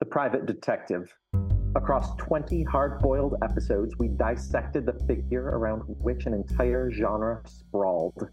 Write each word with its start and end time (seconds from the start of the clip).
The 0.00 0.06
Private 0.06 0.44
Detective. 0.44 1.08
Across 1.76 2.16
20 2.16 2.64
hard 2.64 2.98
boiled 2.98 3.36
episodes, 3.44 3.96
we 3.96 4.08
dissected 4.08 4.86
the 4.86 4.94
figure 5.06 5.44
around 5.44 5.82
which 5.86 6.26
an 6.26 6.34
entire 6.34 6.90
genre 6.90 7.40
sprawled. 7.46 8.28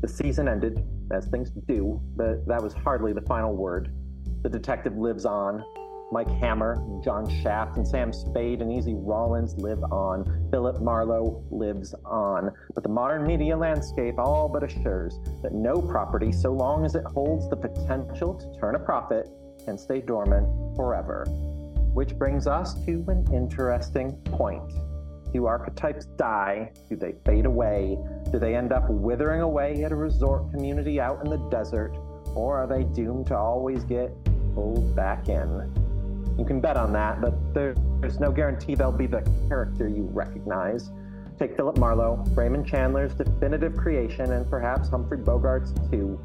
The 0.00 0.08
season 0.08 0.46
ended, 0.46 0.86
as 1.10 1.26
things 1.26 1.50
do, 1.66 2.00
but 2.14 2.46
that 2.46 2.62
was 2.62 2.72
hardly 2.72 3.12
the 3.12 3.22
final 3.22 3.56
word. 3.56 3.92
The 4.42 4.48
detective 4.48 4.96
lives 4.96 5.26
on. 5.26 5.64
Mike 6.12 6.28
Hammer, 6.28 6.80
John 7.02 7.28
Shaft, 7.42 7.76
and 7.76 7.86
Sam 7.86 8.12
Spade 8.12 8.62
and 8.62 8.72
Easy 8.72 8.94
Rawlins 8.94 9.56
live 9.56 9.82
on. 9.84 10.48
Philip 10.52 10.80
Marlowe 10.80 11.44
lives 11.50 11.94
on. 12.04 12.52
But 12.74 12.84
the 12.84 12.90
modern 12.90 13.26
media 13.26 13.56
landscape 13.56 14.18
all 14.18 14.48
but 14.48 14.62
assures 14.62 15.18
that 15.42 15.52
no 15.52 15.82
property, 15.82 16.30
so 16.30 16.52
long 16.52 16.84
as 16.84 16.94
it 16.94 17.04
holds 17.04 17.50
the 17.50 17.56
potential 17.56 18.34
to 18.34 18.60
turn 18.60 18.76
a 18.76 18.78
profit, 18.78 19.28
can 19.64 19.78
stay 19.78 20.00
dormant 20.00 20.46
forever. 20.76 21.24
Which 21.92 22.16
brings 22.16 22.46
us 22.46 22.74
to 22.84 23.04
an 23.08 23.26
interesting 23.32 24.12
point. 24.26 24.72
Do 25.32 25.46
archetypes 25.46 26.06
die? 26.06 26.72
Do 26.88 26.96
they 26.96 27.14
fade 27.24 27.46
away? 27.46 27.98
Do 28.32 28.38
they 28.38 28.56
end 28.56 28.72
up 28.72 28.88
withering 28.90 29.42
away 29.42 29.84
at 29.84 29.92
a 29.92 29.96
resort 29.96 30.50
community 30.50 31.00
out 31.00 31.24
in 31.24 31.30
the 31.30 31.38
desert? 31.50 31.96
Or 32.34 32.58
are 32.58 32.66
they 32.66 32.84
doomed 32.84 33.26
to 33.28 33.36
always 33.36 33.84
get 33.84 34.12
pulled 34.54 34.94
back 34.96 35.28
in? 35.28 36.34
You 36.38 36.44
can 36.44 36.60
bet 36.60 36.76
on 36.76 36.92
that, 36.94 37.20
but 37.20 37.34
there's 37.54 38.18
no 38.18 38.32
guarantee 38.32 38.74
they'll 38.74 38.92
be 38.92 39.06
the 39.06 39.22
character 39.48 39.88
you 39.88 40.08
recognize. 40.12 40.90
Take 41.38 41.56
Philip 41.56 41.78
Marlowe, 41.78 42.24
Raymond 42.34 42.66
Chandler's 42.66 43.14
definitive 43.14 43.76
creation, 43.76 44.32
and 44.32 44.48
perhaps 44.48 44.88
Humphrey 44.88 45.18
Bogart's 45.18 45.72
too. 45.90 46.20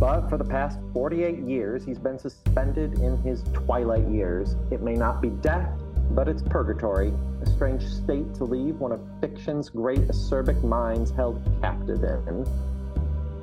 But 0.00 0.30
for 0.30 0.38
the 0.38 0.44
past 0.44 0.78
48 0.94 1.40
years, 1.40 1.84
he's 1.84 1.98
been 1.98 2.18
suspended 2.18 3.00
in 3.00 3.18
his 3.18 3.42
twilight 3.52 4.08
years. 4.08 4.56
It 4.70 4.80
may 4.80 4.94
not 4.94 5.20
be 5.20 5.28
death, 5.28 5.68
but 6.12 6.26
it's 6.26 6.40
purgatory, 6.40 7.12
a 7.42 7.46
strange 7.46 7.84
state 7.84 8.34
to 8.36 8.44
leave 8.44 8.76
one 8.76 8.92
of 8.92 9.00
fiction's 9.20 9.68
great 9.68 10.00
acerbic 10.08 10.64
minds 10.64 11.10
held 11.10 11.42
captive 11.60 12.02
in. 12.02 12.46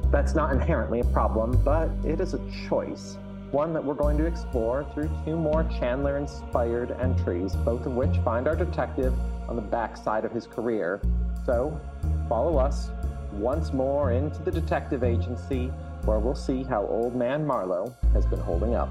That's 0.10 0.34
not 0.34 0.52
inherently 0.52 1.02
a 1.02 1.06
problem, 1.06 1.62
but 1.64 1.92
it 2.04 2.20
is 2.20 2.34
a 2.34 2.40
choice, 2.68 3.20
one 3.52 3.72
that 3.74 3.86
we're 3.86 3.94
going 3.94 4.18
to 4.18 4.26
explore 4.26 4.84
through 4.96 5.12
two 5.26 5.36
more 5.36 5.64
Chandler 5.80 6.18
inspired 6.18 6.90
entries, 7.00 7.56
both 7.58 7.86
of 7.86 7.94
which 7.94 8.18
find 8.26 8.48
our 8.48 8.56
detective 8.56 9.14
on 9.48 9.58
the 9.58 9.62
backside 9.62 10.26
of 10.26 10.32
his 10.32 10.48
career. 10.48 11.02
So, 11.46 11.80
follow 12.28 12.58
us 12.58 12.90
once 13.32 13.74
more 13.74 14.12
into 14.12 14.42
the 14.42 14.52
detective 14.52 15.04
agency 15.04 15.72
where 16.08 16.20
we'll 16.20 16.36
see 16.36 16.64
how 16.64 16.86
Old 16.86 17.16
Man 17.16 17.46
Marlowe 17.46 17.94
has 18.14 18.26
been 18.26 18.40
holding 18.40 18.76
up. 18.76 18.90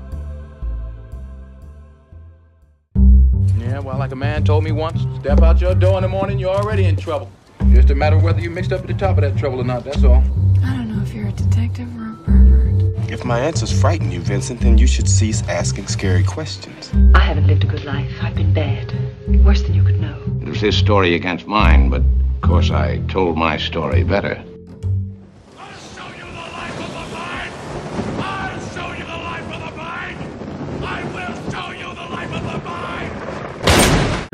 Yeah, 3.59 3.79
well, 3.81 3.99
like 3.99 4.13
a 4.13 4.17
man 4.17 4.45
told 4.45 4.65
me 4.65 4.71
once, 4.71 5.01
step 5.21 5.41
out 5.41 5.61
your 5.61 5.75
door 5.75 5.97
in 5.97 6.03
the 6.03 6.09
morning, 6.09 6.39
you're 6.39 6.55
already 6.55 6.85
in 6.85 6.95
trouble. 6.95 7.31
Just 7.71 7.91
a 7.91 7.95
matter 7.95 8.17
of 8.17 8.23
whether 8.23 8.41
you 8.41 8.51
mixed 8.51 8.71
up 8.71 8.83
at 8.83 8.87
the 8.87 8.95
top 8.95 9.17
of 9.17 9.23
that 9.23 9.37
trouble 9.37 9.61
or 9.61 9.65
not, 9.65 9.83
that's 9.83 10.05
all. 10.05 10.23
I 10.63 10.77
don't 10.77 10.95
know 10.95 11.03
if 11.03 11.15
you're 11.15 11.29
a 11.29 11.33
detective 11.33 11.89
or 11.97 12.13
a 12.13 12.17
pervert. 12.17 13.11
If 13.11 13.25
my 13.25 13.41
answers 13.41 13.73
frighten 13.73 14.13
you, 14.13 14.21
Vincent, 14.21 14.61
then 14.61 14.77
you 14.77 14.87
should 14.87 15.09
cease 15.09 15.43
asking 15.49 15.87
scary 15.87 16.23
questions. 16.23 16.93
I 17.15 17.21
haven't 17.21 17.47
lived 17.47 17.65
a 17.65 17.67
good 17.67 17.85
life. 17.85 18.13
I've 18.21 18.35
been 18.35 18.53
bad. 18.53 18.93
Worse 19.43 19.63
than 19.63 19.75
you 19.75 19.83
could 19.83 20.01
know. 20.01 20.23
It 20.43 20.49
was 20.49 20.61
his 20.61 20.77
story 20.77 21.15
against 21.15 21.47
mine, 21.47 21.89
but 21.89 22.03
of 22.03 22.41
course 22.43 22.71
I 22.71 22.99
told 23.09 23.39
my 23.39 23.57
story 23.57 24.05
better. 24.05 24.45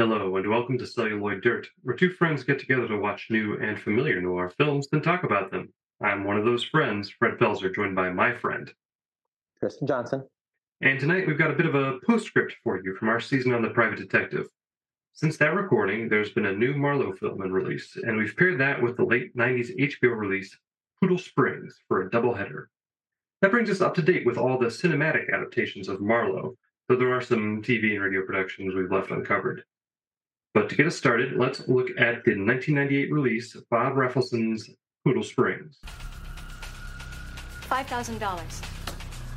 Hello, 0.05 0.37
and 0.37 0.51
welcome 0.51 0.77
to 0.79 0.85
Celluloid 0.85 1.43
Dirt, 1.43 1.69
where 1.85 1.95
two 1.95 2.11
friends 2.11 2.43
get 2.43 2.59
together 2.59 2.89
to 2.89 2.97
watch 2.97 3.29
new 3.31 3.57
and 3.59 3.81
familiar 3.81 4.21
noir 4.21 4.51
films, 4.51 4.89
then 4.91 5.01
talk 5.01 5.23
about 5.23 5.53
them. 5.53 5.73
I'm 6.03 6.25
one 6.25 6.37
of 6.37 6.45
those 6.45 6.65
friends, 6.65 7.09
Fred 7.09 7.39
Pelzer, 7.39 7.73
joined 7.73 7.95
by 7.95 8.11
my 8.11 8.35
friend. 8.35 8.69
Tristan 9.61 9.87
Johnson. 9.87 10.27
And 10.81 10.99
tonight 10.99 11.29
we've 11.29 11.39
got 11.39 11.53
a 11.53 11.55
bit 11.55 11.67
of 11.67 11.77
a 11.77 12.01
postscript 12.05 12.57
for 12.65 12.83
you 12.83 12.97
from 12.97 13.11
our 13.11 13.21
season 13.21 13.55
on 13.55 13.63
The 13.63 13.71
Private 13.71 14.01
Detective. 14.01 14.49
Since 15.13 15.37
that 15.37 15.55
recording, 15.55 16.09
there's 16.09 16.33
been 16.33 16.47
a 16.47 16.53
new 16.53 16.75
Marlowe 16.75 17.13
film 17.13 17.41
in 17.41 17.53
release, 17.53 17.95
and 17.95 18.17
we've 18.17 18.37
paired 18.37 18.59
that 18.59 18.83
with 18.83 18.97
the 18.97 19.05
late 19.05 19.37
90s 19.37 19.71
HBO 19.79 20.19
release, 20.19 20.59
Poodle 21.01 21.17
Springs, 21.17 21.79
for 21.87 22.03
a 22.03 22.11
doubleheader. 22.11 22.65
That 23.41 23.53
brings 23.53 23.71
us 23.71 23.81
up 23.81 23.95
to 23.95 24.03
date 24.03 24.27
with 24.27 24.37
all 24.37 24.59
the 24.59 24.67
cinematic 24.67 25.33
adaptations 25.33 25.89
of 25.89 26.01
Marlowe, 26.01 26.57
though 26.89 26.97
there 26.97 27.15
are 27.15 27.23
some 27.23 27.63
TV 27.63 27.93
and 27.93 28.03
radio 28.03 28.27
productions 28.27 28.75
we've 28.75 28.91
left 28.91 29.13
uncovered. 29.13 29.63
But 30.55 30.69
to 30.69 30.77
get 30.77 30.87
us 30.87 30.97
started, 30.97 31.33
let's 31.33 31.67
look 31.67 31.89
at 31.93 32.25
the 32.25 32.37
1998 32.37 33.11
release 33.11 33.55
of 33.55 33.67
Bob 33.71 33.95
Rafelson's 33.95 34.69
Poodle 35.03 35.23
Springs. 35.23 35.79
$5,000. 37.63 38.21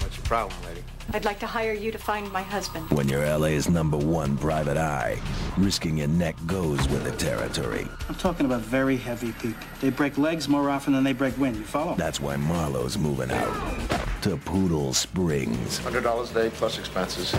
What's 0.01 0.17
your 0.17 0.25
problem, 0.25 0.61
lady? 0.65 0.83
I'd 1.13 1.23
like 1.23 1.39
to 1.39 1.47
hire 1.47 1.71
you 1.71 1.89
to 1.93 1.97
find 1.97 2.29
my 2.33 2.41
husband. 2.41 2.89
When 2.89 3.07
you're 3.07 3.25
LA's 3.37 3.69
number 3.69 3.95
one 3.97 4.37
private 4.37 4.75
eye, 4.75 5.17
risking 5.57 5.99
your 5.99 6.09
neck 6.09 6.35
goes 6.45 6.85
with 6.89 7.05
the 7.05 7.11
territory. 7.13 7.87
I'm 8.09 8.15
talking 8.15 8.45
about 8.45 8.61
very 8.61 8.97
heavy 8.97 9.31
people. 9.31 9.65
They 9.79 9.91
break 9.91 10.17
legs 10.17 10.49
more 10.49 10.69
often 10.69 10.91
than 10.91 11.05
they 11.05 11.13
break 11.13 11.37
wind. 11.37 11.55
You 11.55 11.63
follow? 11.63 11.95
That's 11.95 12.19
why 12.19 12.35
Marlowe's 12.35 12.97
moving 12.97 13.31
out 13.31 13.89
to 14.23 14.35
Poodle 14.35 14.93
Springs. 14.93 15.79
$100 15.79 16.31
a 16.31 16.33
day 16.33 16.49
plus 16.53 16.77
expenses. 16.77 17.33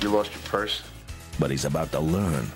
You 0.00 0.10
lost 0.10 0.32
your 0.32 0.42
purse? 0.42 0.82
But 1.40 1.50
he's 1.50 1.64
about 1.64 1.90
to 1.90 1.98
learn 1.98 2.46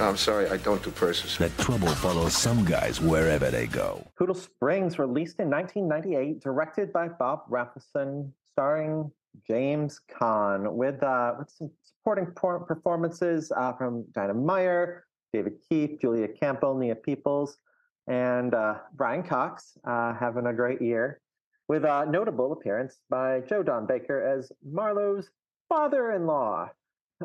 I'm 0.00 0.16
sorry, 0.16 0.48
I 0.48 0.56
don't 0.56 0.82
do 0.82 0.90
purses. 0.90 1.36
that 1.38 1.56
trouble 1.58 1.88
follows 1.88 2.34
some 2.36 2.64
guys 2.64 3.00
wherever 3.00 3.50
they 3.50 3.66
go. 3.66 4.04
Poodle 4.18 4.34
Springs, 4.34 4.98
released 4.98 5.38
in 5.38 5.50
1998, 5.50 6.40
directed 6.40 6.92
by 6.92 7.08
Bob 7.08 7.48
Rafelson, 7.48 8.30
starring 8.52 9.10
James 9.46 10.00
Caan, 10.10 10.72
with 10.72 11.02
uh, 11.02 11.34
with 11.38 11.50
some 11.50 11.70
supporting 11.84 12.26
performances 12.66 13.52
uh, 13.56 13.72
from 13.74 14.04
Dina 14.14 14.34
Meyer, 14.34 15.04
David 15.32 15.54
Keith, 15.68 16.00
Julia 16.00 16.28
Campbell, 16.28 16.76
Nia 16.76 16.96
Peeples, 16.96 17.56
and 18.08 18.54
uh, 18.54 18.78
Brian 18.94 19.22
Cox, 19.22 19.78
uh, 19.84 20.14
having 20.14 20.46
a 20.46 20.52
great 20.52 20.82
year, 20.82 21.20
with 21.68 21.84
a 21.84 22.06
notable 22.06 22.52
appearance 22.52 22.98
by 23.08 23.40
Joe 23.40 23.62
Don 23.62 23.86
Baker 23.86 24.20
as 24.20 24.50
Marlowe's 24.64 25.30
father-in-law. 25.68 26.70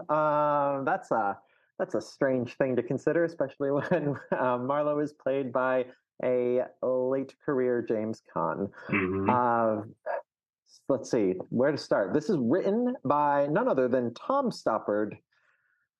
Uh, 0.09 0.83
that's 0.83 1.09
a 1.11 1.37
that's 1.79 1.95
a 1.95 2.01
strange 2.01 2.55
thing 2.57 2.75
to 2.75 2.83
consider, 2.83 3.23
especially 3.23 3.71
when 3.71 4.15
uh, 4.37 4.57
Marlowe 4.57 4.99
is 4.99 5.13
played 5.13 5.51
by 5.51 5.85
a 6.23 6.63
late 6.81 7.33
career 7.45 7.85
James 7.87 8.23
Caan. 8.33 8.69
Mhm. 8.89 9.29
Uh, 9.29 9.85
let's 10.89 11.11
see 11.11 11.33
where 11.49 11.71
to 11.71 11.77
start. 11.77 12.13
This 12.13 12.29
is 12.29 12.37
written 12.39 12.95
by 13.05 13.47
none 13.47 13.67
other 13.67 13.87
than 13.87 14.13
Tom 14.13 14.49
Stoppard, 14.49 15.17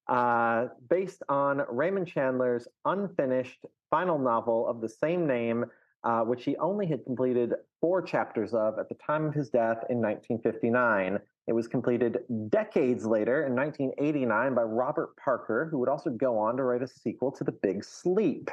uh, 0.08 0.68
based 0.90 1.22
on 1.30 1.62
Raymond 1.70 2.08
Chandler's 2.08 2.68
unfinished 2.86 3.66
final 3.90 4.18
novel 4.18 4.68
of 4.68 4.82
the 4.82 4.90
same 4.90 5.28
name, 5.28 5.66
uh, 6.04 6.22
which 6.22 6.46
he 6.46 6.58
only 6.58 6.88
had 6.88 7.04
completed 7.06 7.54
four 7.80 8.02
chapters 8.02 8.54
of 8.54 8.80
at 8.80 8.90
the 8.90 8.96
time 8.96 9.26
of 9.26 9.34
his 9.34 9.50
death 9.50 9.84
in 9.90 10.02
1959. 10.02 11.20
It 11.48 11.54
was 11.54 11.68
completed 11.68 12.20
decades 12.50 13.06
later 13.06 13.46
in 13.46 13.56
1989 13.56 14.54
by 14.54 14.64
Robert 14.64 15.16
Parker, 15.16 15.70
who 15.72 15.80
would 15.80 15.88
also 15.88 16.10
go 16.10 16.38
on 16.38 16.58
to 16.58 16.64
write 16.64 16.82
a 16.82 16.88
sequel 16.88 17.32
to 17.32 17.44
The 17.44 17.54
Big 17.54 17.86
Sleep. 17.86 18.50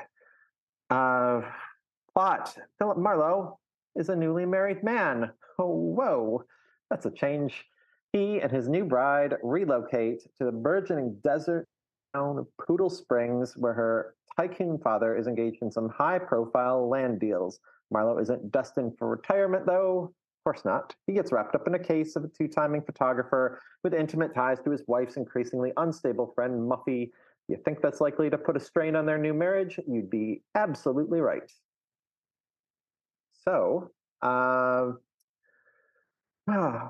Uh, 0.91 1.43
plot 2.13 2.57
Philip 2.79 2.99
Marlowe 2.99 3.59
is 3.97 4.09
a 4.09 4.17
newly 4.17 4.47
married 4.47 4.85
man. 4.85 5.31
Oh, 5.59 5.71
whoa, 5.71 6.45
that's 6.91 7.07
a 7.07 7.11
change. 7.11 7.65
He 8.13 8.41
and 8.41 8.51
his 8.51 8.69
new 8.69 8.85
bride 8.85 9.35
relocate 9.43 10.23
to 10.39 10.45
the 10.45 10.53
burgeoning 10.53 11.19
desert 11.25 11.67
town 12.15 12.39
of 12.39 12.47
Poodle 12.65 12.91
Springs, 12.91 13.57
where 13.57 13.75
her 13.75 14.15
tycoon 14.37 14.79
father 14.79 15.17
is 15.17 15.27
engaged 15.27 15.63
in 15.63 15.71
some 15.71 15.89
high 15.89 16.19
profile 16.19 16.89
land 16.89 17.19
deals. 17.19 17.59
Marlowe 17.91 18.19
isn't 18.19 18.53
destined 18.53 18.97
for 18.99 19.09
retirement, 19.09 19.67
though. 19.67 20.13
Of 20.45 20.53
course 20.53 20.65
not. 20.67 20.95
He 21.07 21.15
gets 21.15 21.33
wrapped 21.33 21.55
up 21.55 21.67
in 21.67 21.75
a 21.75 21.79
case 21.79 22.17
of 22.17 22.25
a 22.25 22.29
two 22.29 22.49
timing 22.49 22.83
photographer 22.83 23.63
with 23.83 23.95
intimate 23.95 24.35
ties 24.35 24.59
to 24.65 24.71
his 24.71 24.83
wife's 24.87 25.17
increasingly 25.17 25.73
unstable 25.79 26.33
friend, 26.35 26.71
Muffy. 26.71 27.13
You 27.49 27.57
think 27.65 27.81
that's 27.81 28.03
likely 28.03 28.29
to 28.29 28.37
put 28.37 28.55
a 28.55 28.61
strain 28.61 28.95
on 28.95 29.07
their 29.07 29.17
new 29.17 29.33
marriage? 29.33 29.81
You'd 29.87 30.11
be 30.11 30.43
absolutely 30.55 31.23
right. 31.23 31.51
So, 33.33 33.91
uh, 34.21 34.93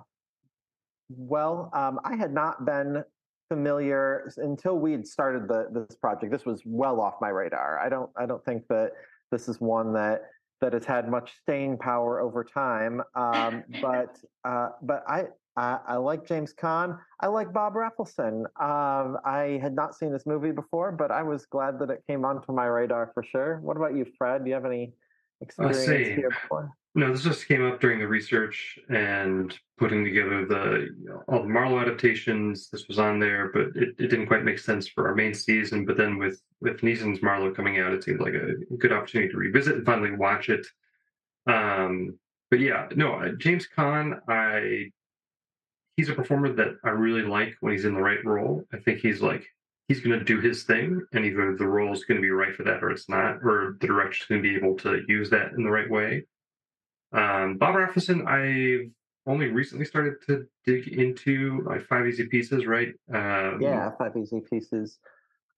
well, 1.10 1.70
um, 1.72 2.00
I 2.04 2.16
had 2.16 2.34
not 2.34 2.64
been 2.64 3.04
familiar 3.48 4.32
until 4.38 4.80
we 4.80 4.90
had 4.90 5.06
started 5.06 5.46
the, 5.46 5.68
this 5.70 5.94
project. 5.94 6.32
This 6.32 6.44
was 6.44 6.60
well 6.64 7.00
off 7.00 7.20
my 7.20 7.28
radar. 7.28 7.78
I 7.78 7.88
don't, 7.88 8.10
I 8.16 8.26
don't 8.26 8.44
think 8.44 8.66
that 8.66 8.94
this 9.30 9.48
is 9.48 9.60
one 9.60 9.92
that 9.92 10.22
that 10.60 10.72
has 10.72 10.84
had 10.84 11.08
much 11.08 11.32
staying 11.42 11.78
power 11.78 12.20
over 12.20 12.44
time. 12.44 13.02
Um, 13.14 13.64
but 13.82 14.18
uh, 14.44 14.70
but 14.82 15.04
I 15.08 15.26
I, 15.56 15.78
I 15.86 15.96
like 15.96 16.26
James 16.26 16.52
Caan. 16.52 16.98
I 17.20 17.28
like 17.28 17.52
Bob 17.52 17.74
Rafelson. 17.74 18.44
Um, 18.60 19.18
I 19.24 19.58
had 19.62 19.74
not 19.74 19.94
seen 19.94 20.12
this 20.12 20.26
movie 20.26 20.50
before, 20.50 20.90
but 20.90 21.10
I 21.10 21.22
was 21.22 21.46
glad 21.46 21.78
that 21.78 21.90
it 21.90 22.02
came 22.08 22.24
onto 22.24 22.52
my 22.52 22.66
radar 22.66 23.10
for 23.14 23.22
sure. 23.22 23.60
What 23.62 23.76
about 23.76 23.94
you, 23.94 24.04
Fred? 24.18 24.44
Do 24.44 24.48
you 24.48 24.54
have 24.54 24.64
any 24.64 24.94
experience 25.40 25.86
here 25.86 26.30
before? 26.30 26.72
No, 26.96 27.10
this 27.10 27.24
just 27.24 27.48
came 27.48 27.66
up 27.66 27.80
during 27.80 27.98
the 27.98 28.06
research 28.06 28.78
and 28.88 29.58
putting 29.78 30.04
together 30.04 30.46
the 30.46 30.94
you 30.96 31.08
know, 31.08 31.22
all 31.26 31.42
the 31.42 31.48
Marlowe 31.48 31.80
adaptations. 31.80 32.68
This 32.70 32.86
was 32.86 33.00
on 33.00 33.18
there, 33.18 33.50
but 33.52 33.74
it, 33.74 33.96
it 33.98 34.08
didn't 34.08 34.28
quite 34.28 34.44
make 34.44 34.60
sense 34.60 34.86
for 34.86 35.08
our 35.08 35.14
main 35.14 35.34
season. 35.34 35.84
But 35.84 35.96
then 35.96 36.18
with 36.18 36.40
with 36.60 36.82
Neeson's 36.82 37.20
Marlowe 37.20 37.52
coming 37.52 37.80
out, 37.80 37.92
it 37.92 38.04
seemed 38.04 38.20
like 38.20 38.34
a 38.34 38.54
good 38.78 38.92
opportunity 38.92 39.32
to 39.32 39.36
revisit 39.36 39.74
and 39.74 39.86
finally 39.86 40.12
watch 40.12 40.48
it. 40.48 40.64
Um, 41.48 42.16
but 42.48 42.60
yeah, 42.60 42.88
no, 42.94 43.14
uh, 43.14 43.30
James 43.38 43.66
Caan, 43.76 44.20
I 44.28 44.92
he's 45.96 46.08
a 46.08 46.14
performer 46.14 46.52
that 46.52 46.76
I 46.84 46.90
really 46.90 47.22
like 47.22 47.56
when 47.58 47.72
he's 47.72 47.84
in 47.86 47.94
the 47.94 48.00
right 48.00 48.24
role. 48.24 48.62
I 48.72 48.78
think 48.78 49.00
he's 49.00 49.20
like 49.20 49.44
he's 49.88 50.00
going 50.00 50.16
to 50.16 50.24
do 50.24 50.40
his 50.40 50.62
thing, 50.62 51.02
and 51.12 51.24
either 51.24 51.56
the 51.56 51.66
role 51.66 51.92
is 51.92 52.04
going 52.04 52.18
to 52.18 52.22
be 52.22 52.30
right 52.30 52.54
for 52.54 52.62
that 52.62 52.84
or 52.84 52.90
it's 52.90 53.08
not, 53.08 53.38
or 53.42 53.76
the 53.80 53.86
director's 53.88 54.26
going 54.28 54.40
to 54.40 54.48
be 54.48 54.54
able 54.54 54.76
to 54.76 55.02
use 55.08 55.28
that 55.30 55.54
in 55.56 55.64
the 55.64 55.70
right 55.70 55.90
way. 55.90 56.24
Um, 57.14 57.56
Bob 57.58 57.76
Rafelson, 57.76 58.26
I've 58.26 58.90
only 59.26 59.46
recently 59.46 59.84
started 59.84 60.14
to 60.26 60.46
dig 60.66 60.88
into 60.88 61.62
like 61.66 61.86
Five 61.86 62.06
Easy 62.06 62.26
Pieces, 62.26 62.66
right? 62.66 62.92
Um, 63.12 63.58
Yeah, 63.60 63.90
Five 63.96 64.16
Easy 64.16 64.40
Pieces. 64.40 64.98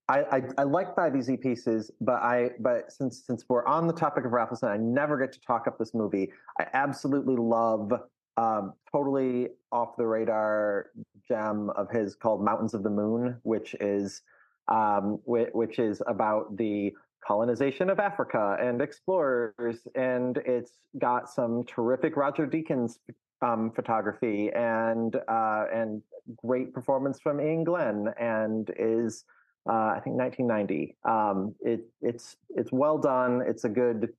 I, 0.09 0.21
I, 0.21 0.43
I 0.59 0.63
like 0.63 0.95
Five 0.95 1.17
Easy 1.17 1.37
Pieces, 1.37 1.91
but 2.01 2.23
I 2.23 2.51
but 2.61 2.93
since 2.93 3.25
since 3.27 3.45
we're 3.49 3.67
on 3.67 3.87
the 3.87 3.93
topic 3.93 4.25
of 4.25 4.31
Rafelson, 4.33 4.69
I 4.69 4.77
never 4.77 5.19
get 5.19 5.33
to 5.33 5.41
talk 5.41 5.67
up 5.67 5.79
this 5.79 5.95
movie. 5.95 6.31
I 6.61 6.67
absolutely 6.75 7.37
love 7.37 7.93
um, 8.37 8.75
totally 8.93 9.49
off 9.73 9.97
the 9.97 10.07
radar 10.07 10.91
gem 11.27 11.71
of 11.71 11.91
his 11.91 12.15
called 12.15 12.45
Mountains 12.45 12.75
of 12.75 12.83
the 12.83 12.91
Moon, 12.91 13.39
which 13.43 13.75
is 13.81 14.23
um, 14.69 15.21
which, 15.25 15.49
which 15.53 15.79
is 15.79 16.03
about 16.07 16.57
the 16.57 16.93
colonization 17.27 17.91
of 17.91 17.99
Africa 17.99 18.57
and 18.61 18.81
explorers, 18.81 19.87
and 19.95 20.39
it's 20.39 20.73
got 20.99 21.29
some 21.29 21.65
terrific 21.65 22.17
Roger 22.17 22.47
Deakins 22.47 22.99
um, 23.43 23.71
photography 23.75 24.51
and 24.55 25.17
uh, 25.29 25.65
and 25.75 26.03
great 26.37 26.73
performance 26.73 27.19
from 27.21 27.41
Iain 27.41 27.65
Glen, 27.65 28.13
and 28.19 28.71
is 28.79 29.25
uh, 29.69 29.73
I 29.97 30.01
think 30.03 30.17
1990. 30.17 30.97
Um, 31.05 31.55
it 31.61 31.81
it's 32.01 32.37
it's 32.51 32.73
well 32.73 32.99
done. 32.99 33.43
It's 33.47 33.65
a 33.65 33.69
good. 33.69 34.13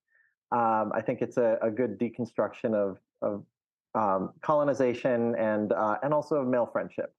Um, 0.52 0.92
I 0.96 1.02
think 1.02 1.22
it's 1.22 1.38
a, 1.38 1.58
a 1.62 1.70
good 1.72 2.00
deconstruction 2.00 2.74
of 2.74 2.98
of 3.22 3.44
um, 3.96 4.34
colonization 4.42 5.36
and 5.36 5.72
uh, 5.72 5.98
and 6.04 6.14
also 6.14 6.36
of 6.38 6.48
male 6.48 6.70
friendship. 6.72 7.14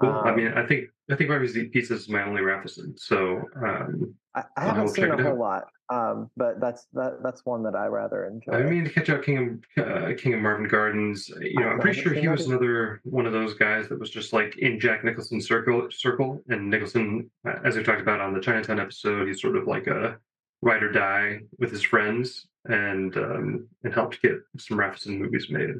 Cool. 0.00 0.10
I 0.10 0.30
Um, 0.30 0.36
mean, 0.36 0.52
I 0.54 0.66
think 0.66 0.88
I 1.10 1.16
think 1.16 1.30
Easy 1.30 1.68
Pieces 1.68 2.02
is 2.02 2.08
my 2.08 2.22
only 2.22 2.42
Rafelson, 2.42 2.98
so 2.98 3.42
um, 3.66 4.14
I, 4.34 4.44
I 4.56 4.64
haven't 4.64 4.88
seen 4.88 5.10
a 5.10 5.22
whole 5.22 5.38
lot, 5.38 5.64
um, 5.88 6.30
but 6.36 6.60
that's 6.60 6.86
that 6.92 7.22
that's 7.22 7.44
one 7.44 7.62
that 7.64 7.74
I 7.74 7.86
rather 7.86 8.26
enjoy. 8.26 8.52
I 8.52 8.62
mean 8.62 8.84
to 8.84 8.90
catch 8.90 9.10
out 9.10 9.24
King 9.24 9.60
of 9.76 9.86
uh, 9.86 10.14
King 10.16 10.34
of 10.34 10.40
Marvin 10.40 10.68
Gardens. 10.68 11.28
You 11.40 11.60
know, 11.60 11.68
I 11.68 11.72
I'm 11.72 11.80
pretty 11.80 12.00
sure 12.00 12.12
he 12.12 12.28
was 12.28 12.42
either. 12.42 12.50
another 12.50 13.00
one 13.04 13.26
of 13.26 13.32
those 13.32 13.54
guys 13.54 13.88
that 13.88 13.98
was 13.98 14.10
just 14.10 14.32
like 14.32 14.56
in 14.58 14.78
Jack 14.78 15.04
Nicholson's 15.04 15.48
circle. 15.48 15.88
Circle, 15.90 16.42
and 16.48 16.70
Nicholson, 16.70 17.30
uh, 17.46 17.56
as 17.64 17.76
we 17.76 17.82
talked 17.82 18.00
about 18.00 18.20
on 18.20 18.32
the 18.32 18.40
Chinatown 18.40 18.78
episode, 18.78 19.26
he's 19.26 19.40
sort 19.40 19.56
of 19.56 19.66
like 19.66 19.88
a 19.88 20.16
ride 20.62 20.82
or 20.82 20.92
die 20.92 21.40
with 21.58 21.70
his 21.70 21.82
friends, 21.82 22.46
and 22.66 23.16
um, 23.16 23.66
and 23.82 23.92
helped 23.92 24.22
get 24.22 24.38
some 24.58 24.78
Rafelson 24.78 25.18
movies 25.18 25.48
made. 25.50 25.74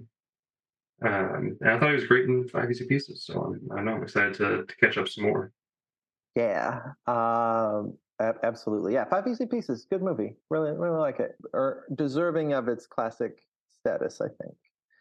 Um, 1.05 1.57
and 1.61 1.71
I 1.71 1.79
thought 1.79 1.89
he 1.89 1.95
was 1.95 2.07
great 2.07 2.27
in 2.27 2.47
Five 2.49 2.71
Easy 2.71 2.87
Pieces, 2.87 3.25
so 3.25 3.41
I'm, 3.41 3.79
I 3.79 3.83
know 3.83 3.93
I'm 3.93 4.03
excited 4.03 4.35
to, 4.35 4.65
to 4.65 4.77
catch 4.77 4.99
up 4.99 5.09
some 5.09 5.25
more. 5.25 5.53
Yeah, 6.37 6.81
um, 7.07 7.95
absolutely. 8.21 8.93
Yeah, 8.93 9.05
Five 9.05 9.27
Easy 9.27 9.47
Pieces, 9.47 9.87
good 9.91 10.03
movie. 10.03 10.37
Really, 10.51 10.73
really 10.73 10.99
like 10.99 11.21
it. 11.21 11.37
Or 11.53 11.85
deserving 11.95 12.53
of 12.53 12.69
its 12.69 12.87
classic 12.87 13.43
status, 13.73 14.21
I 14.21 14.29
think. 14.43 14.55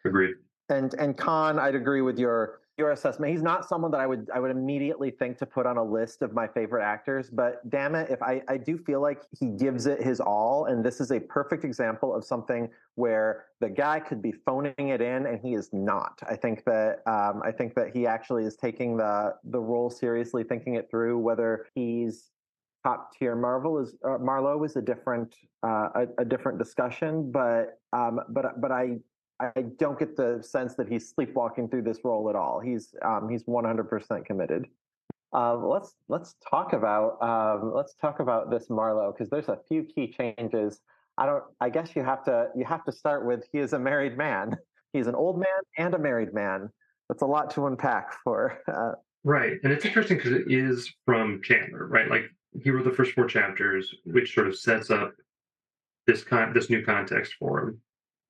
Agreed. 0.06 0.36
And 0.70 0.94
and 0.94 1.16
Caan, 1.16 1.58
I'd 1.58 1.74
agree 1.74 2.00
with 2.00 2.18
your 2.18 2.59
your 2.80 2.92
assessment. 2.92 3.30
He's 3.30 3.42
not 3.42 3.68
someone 3.68 3.90
that 3.92 4.00
I 4.00 4.06
would 4.06 4.28
I 4.34 4.40
would 4.40 4.50
immediately 4.50 5.10
think 5.10 5.38
to 5.38 5.46
put 5.46 5.66
on 5.66 5.76
a 5.76 5.84
list 5.84 6.22
of 6.22 6.32
my 6.32 6.48
favorite 6.48 6.82
actors. 6.82 7.30
But 7.30 7.68
damn 7.70 7.94
it, 7.94 8.10
if 8.10 8.22
I 8.22 8.42
I 8.48 8.56
do 8.56 8.78
feel 8.78 9.00
like 9.00 9.22
he 9.38 9.48
gives 9.50 9.86
it 9.86 10.02
his 10.02 10.18
all, 10.18 10.64
and 10.64 10.84
this 10.84 11.00
is 11.00 11.12
a 11.12 11.20
perfect 11.20 11.62
example 11.64 12.14
of 12.14 12.24
something 12.24 12.68
where 12.94 13.44
the 13.60 13.68
guy 13.68 14.00
could 14.00 14.22
be 14.22 14.32
phoning 14.32 14.88
it 14.88 15.00
in, 15.00 15.26
and 15.26 15.38
he 15.40 15.54
is 15.54 15.68
not. 15.72 16.18
I 16.28 16.34
think 16.34 16.64
that 16.64 17.02
um, 17.06 17.42
I 17.44 17.52
think 17.52 17.74
that 17.74 17.94
he 17.94 18.06
actually 18.06 18.44
is 18.44 18.56
taking 18.56 18.96
the 18.96 19.34
the 19.44 19.60
role 19.60 19.90
seriously, 19.90 20.42
thinking 20.42 20.74
it 20.74 20.90
through. 20.90 21.18
Whether 21.18 21.66
he's 21.74 22.30
top 22.82 23.12
tier 23.14 23.36
Marvel 23.36 23.78
is 23.78 23.94
uh, 24.08 24.16
Marlowe 24.18 24.64
is 24.64 24.76
a 24.76 24.82
different 24.82 25.36
uh, 25.62 25.88
a, 25.94 26.06
a 26.22 26.24
different 26.24 26.58
discussion, 26.58 27.30
but 27.30 27.78
um, 27.92 28.20
but 28.30 28.60
but 28.60 28.72
I 28.72 29.00
I 29.40 29.62
don't 29.78 29.98
get 29.98 30.16
the 30.16 30.42
sense 30.42 30.74
that 30.74 30.88
he's 30.88 31.08
sleepwalking 31.08 31.68
through 31.68 31.82
this 31.82 31.98
role 32.04 32.28
at 32.28 32.36
all. 32.36 32.60
He's 32.60 32.94
um, 33.02 33.28
he's 33.28 33.44
100% 33.44 34.24
committed. 34.24 34.66
Uh, 35.32 35.56
let's 35.56 35.94
let's 36.08 36.34
talk 36.48 36.72
about 36.72 37.22
um, 37.22 37.72
let's 37.74 37.94
talk 37.94 38.20
about 38.20 38.50
this 38.50 38.68
Marlowe 38.68 39.12
because 39.12 39.30
there's 39.30 39.48
a 39.48 39.58
few 39.68 39.84
key 39.84 40.12
changes. 40.12 40.80
I 41.16 41.26
don't. 41.26 41.44
I 41.60 41.70
guess 41.70 41.94
you 41.94 42.02
have 42.02 42.24
to 42.24 42.48
you 42.56 42.64
have 42.64 42.84
to 42.84 42.92
start 42.92 43.24
with 43.24 43.44
he 43.52 43.58
is 43.58 43.72
a 43.72 43.78
married 43.78 44.16
man. 44.16 44.56
He's 44.92 45.06
an 45.06 45.14
old 45.14 45.38
man 45.38 45.46
and 45.78 45.94
a 45.94 45.98
married 45.98 46.34
man. 46.34 46.68
That's 47.08 47.22
a 47.22 47.26
lot 47.26 47.50
to 47.50 47.66
unpack 47.66 48.12
for. 48.24 48.58
Uh, 48.66 48.92
Right, 49.22 49.58
and 49.62 49.72
it's 49.72 49.84
interesting 49.84 50.16
because 50.16 50.32
it 50.32 50.44
is 50.48 50.90
from 51.04 51.42
Chandler, 51.42 51.86
right? 51.88 52.08
Like 52.08 52.24
he 52.62 52.70
wrote 52.70 52.84
the 52.84 52.90
first 52.90 53.12
four 53.12 53.26
chapters, 53.26 53.94
which 54.04 54.34
sort 54.34 54.48
of 54.48 54.56
sets 54.56 54.90
up 54.90 55.12
this 56.06 56.24
con 56.24 56.54
this 56.54 56.70
new 56.70 56.82
context 56.82 57.34
for 57.38 57.60
him. 57.60 57.80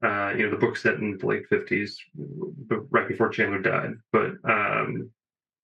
Uh, 0.02 0.32
you 0.34 0.44
know, 0.44 0.50
the 0.50 0.56
book 0.56 0.76
set 0.76 0.94
in 0.94 1.18
the 1.18 1.26
late 1.26 1.46
fifties, 1.48 1.98
right 2.90 3.06
before 3.06 3.28
Chandler 3.28 3.60
died, 3.60 3.92
but 4.12 4.32
um, 4.44 5.10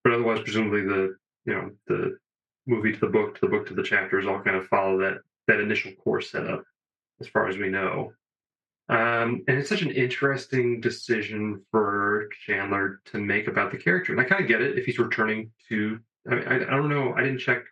but 0.05 0.13
otherwise, 0.13 0.41
presumably 0.41 0.83
the 0.83 1.17
you 1.47 1.55
know 1.55 1.71
the 1.87 2.19
movie 2.67 2.93
to 2.93 3.01
the 3.01 3.07
book 3.07 3.35
to 3.35 3.41
the 3.41 3.49
book 3.49 3.67
to 3.67 3.75
the 3.75 3.83
chapters 3.83 4.27
all 4.27 4.43
kind 4.43 4.57
of 4.57 4.67
follow 4.67 4.99
that 4.99 5.19
that 5.47 5.61
initial 5.61 5.93
course 5.93 6.31
setup, 6.31 6.65
as 7.21 7.29
far 7.29 7.49
as 7.49 7.57
we 7.57 7.69
know. 7.69 8.13
Um, 8.89 9.43
and 9.49 9.59
it's 9.59 9.69
such 9.69 9.83
an 9.83 9.91
interesting 9.91 10.81
decision 10.81 11.65
for 11.71 12.29
Chandler 12.47 13.01
to 13.07 13.19
make 13.19 13.49
about 13.49 13.73
the 13.73 13.79
character. 13.79 14.13
And 14.13 14.21
I 14.21 14.25
kind 14.25 14.43
of 14.43 14.49
get 14.49 14.63
it 14.63 14.79
if 14.79 14.85
he's 14.85 14.99
returning 14.99 15.51
to. 15.69 15.99
I, 16.31 16.35
mean, 16.35 16.49
I, 16.49 16.57
I 16.57 16.77
don't 16.77 16.89
know. 16.89 17.15
I 17.15 17.23
didn't 17.23 17.39
check. 17.39 17.65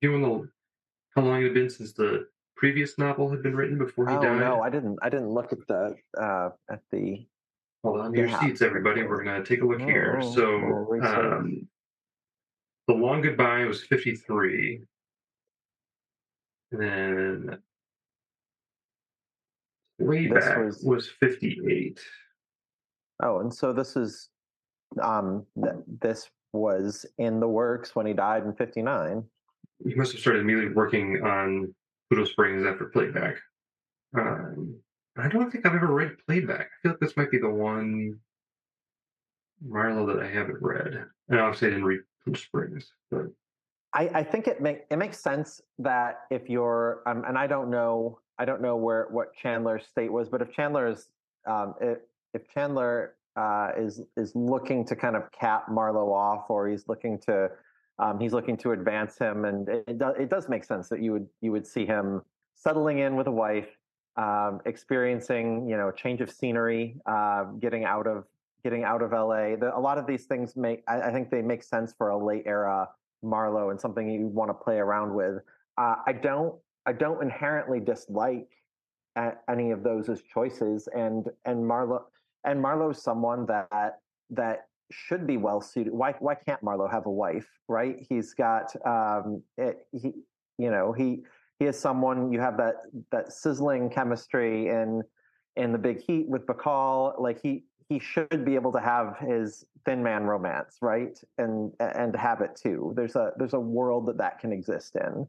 You 0.00 0.18
know 0.18 0.46
how 1.14 1.22
long 1.22 1.40
it 1.40 1.44
had 1.44 1.54
been 1.54 1.70
since 1.70 1.92
the 1.92 2.26
previous 2.62 2.96
novel 2.96 3.28
had 3.28 3.42
been 3.42 3.56
written 3.56 3.76
before 3.76 4.08
he 4.08 4.14
oh 4.14 4.22
died? 4.22 4.38
no, 4.38 4.60
I 4.62 4.70
didn't. 4.70 4.96
I 5.02 5.08
didn't 5.08 5.30
look 5.30 5.52
at 5.52 5.58
the 5.66 5.96
uh, 6.16 6.50
at 6.70 6.80
the. 6.92 7.26
Hold 7.82 8.00
on 8.00 8.14
your 8.14 8.26
Yeah. 8.28 8.38
seats, 8.40 8.62
everybody. 8.62 9.02
We're 9.02 9.24
gonna 9.24 9.44
take 9.44 9.62
a 9.62 9.66
look 9.66 9.80
here. 9.80 10.20
Oh, 10.22 10.32
So, 10.32 10.44
oh, 10.92 11.00
um, 11.02 11.68
the 12.86 12.94
long 12.94 13.20
goodbye 13.20 13.64
was 13.64 13.82
fifty-three, 13.82 14.80
and 16.70 16.80
then 16.80 17.62
way 19.98 20.28
This 20.28 20.44
back 20.44 20.58
was- 20.58 20.84
was 20.84 21.08
fifty-eight. 21.10 22.00
Oh, 23.24 23.40
and 23.40 23.52
so 23.52 23.72
this 23.72 23.96
is 23.96 24.28
um 25.00 25.44
th- 25.60 25.74
this 26.00 26.30
was 26.52 27.04
in 27.18 27.40
the 27.40 27.48
works 27.48 27.96
when 27.96 28.06
he 28.06 28.12
died 28.12 28.44
in 28.44 28.52
59. 28.54 29.24
he 29.84 29.94
must 29.96 30.12
have 30.12 30.20
started 30.20 30.42
immediately 30.42 30.72
working 30.74 31.20
on 31.24 31.74
Poodle 32.12 32.26
Springs 32.26 32.66
after 32.66 32.84
Playback. 32.84 33.36
Um, 34.14 34.76
I 35.16 35.28
don't 35.28 35.50
think 35.50 35.64
I've 35.64 35.74
ever 35.74 35.86
read 35.86 36.10
Playback. 36.26 36.60
I 36.66 36.82
feel 36.82 36.92
like 36.92 37.00
this 37.00 37.16
might 37.16 37.30
be 37.30 37.38
the 37.38 37.48
one 37.48 38.18
Marlowe 39.66 40.04
that 40.04 40.22
I 40.22 40.28
haven't 40.28 40.60
read. 40.60 41.06
And 41.30 41.40
obviously, 41.40 41.68
I 41.68 41.70
didn't 41.70 41.86
read 41.86 42.00
Poodle 42.22 42.38
Springs, 42.38 42.92
but 43.10 43.28
I, 43.94 44.10
I 44.12 44.24
think 44.24 44.46
it 44.46 44.60
make 44.60 44.82
it 44.90 44.96
makes 44.96 45.20
sense 45.20 45.62
that 45.78 46.24
if 46.30 46.50
you're 46.50 47.02
um, 47.06 47.24
and 47.26 47.38
I 47.38 47.46
don't 47.46 47.70
know 47.70 48.18
I 48.38 48.44
don't 48.44 48.60
know 48.60 48.76
where 48.76 49.06
what 49.10 49.34
Chandler's 49.34 49.86
state 49.86 50.12
was, 50.12 50.28
but 50.28 50.42
if 50.42 50.52
Chandler 50.52 50.88
is 50.88 51.08
um, 51.46 51.72
if, 51.80 51.98
if 52.34 52.46
Chandler 52.52 53.14
uh, 53.36 53.70
is 53.74 54.02
is 54.18 54.36
looking 54.36 54.84
to 54.84 54.94
kind 54.94 55.16
of 55.16 55.32
cap 55.32 55.70
Marlowe 55.70 56.12
off, 56.12 56.50
or 56.50 56.68
he's 56.68 56.86
looking 56.88 57.18
to 57.20 57.48
um, 57.98 58.18
he's 58.18 58.32
looking 58.32 58.56
to 58.58 58.72
advance 58.72 59.18
him, 59.18 59.44
and 59.44 59.68
it, 59.68 59.84
it 59.86 59.98
does 59.98 60.14
it 60.18 60.30
does 60.30 60.48
make 60.48 60.64
sense 60.64 60.88
that 60.88 61.02
you 61.02 61.12
would 61.12 61.26
you 61.40 61.52
would 61.52 61.66
see 61.66 61.86
him 61.86 62.22
settling 62.54 62.98
in 62.98 63.16
with 63.16 63.26
a 63.26 63.32
wife, 63.32 63.68
um, 64.16 64.60
experiencing 64.66 65.68
you 65.68 65.76
know 65.76 65.90
change 65.90 66.20
of 66.20 66.30
scenery, 66.30 66.96
uh, 67.06 67.44
getting 67.60 67.84
out 67.84 68.06
of 68.06 68.24
getting 68.64 68.84
out 68.84 69.02
of 69.02 69.12
LA. 69.12 69.56
The, 69.56 69.72
a 69.74 69.80
lot 69.80 69.98
of 69.98 70.06
these 70.06 70.24
things 70.24 70.56
make 70.56 70.82
I, 70.88 71.02
I 71.02 71.12
think 71.12 71.30
they 71.30 71.42
make 71.42 71.62
sense 71.62 71.94
for 71.96 72.10
a 72.10 72.24
late 72.24 72.44
era 72.46 72.88
Marlowe 73.22 73.70
and 73.70 73.80
something 73.80 74.08
you 74.08 74.26
want 74.26 74.50
to 74.50 74.54
play 74.54 74.78
around 74.78 75.14
with. 75.14 75.36
Uh, 75.78 75.96
I 76.06 76.12
don't 76.12 76.54
I 76.86 76.92
don't 76.92 77.22
inherently 77.22 77.80
dislike 77.80 78.48
any 79.48 79.70
of 79.70 79.82
those 79.82 80.08
as 80.08 80.22
choices, 80.22 80.88
and 80.94 81.26
and 81.44 81.66
Marlowe 81.66 82.06
and 82.44 82.60
Marlowe's 82.60 83.02
someone 83.02 83.46
that 83.46 83.98
that 84.30 84.66
should 84.92 85.26
be 85.26 85.36
well 85.36 85.60
suited. 85.60 85.92
Why 85.92 86.14
why 86.18 86.34
can't 86.34 86.62
Marlowe 86.62 86.88
have 86.88 87.06
a 87.06 87.10
wife? 87.10 87.48
Right? 87.68 88.04
He's 88.08 88.34
got 88.34 88.74
um, 88.86 89.42
it, 89.56 89.86
he 89.92 90.12
you 90.58 90.70
know 90.70 90.92
he 90.92 91.22
he 91.58 91.66
is 91.66 91.78
someone 91.78 92.32
you 92.32 92.40
have 92.40 92.56
that 92.58 92.76
that 93.10 93.32
sizzling 93.32 93.90
chemistry 93.90 94.68
in 94.68 95.02
in 95.56 95.72
the 95.72 95.78
big 95.78 96.00
heat 96.00 96.28
with 96.28 96.46
Bacall. 96.46 97.20
Like 97.20 97.40
he 97.42 97.64
he 97.88 97.98
should 97.98 98.44
be 98.44 98.54
able 98.54 98.72
to 98.72 98.80
have 98.80 99.16
his 99.18 99.64
thin 99.84 100.02
man 100.02 100.24
romance, 100.24 100.78
right? 100.80 101.18
And 101.38 101.72
and 101.80 102.14
have 102.16 102.40
it 102.40 102.56
too. 102.56 102.92
There's 102.96 103.16
a 103.16 103.32
there's 103.36 103.54
a 103.54 103.60
world 103.60 104.06
that 104.06 104.18
that 104.18 104.38
can 104.38 104.52
exist 104.52 104.96
in. 104.96 105.26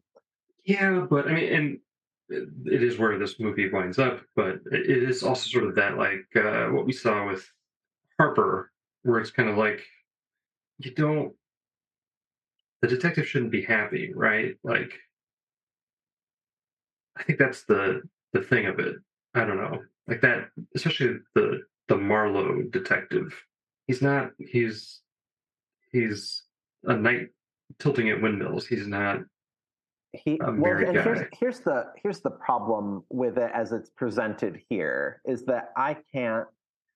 Yeah, 0.66 1.06
but 1.10 1.28
I 1.28 1.34
mean, 1.34 1.54
and 1.54 1.80
it 2.30 2.84
is 2.84 2.98
where 2.98 3.18
this 3.20 3.40
movie 3.40 3.70
winds 3.70 4.00
up, 4.00 4.22
but 4.36 4.60
it 4.72 5.04
is 5.04 5.24
also 5.24 5.50
sort 5.50 5.66
of 5.66 5.76
that 5.76 5.98
like 5.98 6.26
uh, 6.36 6.68
what 6.68 6.86
we 6.86 6.94
saw 6.94 7.28
with 7.28 7.46
Harper, 8.18 8.72
where 9.04 9.20
it's 9.20 9.32
kind 9.32 9.50
of 9.50 9.58
like 9.58 9.82
you 10.80 10.92
don't. 10.92 11.34
The 12.82 12.88
detective 12.88 13.28
shouldn't 13.28 13.52
be 13.52 13.64
happy, 13.64 14.12
right? 14.14 14.56
Like, 14.64 14.94
I 17.16 17.24
think 17.24 17.40
that's 17.40 17.64
the 17.64 18.02
the 18.34 18.42
thing 18.42 18.66
of 18.66 18.80
it. 18.80 18.96
I 19.34 19.46
don't 19.46 19.58
know, 19.58 19.82
like 20.08 20.22
that, 20.22 20.50
especially 20.76 21.20
the 21.36 21.62
the 21.88 21.98
Marlowe 21.98 22.64
detective. 22.72 23.34
He's 23.88 24.02
not. 24.02 24.32
He's 24.38 25.02
he's 25.92 26.44
a 26.84 26.96
knight 26.96 27.30
tilting 27.80 28.10
at 28.10 28.22
windmills. 28.22 28.68
He's 28.68 28.88
not 28.88 29.20
he 30.14 30.40
well, 30.40 30.50
and 30.50 30.98
here's, 30.98 31.28
here's 31.34 31.60
the 31.60 31.88
here's 32.02 32.20
the 32.20 32.30
problem 32.30 33.04
with 33.10 33.38
it 33.38 33.52
as 33.54 33.72
it's 33.72 33.90
presented 33.90 34.62
here 34.70 35.22
is 35.26 35.44
that 35.46 35.72
I 35.76 35.98
can't, 36.14 36.48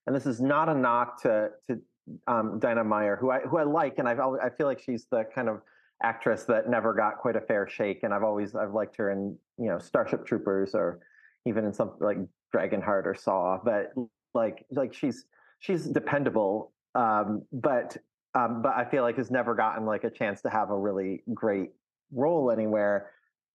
and 0.06 0.16
this 0.16 0.28
is 0.28 0.40
not 0.40 0.70
a 0.70 0.76
knock 0.76 1.22
to 1.24 1.50
to 1.68 1.82
um, 2.28 2.60
Dina 2.60 2.84
Meyer, 2.84 3.16
who 3.16 3.32
I 3.32 3.40
who 3.42 3.58
I 3.58 3.64
like, 3.64 4.00
and 4.00 4.08
I've 4.08 4.20
I 4.20 4.50
feel 4.50 4.68
like 4.68 4.82
she's 4.82 5.06
the 5.12 5.26
kind 5.34 5.50
of 5.50 5.62
actress 6.04 6.44
that 6.44 6.70
never 6.70 6.94
got 6.94 7.18
quite 7.18 7.36
a 7.36 7.42
fair 7.42 7.68
shake, 7.68 8.04
and 8.04 8.14
I've 8.14 8.24
always 8.24 8.56
I've 8.56 8.74
liked 8.74 8.96
her 8.98 9.12
in 9.12 9.38
you 9.58 9.68
know 9.68 9.80
Starship 9.80 10.26
Troopers 10.26 10.74
or 10.74 11.00
even 11.46 11.66
in 11.66 11.74
something 11.74 12.06
like 12.06 12.18
Dragonheart 12.56 13.06
or 13.06 13.16
Saw, 13.16 13.60
but 13.64 13.94
like 14.34 14.66
like 14.72 14.94
she's 14.94 15.26
she's 15.60 15.86
dependable, 15.86 16.72
um, 16.96 17.44
but 17.52 17.98
um, 18.36 18.62
but 18.62 18.74
I 18.76 18.86
feel 18.86 19.04
like 19.04 19.18
has 19.18 19.32
never 19.32 19.56
gotten 19.56 19.86
like 19.86 20.04
a 20.04 20.10
chance 20.10 20.42
to 20.42 20.50
have 20.50 20.70
a 20.70 20.78
really 20.78 21.24
great 21.34 21.72
role 22.12 22.52
anywhere. 22.52 23.12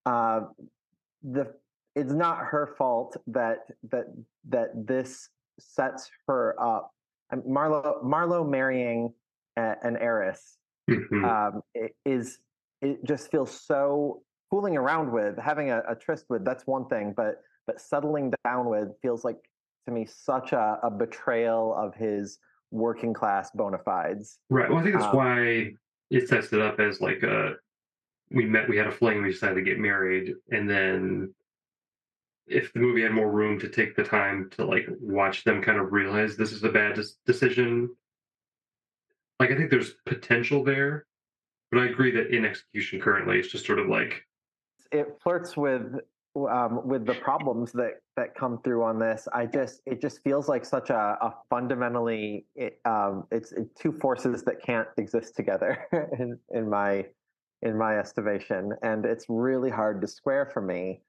Uh, 0.06 0.40
the 1.22 1.54
it's 1.94 2.12
not 2.12 2.38
her 2.38 2.74
fault 2.78 3.16
that 3.28 3.66
that 3.90 4.06
that 4.48 4.70
this 4.74 5.28
sets 5.58 6.10
her 6.26 6.56
up. 6.60 6.92
Marlowe 7.46 8.00
Marlowe 8.02 8.44
marrying 8.44 9.12
a, 9.56 9.74
an 9.82 9.96
heiress 9.96 10.58
mm-hmm. 10.90 11.24
um, 11.24 11.62
is 12.04 12.38
it 12.80 13.04
just 13.04 13.30
feels 13.30 13.50
so 13.50 14.22
fooling 14.50 14.76
around 14.76 15.10
with 15.10 15.38
having 15.38 15.70
a, 15.70 15.82
a, 15.88 15.94
tryst 15.94 16.26
with 16.28 16.44
that's 16.44 16.66
one 16.66 16.86
thing, 16.88 17.14
but 17.16 17.42
but 17.66 17.80
settling 17.80 18.32
down 18.44 18.68
with 18.68 18.88
feels 19.00 19.24
like 19.24 19.38
to 19.86 19.92
me 19.92 20.06
such 20.06 20.52
a, 20.52 20.78
a 20.82 20.90
betrayal 20.90 21.74
of 21.74 21.94
his 21.94 22.38
working 22.70 23.12
class 23.12 23.50
bona 23.52 23.78
fides. 23.78 24.38
Right. 24.50 24.68
Well, 24.68 24.78
I 24.78 24.82
think 24.82 24.94
that's 24.94 25.06
um, 25.06 25.16
why 25.16 25.72
it 26.10 26.28
sets 26.28 26.52
it 26.52 26.60
up 26.60 26.80
as 26.80 27.00
like 27.00 27.22
a 27.22 27.54
we 28.30 28.46
met, 28.46 28.68
we 28.68 28.76
had 28.76 28.86
a 28.86 28.92
fling, 28.92 29.22
we 29.22 29.30
decided 29.30 29.56
to 29.56 29.62
get 29.62 29.78
married, 29.78 30.34
and 30.50 30.68
then 30.68 31.34
if 32.46 32.72
the 32.72 32.80
movie 32.80 33.02
had 33.02 33.12
more 33.12 33.30
room 33.30 33.58
to 33.60 33.68
take 33.68 33.96
the 33.96 34.04
time 34.04 34.50
to 34.52 34.64
like 34.64 34.86
watch 35.00 35.44
them 35.44 35.62
kind 35.62 35.78
of 35.78 35.92
realize 35.92 36.36
this 36.36 36.52
is 36.52 36.64
a 36.64 36.68
bad 36.68 36.94
des- 36.94 37.14
decision, 37.26 37.88
like 39.38 39.50
I 39.50 39.56
think 39.56 39.70
there's 39.70 39.94
potential 40.06 40.64
there, 40.64 41.06
but 41.70 41.80
I 41.80 41.86
agree 41.86 42.10
that 42.12 42.34
in 42.34 42.44
execution 42.44 43.00
currently 43.00 43.38
it's 43.38 43.48
just 43.48 43.66
sort 43.66 43.78
of 43.78 43.88
like 43.88 44.24
it 44.90 45.06
flirts 45.22 45.56
with 45.56 46.00
um, 46.34 46.86
with 46.86 47.06
the 47.06 47.14
problems 47.14 47.72
that 47.72 48.00
that 48.16 48.34
come 48.34 48.60
through 48.62 48.82
on 48.82 48.98
this. 48.98 49.28
I 49.32 49.46
just 49.46 49.82
it 49.86 50.00
just 50.00 50.22
feels 50.22 50.48
like 50.48 50.64
such 50.64 50.90
a, 50.90 51.18
a 51.20 51.34
fundamentally 51.50 52.46
it, 52.54 52.80
um, 52.84 53.24
it's 53.30 53.52
it, 53.52 53.68
two 53.76 53.92
forces 53.92 54.42
that 54.44 54.62
can't 54.62 54.88
exist 54.96 55.36
together 55.36 55.86
in, 56.18 56.38
in 56.50 56.68
my 56.68 57.06
in 57.62 57.78
my 57.78 57.98
estimation, 57.98 58.72
and 58.82 59.04
it's 59.04 59.26
really 59.28 59.70
hard 59.70 60.00
to 60.00 60.08
square 60.08 60.50
for 60.52 60.60
me. 60.60 61.00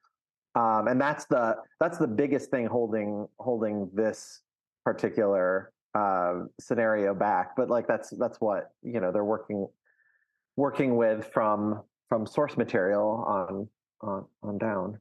Um, 0.56 0.88
and 0.88 1.02
that's 1.02 1.26
the 1.26 1.58
that's 1.80 1.98
the 1.98 2.08
biggest 2.08 2.52
thing 2.52 2.68
holding 2.68 3.28
holding 3.40 3.90
this 3.94 4.42
particular 4.86 5.72
uh, 5.96 6.42
scenario 6.60 7.14
back. 7.14 7.56
But 7.56 7.70
like 7.70 7.88
that's 7.88 8.12
that's 8.12 8.40
what 8.40 8.72
you 8.84 9.00
know 9.00 9.12
they're 9.12 9.24
working 9.24 9.68
working 10.56 10.96
with 10.96 11.26
from 11.34 11.82
from 12.10 12.28
source 12.28 12.58
material 12.58 13.24
on 13.28 13.68
on 14.02 14.26
on 14.44 14.58
down. 14.58 15.00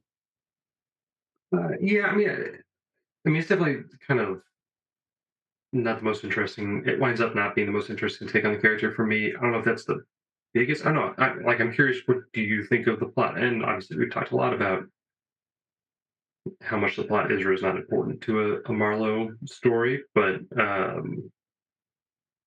Uh, 1.55 1.69
yeah, 1.79 2.07
I 2.07 2.15
mean, 2.15 2.29
I 2.29 3.29
mean, 3.29 3.39
it's 3.39 3.49
definitely 3.49 3.83
kind 4.07 4.19
of 4.19 4.41
not 5.71 5.99
the 5.99 6.03
most 6.03 6.23
interesting. 6.23 6.83
It 6.87 6.99
winds 6.99 7.21
up 7.21 7.35
not 7.35 7.53
being 7.53 7.67
the 7.67 7.73
most 7.73 7.91
interesting 7.91 8.27
take 8.27 8.45
on 8.45 8.53
the 8.53 8.59
character 8.59 8.91
for 8.91 9.05
me. 9.05 9.27
I 9.35 9.39
don't 9.39 9.51
know 9.51 9.59
if 9.59 9.65
that's 9.65 9.85
the 9.85 10.03
biggest? 10.53 10.85
I 10.85 10.91
don't 10.91 11.17
know. 11.17 11.23
I, 11.23 11.33
like, 11.45 11.59
I'm 11.59 11.73
curious. 11.73 12.01
What 12.07 12.17
do 12.33 12.41
you 12.41 12.63
think 12.63 12.87
of 12.87 12.99
the 12.99 13.07
plot? 13.07 13.37
And 13.37 13.63
obviously, 13.63 13.97
we've 13.97 14.11
talked 14.11 14.31
a 14.31 14.35
lot 14.35 14.53
about 14.53 14.83
how 16.61 16.77
much 16.77 16.95
the 16.95 17.03
plot 17.03 17.31
is 17.31 17.43
or 17.43 17.53
is 17.53 17.61
not 17.61 17.77
important 17.77 18.21
to 18.21 18.39
a, 18.39 18.69
a 18.69 18.73
Marlowe 18.73 19.33
story, 19.45 20.03
but 20.13 20.41
um, 20.59 21.31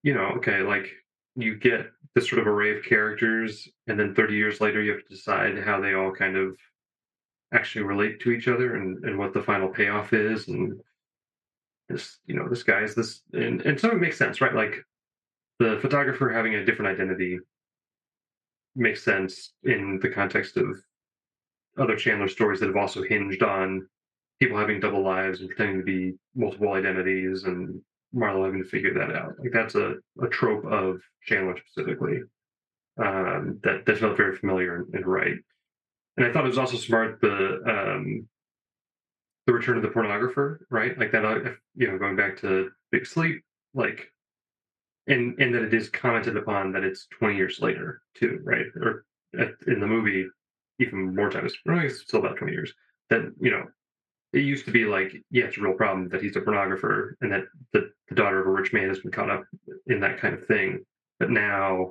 you 0.02 0.14
know, 0.14 0.32
okay, 0.36 0.60
like 0.60 0.90
you 1.34 1.56
get 1.56 1.86
this 2.14 2.28
sort 2.28 2.40
of 2.40 2.46
array 2.46 2.76
of 2.76 2.84
characters, 2.84 3.68
and 3.86 3.98
then 3.98 4.14
30 4.14 4.34
years 4.34 4.60
later, 4.60 4.82
you 4.82 4.92
have 4.92 5.02
to 5.02 5.14
decide 5.14 5.58
how 5.62 5.80
they 5.80 5.94
all 5.94 6.12
kind 6.12 6.36
of 6.36 6.56
actually 7.52 7.82
relate 7.82 8.20
to 8.20 8.30
each 8.30 8.48
other 8.48 8.76
and, 8.76 9.04
and 9.04 9.18
what 9.18 9.32
the 9.32 9.42
final 9.42 9.68
payoff 9.68 10.12
is. 10.12 10.48
And 10.48 10.80
this, 11.88 12.18
you 12.26 12.34
know, 12.34 12.48
this 12.48 12.62
guy 12.62 12.82
is 12.82 12.94
this, 12.94 13.22
and, 13.32 13.60
and 13.62 13.84
of 13.84 13.92
it 13.92 14.00
makes 14.00 14.18
sense, 14.18 14.40
right? 14.40 14.54
Like 14.54 14.76
the 15.58 15.78
photographer 15.80 16.30
having 16.30 16.54
a 16.54 16.64
different 16.64 16.92
identity 16.92 17.38
makes 18.74 19.02
sense 19.02 19.52
in 19.62 19.98
the 20.02 20.08
context 20.08 20.56
of 20.56 20.66
other 21.78 21.96
Chandler 21.96 22.28
stories 22.28 22.60
that 22.60 22.66
have 22.66 22.76
also 22.76 23.02
hinged 23.02 23.42
on 23.42 23.86
people 24.40 24.58
having 24.58 24.80
double 24.80 25.02
lives 25.02 25.40
and 25.40 25.48
pretending 25.48 25.78
to 25.78 25.84
be 25.84 26.14
multiple 26.34 26.72
identities 26.72 27.44
and 27.44 27.80
Marlowe 28.12 28.44
having 28.44 28.62
to 28.62 28.68
figure 28.68 28.94
that 28.94 29.14
out. 29.14 29.32
Like 29.38 29.52
that's 29.52 29.74
a, 29.74 29.94
a 30.22 30.28
trope 30.28 30.64
of 30.64 31.00
Chandler 31.24 31.56
specifically 31.56 32.20
um, 32.98 33.60
that 33.62 33.84
that 33.86 33.98
felt 33.98 34.16
very 34.16 34.36
familiar 34.36 34.76
and, 34.76 34.94
and, 34.94 35.06
right. 35.06 35.36
And 36.16 36.26
I 36.26 36.32
thought 36.32 36.44
it 36.44 36.48
was 36.48 36.58
also 36.58 36.76
smart 36.76 37.20
the 37.20 37.60
um, 37.66 38.26
the 39.46 39.52
return 39.52 39.76
of 39.76 39.82
the 39.82 39.90
pornographer, 39.90 40.58
right? 40.70 40.98
Like 40.98 41.12
that, 41.12 41.24
uh, 41.24 41.50
you 41.74 41.88
know, 41.88 41.98
going 41.98 42.16
back 42.16 42.38
to 42.40 42.70
Big 42.90 43.06
Sleep, 43.06 43.42
like 43.74 44.10
and 45.06 45.38
and 45.38 45.54
that 45.54 45.62
it 45.62 45.74
is 45.74 45.88
commented 45.88 46.36
upon 46.36 46.72
that 46.72 46.84
it's 46.84 47.06
20 47.18 47.36
years 47.36 47.60
later 47.60 48.02
too 48.14 48.40
right 48.42 48.66
or 48.76 49.04
at, 49.38 49.50
in 49.66 49.80
the 49.80 49.86
movie 49.86 50.26
even 50.78 51.14
more 51.14 51.30
times 51.30 51.54
well, 51.64 51.78
it's 51.80 52.02
still 52.02 52.20
about 52.20 52.36
20 52.36 52.52
years 52.52 52.72
that 53.10 53.22
you 53.40 53.50
know 53.50 53.64
it 54.32 54.40
used 54.40 54.64
to 54.64 54.70
be 54.70 54.84
like 54.84 55.12
yeah 55.30 55.44
it's 55.44 55.56
a 55.56 55.60
real 55.60 55.74
problem 55.74 56.08
that 56.08 56.22
he's 56.22 56.36
a 56.36 56.40
pornographer 56.40 57.12
and 57.20 57.32
that 57.32 57.44
the, 57.72 57.90
the 58.08 58.14
daughter 58.14 58.40
of 58.40 58.46
a 58.46 58.50
rich 58.50 58.72
man 58.72 58.88
has 58.88 59.00
been 59.00 59.10
caught 59.10 59.30
up 59.30 59.44
in 59.86 60.00
that 60.00 60.20
kind 60.20 60.34
of 60.34 60.46
thing 60.46 60.84
but 61.18 61.30
now 61.30 61.90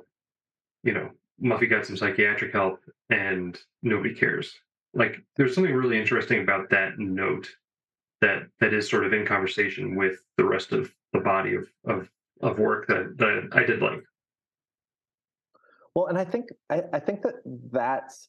you 0.82 0.92
know 0.92 1.10
muffy 1.42 1.68
got 1.68 1.84
some 1.84 1.96
psychiatric 1.96 2.52
help 2.52 2.80
and 3.10 3.58
nobody 3.82 4.14
cares 4.14 4.52
like 4.94 5.20
there's 5.36 5.54
something 5.54 5.74
really 5.74 5.98
interesting 5.98 6.42
about 6.42 6.70
that 6.70 6.98
note 6.98 7.48
that 8.20 8.44
that 8.60 8.72
is 8.72 8.88
sort 8.88 9.04
of 9.04 9.12
in 9.12 9.26
conversation 9.26 9.94
with 9.94 10.20
the 10.36 10.44
rest 10.44 10.72
of 10.72 10.90
the 11.12 11.20
body 11.20 11.54
of 11.54 11.68
of 11.84 12.08
of 12.42 12.58
work 12.58 12.86
that, 12.88 13.16
that 13.18 13.48
I 13.52 13.64
did 13.64 13.80
like. 13.80 14.02
Well, 15.94 16.06
and 16.06 16.18
I 16.18 16.24
think 16.24 16.50
I, 16.68 16.82
I 16.92 16.98
think 16.98 17.22
that 17.22 17.36
that's 17.72 18.28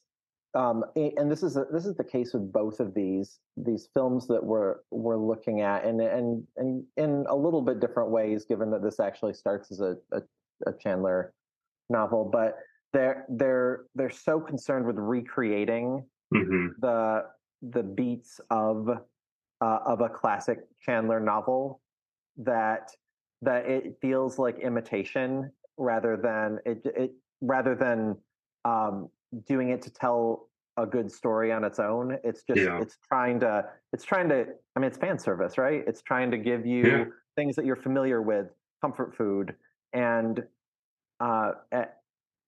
um, 0.58 0.84
and 0.96 1.30
this 1.30 1.44
is 1.44 1.56
a, 1.56 1.66
this 1.72 1.86
is 1.86 1.94
the 1.94 2.02
case 2.02 2.34
with 2.34 2.52
both 2.52 2.80
of 2.80 2.92
these 2.92 3.38
these 3.56 3.88
films 3.94 4.26
that 4.26 4.42
we're 4.42 4.78
we're 4.90 5.16
looking 5.16 5.60
at, 5.60 5.84
and 5.84 6.00
and 6.00 6.44
and 6.56 6.84
in 6.96 7.24
a 7.28 7.36
little 7.36 7.62
bit 7.62 7.78
different 7.78 8.10
ways, 8.10 8.44
given 8.44 8.68
that 8.72 8.82
this 8.82 8.98
actually 8.98 9.34
starts 9.34 9.70
as 9.70 9.78
a, 9.78 9.96
a, 10.10 10.20
a 10.66 10.72
Chandler 10.80 11.32
novel, 11.88 12.28
but 12.32 12.56
they're 12.92 13.24
they're 13.28 13.84
they're 13.94 14.10
so 14.10 14.40
concerned 14.40 14.84
with 14.84 14.96
recreating 14.98 16.04
mm-hmm. 16.34 16.66
the 16.80 17.26
the 17.62 17.84
beats 17.84 18.40
of 18.50 18.88
uh, 19.60 19.78
of 19.86 20.00
a 20.00 20.08
classic 20.08 20.58
Chandler 20.82 21.20
novel 21.20 21.80
that 22.36 22.90
that 23.42 23.64
it 23.66 23.96
feels 24.00 24.40
like 24.40 24.58
imitation 24.58 25.52
rather 25.76 26.16
than 26.16 26.58
it, 26.66 26.82
it 26.84 27.12
rather 27.40 27.76
than 27.76 28.16
um, 28.64 29.08
doing 29.46 29.70
it 29.70 29.82
to 29.82 29.90
tell 29.90 30.48
a 30.76 30.86
good 30.86 31.10
story 31.10 31.52
on 31.52 31.64
its 31.64 31.78
own. 31.78 32.18
It's 32.24 32.42
just 32.42 32.60
yeah. 32.60 32.80
it's 32.80 32.96
trying 33.06 33.40
to 33.40 33.64
it's 33.92 34.04
trying 34.04 34.28
to 34.28 34.46
I 34.76 34.80
mean 34.80 34.88
it's 34.88 34.98
fan 34.98 35.18
service, 35.18 35.58
right? 35.58 35.82
It's 35.86 36.02
trying 36.02 36.30
to 36.30 36.38
give 36.38 36.64
you 36.66 36.86
yeah. 36.86 37.04
things 37.36 37.56
that 37.56 37.64
you're 37.64 37.76
familiar 37.76 38.22
with 38.22 38.46
comfort 38.80 39.14
food, 39.14 39.54
and 39.92 40.42
uh, 41.20 41.52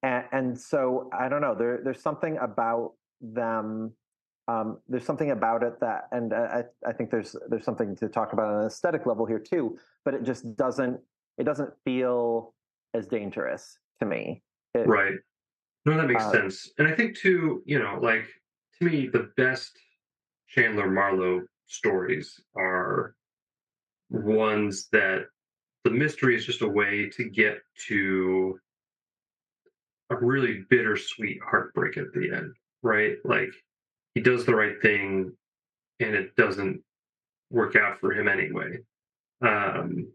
and, 0.03 0.25
and 0.33 0.59
so 0.59 1.11
I 1.13 1.29
don't 1.29 1.41
know. 1.41 1.55
There, 1.55 1.81
there's 1.83 2.03
something 2.03 2.39
about 2.39 2.93
them. 3.21 3.93
Um, 4.49 4.79
there's 4.89 5.05
something 5.05 5.31
about 5.31 5.63
it 5.63 5.79
that, 5.81 6.09
and 6.13 6.33
I, 6.33 6.65
I 6.87 6.93
think 6.93 7.11
there's 7.11 7.37
there's 7.49 7.65
something 7.65 7.95
to 7.97 8.09
talk 8.09 8.33
about 8.33 8.49
on 8.49 8.61
an 8.61 8.67
aesthetic 8.67 9.07
level 9.07 9.27
here 9.27 9.39
too. 9.39 9.79
But 10.05 10.15
it 10.15 10.23
just 10.23 10.57
doesn't 10.57 11.01
it 11.39 11.45
doesn't 11.45 11.71
feel 11.85 12.55
as 12.95 13.07
dangerous 13.07 13.79
to 14.01 14.07
me. 14.07 14.43
It, 14.75 14.87
right. 14.87 15.15
No, 15.87 15.97
that 15.97 16.09
makes 16.09 16.25
uh, 16.25 16.33
sense. 16.33 16.71
And 16.79 16.87
I 16.87 16.93
think 16.93 17.17
too, 17.17 17.63
you 17.65 17.79
know, 17.79 17.99
like 18.01 18.27
to 18.79 18.85
me, 18.85 19.09
the 19.09 19.31
best 19.37 19.73
Chandler 20.49 20.91
Marlowe 20.91 21.43
stories 21.67 22.41
are 22.57 23.15
ones 24.11 24.89
that 24.93 25.27
the 25.85 25.91
mystery 25.91 26.37
is 26.37 26.45
just 26.45 26.63
a 26.63 26.69
way 26.69 27.09
to 27.11 27.25
get 27.25 27.59
to 27.89 28.59
a 30.11 30.17
really 30.17 30.65
bittersweet 30.69 31.41
heartbreak 31.43 31.97
at 31.97 32.13
the 32.13 32.33
end, 32.35 32.53
right? 32.83 33.17
Like 33.25 33.53
he 34.15 34.21
does 34.21 34.45
the 34.45 34.55
right 34.55 34.81
thing 34.83 35.33
and 36.01 36.15
it 36.15 36.35
doesn't 36.37 36.83
work 37.51 37.77
out 37.77 38.01
for 38.01 38.13
him 38.13 38.29
anyway. 38.29 38.79
Um, 39.43 40.09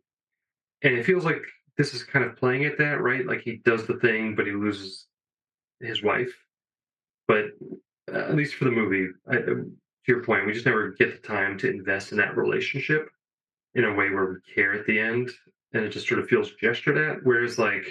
and 0.82 0.94
it 0.94 1.06
feels 1.06 1.26
like 1.26 1.42
this 1.78 1.94
is 1.94 2.04
kind 2.04 2.26
of 2.26 2.36
playing 2.36 2.66
at 2.66 2.78
that, 2.78 3.02
right? 3.02 3.26
Like 3.26 3.42
he 3.42 3.58
does 3.58 3.88
the 3.88 3.96
thing, 3.96 4.36
but 4.36 4.46
he 4.46 4.52
loses 4.52 5.08
his 5.86 6.04
wife. 6.04 6.34
But 7.28 7.46
uh, 8.14 8.18
at 8.18 8.36
least 8.36 8.56
for 8.56 8.66
the 8.66 8.72
movie, 8.72 9.08
I, 9.30 9.38
to 9.38 9.72
your 10.08 10.24
point, 10.24 10.46
we 10.46 10.54
just 10.54 10.66
never 10.66 10.92
get 10.92 11.12
the 11.22 11.28
time 11.28 11.58
to 11.60 11.70
invest 11.70 12.12
in 12.12 12.18
that 12.20 12.38
relationship 12.38 13.10
in 13.74 13.86
a 13.86 13.94
way 13.94 14.10
where 14.10 14.26
we 14.26 14.54
care 14.54 14.74
at 14.74 14.86
the 14.86 15.00
end, 15.00 15.32
and 15.74 15.84
it 15.84 15.90
just 15.90 16.08
sort 16.08 16.20
of 16.20 16.28
feels 16.28 16.52
gestured 16.62 16.98
at. 16.98 17.24
Whereas, 17.24 17.58
like, 17.58 17.86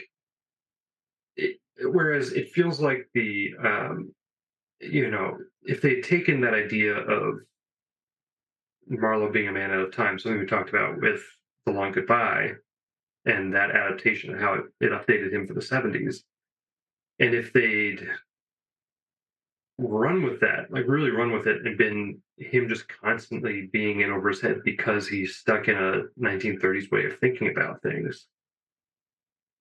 it, 1.37 1.59
whereas 1.83 2.33
it 2.33 2.53
feels 2.53 2.81
like 2.81 3.09
the, 3.15 3.51
um, 3.63 4.15
you 4.81 5.11
know, 5.11 5.37
if 5.65 5.83
they'd 5.83 6.05
taken 6.05 6.41
that 6.41 6.55
idea 6.55 6.95
of 6.95 7.41
Marlowe 8.87 9.33
being 9.33 9.49
a 9.49 9.53
man 9.53 9.71
out 9.71 9.81
of 9.81 9.93
time, 9.93 10.19
something 10.19 10.41
we 10.41 10.47
talked 10.47 10.71
about 10.71 11.01
with 11.01 11.23
The 11.67 11.73
Long 11.73 11.93
Goodbye, 11.93 12.53
and 13.27 13.55
that 13.55 13.71
adaptation 13.71 14.31
and 14.31 14.41
how 14.41 14.55
it, 14.55 14.65
it 14.81 14.93
updated 14.93 15.33
him 15.33 15.47
for 15.47 15.55
the 15.55 15.61
70s. 15.61 16.19
And 17.19 17.35
if 17.35 17.53
they'd 17.53 18.07
run 19.79 20.23
with 20.23 20.41
that, 20.41 20.71
like 20.71 20.85
really 20.87 21.11
run 21.11 21.33
with 21.33 21.47
it, 21.47 21.67
and 21.67 21.77
been 21.77 22.21
him 22.39 22.69
just 22.69 22.87
constantly 22.89 23.69
being 23.73 24.01
in 24.01 24.11
over 24.11 24.29
his 24.29 24.41
head 24.41 24.63
because 24.65 25.09
he's 25.09 25.37
stuck 25.37 25.69
in 25.69 25.77
a 25.77 26.03
1930s 26.21 26.91
way 26.91 27.07
of 27.07 27.19
thinking 27.19 27.49
about 27.49 27.83
things, 27.83 28.27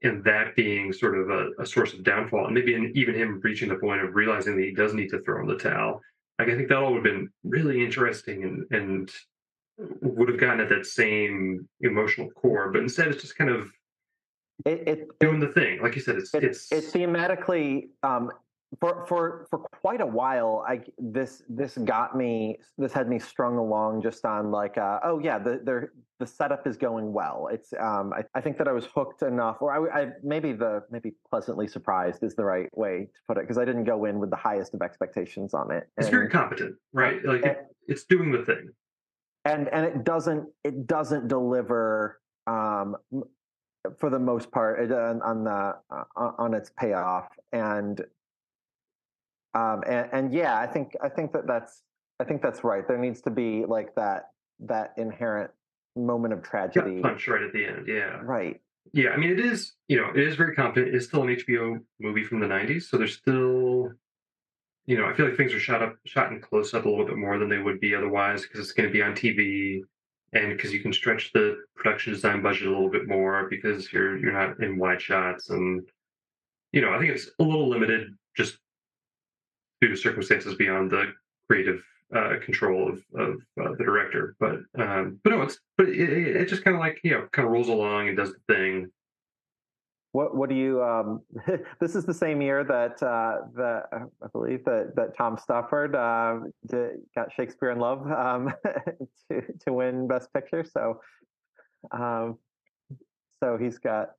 and 0.01 0.24
that 0.24 0.55
being 0.55 0.91
sort 0.91 1.17
of 1.17 1.29
a, 1.29 1.50
a 1.60 1.65
source 1.65 1.93
of 1.93 2.03
downfall, 2.03 2.45
and 2.45 2.53
maybe 2.53 2.91
even 2.95 3.15
him 3.15 3.39
reaching 3.43 3.69
the 3.69 3.75
point 3.75 4.01
of 4.01 4.15
realizing 4.15 4.55
that 4.55 4.63
he 4.63 4.74
does 4.74 4.93
need 4.93 5.10
to 5.10 5.19
throw 5.19 5.41
in 5.41 5.48
the 5.48 5.57
towel. 5.57 6.01
Like 6.39 6.50
I 6.50 6.55
think 6.55 6.69
that 6.69 6.77
all 6.77 6.93
would 6.93 7.05
have 7.05 7.15
been 7.15 7.29
really 7.43 7.83
interesting 7.83 8.43
and 8.43 8.65
and 8.72 9.12
would 10.01 10.29
have 10.29 10.39
gotten 10.39 10.60
at 10.60 10.69
that 10.69 10.86
same 10.86 11.67
emotional 11.81 12.29
core, 12.31 12.72
but 12.72 12.81
instead 12.81 13.07
it's 13.07 13.22
just 13.22 13.38
kind 13.38 13.50
of 13.50 13.72
it, 14.65 14.88
it 14.88 15.19
doing 15.19 15.39
the 15.39 15.48
thing. 15.50 15.81
Like 15.81 15.95
you 15.95 16.01
said, 16.01 16.15
it's 16.17 16.33
it, 16.33 16.43
it's 16.43 16.72
it 16.72 16.86
thematically 16.86 17.89
um, 18.03 18.31
for 18.79 19.05
for 19.07 19.48
for 19.50 19.60
quite 19.60 20.01
a 20.01 20.05
while. 20.05 20.63
I 20.67 20.81
this 20.98 21.43
this 21.50 21.77
got 21.77 22.15
me. 22.15 22.57
This 22.77 22.93
had 22.93 23.07
me 23.07 23.19
strung 23.19 23.57
along 23.57 24.01
just 24.01 24.25
on 24.25 24.51
like, 24.51 24.77
uh, 24.77 25.00
oh 25.03 25.19
yeah, 25.19 25.38
the 25.39 25.62
the 25.63 25.89
the 26.19 26.27
setup 26.27 26.65
is 26.67 26.77
going 26.77 27.12
well. 27.12 27.50
It's 27.51 27.74
um, 27.79 28.13
I, 28.13 28.24
I 28.36 28.41
think 28.41 28.57
that 28.57 28.67
I 28.67 28.72
was 28.72 28.86
hooked 28.86 29.24
enough, 29.24 29.57
or 29.62 29.91
I, 29.91 30.03
I 30.03 30.07
maybe 30.24 30.53
the 30.53 30.83
maybe 30.89 31.13
pleasantly 31.29 31.67
surprised 31.67 32.24
is 32.24 32.36
the 32.36 32.45
right 32.45 32.69
way 32.77 33.10
to 33.13 33.19
put 33.27 33.38
it 33.38 33.41
because 33.41 33.57
I 33.57 33.65
didn't 33.65 33.83
go 33.83 34.05
in 34.05 34.19
with 34.19 34.29
the 34.29 34.38
highest 34.38 34.74
of 34.74 34.81
expectations 34.81 35.53
on 35.53 35.72
it. 35.72 35.89
it's 35.98 36.09
very 36.09 36.29
competent, 36.29 36.75
right? 36.94 37.24
Like 37.25 37.42
and- 37.44 37.51
it, 37.51 37.66
it's 37.87 38.05
doing 38.05 38.31
the 38.31 38.44
thing. 38.46 38.70
and 39.46 39.68
and 39.70 39.85
it 39.85 40.03
doesn't 40.05 40.48
it 40.63 40.87
doesn't 40.87 41.27
deliver 41.27 42.22
um 42.48 42.96
for 44.00 44.09
the 44.09 44.19
most 44.19 44.51
part 44.51 44.79
it, 44.79 44.91
on, 44.91 45.22
on 45.22 45.43
the 45.43 45.75
uh, 45.89 46.31
on 46.37 46.53
its 46.53 46.72
payoff 46.77 47.27
and 47.51 48.01
um 49.53 49.83
and, 49.87 50.09
and 50.11 50.33
yeah 50.33 50.57
i 50.57 50.65
think 50.65 50.96
i 51.03 51.09
think 51.09 51.33
that 51.33 51.46
that's 51.46 51.83
i 52.19 52.24
think 52.24 52.41
that's 52.41 52.63
right 52.63 52.87
there 52.87 52.98
needs 52.98 53.22
to 53.22 53.29
be 53.29 53.65
like 53.65 53.93
that 53.96 54.29
that 54.59 54.93
inherent 54.98 55.51
moment 55.96 56.33
of 56.33 56.41
Gut 56.41 56.50
tragedy 56.50 57.01
punch 57.01 57.27
right 57.27 57.41
at 57.41 57.53
the 57.53 57.65
end. 57.65 57.87
Yeah. 57.87 58.19
right 58.24 58.59
Yeah, 58.93 59.09
I 59.09 59.17
mean, 59.17 59.31
it 59.31 59.39
is, 59.39 59.74
you 59.87 59.98
know, 59.98 60.09
it 60.09 60.19
is 60.19 60.35
very 60.35 60.55
competent. 60.55 60.93
It's 60.93 61.05
still 61.05 61.24
an 61.24 61.35
HBO 61.35 61.79
movie 62.00 62.24
from 62.24 62.39
the 62.39 62.48
90s. 62.48 62.83
So 62.83 62.98
there's 62.98 63.15
still, 63.15 63.91
you 64.85 64.98
know, 64.98 65.05
I 65.05 65.13
feel 65.13 65.27
like 65.27 65.37
things 65.37 65.53
are 65.53 65.59
shot 65.59 65.81
up, 65.81 65.96
shot 66.05 66.31
in 66.31 66.41
close 66.41 66.74
up 66.74 66.85
a 66.85 66.89
little 66.89 67.05
bit 67.05 67.17
more 67.17 67.37
than 67.39 67.50
they 67.50 67.59
would 67.59 67.79
be 67.79 67.96
otherwise 67.96 68.41
because 68.41 68.59
it's 68.59 68.74
going 68.74 68.89
to 68.89 68.93
be 68.93 69.01
on 69.01 69.13
TV 69.13 69.81
and 70.33 70.55
because 70.55 70.74
you 70.74 70.79
can 70.79 70.93
stretch 70.93 71.31
the 71.33 71.57
production 71.75 72.13
design 72.13 72.41
budget 72.41 72.67
a 72.67 72.69
little 72.72 72.89
bit 72.89 73.07
more 73.07 73.48
because 73.50 73.91
you're 73.91 74.17
you're 74.17 74.33
not 74.33 74.59
in 74.61 74.77
wide 74.77 75.01
shots 75.01 75.50
and 75.50 75.87
you 76.72 76.81
know 76.81 76.93
I 76.93 77.00
think 77.00 77.11
it's 77.11 77.29
a 77.39 77.43
little 77.43 77.69
limited 77.69 78.15
just 78.35 78.57
due 79.81 79.89
to 79.89 79.96
circumstances 79.96 80.55
beyond 80.55 80.91
the 80.91 81.13
creative 81.48 81.83
uh, 82.15 82.35
control 82.43 82.89
of 82.89 83.03
of 83.15 83.35
uh, 83.61 83.75
the 83.77 83.83
director. 83.83 84.35
But 84.39 84.59
um 84.77 85.19
but 85.24 85.31
no 85.31 85.41
it's 85.41 85.59
but 85.77 85.89
it, 85.89 86.37
it, 86.37 86.50
just 86.50 86.63
kind 86.63 86.75
of 86.75 86.79
like 86.79 87.00
you 87.03 87.11
know 87.11 87.27
kind 87.31 87.46
of 87.46 87.51
rolls 87.51 87.69
along 87.69 88.07
and 88.07 88.17
does 88.17 88.33
the 88.33 88.53
thing 88.53 88.91
what 90.13 90.35
what 90.37 90.47
do 90.47 90.55
you 90.55 90.81
um 90.81 91.21
this 91.81 91.95
is 91.95 92.05
the 92.05 92.13
same 92.13 92.41
year 92.41 92.63
that 92.63 93.01
uh 93.03 93.39
that 93.55 93.87
uh, 93.91 94.05
i 94.23 94.27
believe 94.31 94.63
that 94.63 94.93
that 94.95 95.17
tom 95.17 95.35
stoppard 95.35 95.93
uh 95.95 96.47
did, 96.67 96.91
got 97.15 97.33
shakespeare 97.33 97.71
in 97.71 97.79
love 97.79 98.09
um 98.09 98.53
to 99.29 99.41
to 99.59 99.73
win 99.73 100.07
best 100.07 100.31
picture 100.33 100.63
so 100.63 101.01
um 101.91 102.37
so 103.43 103.57
he's 103.57 103.77
got 103.79 104.11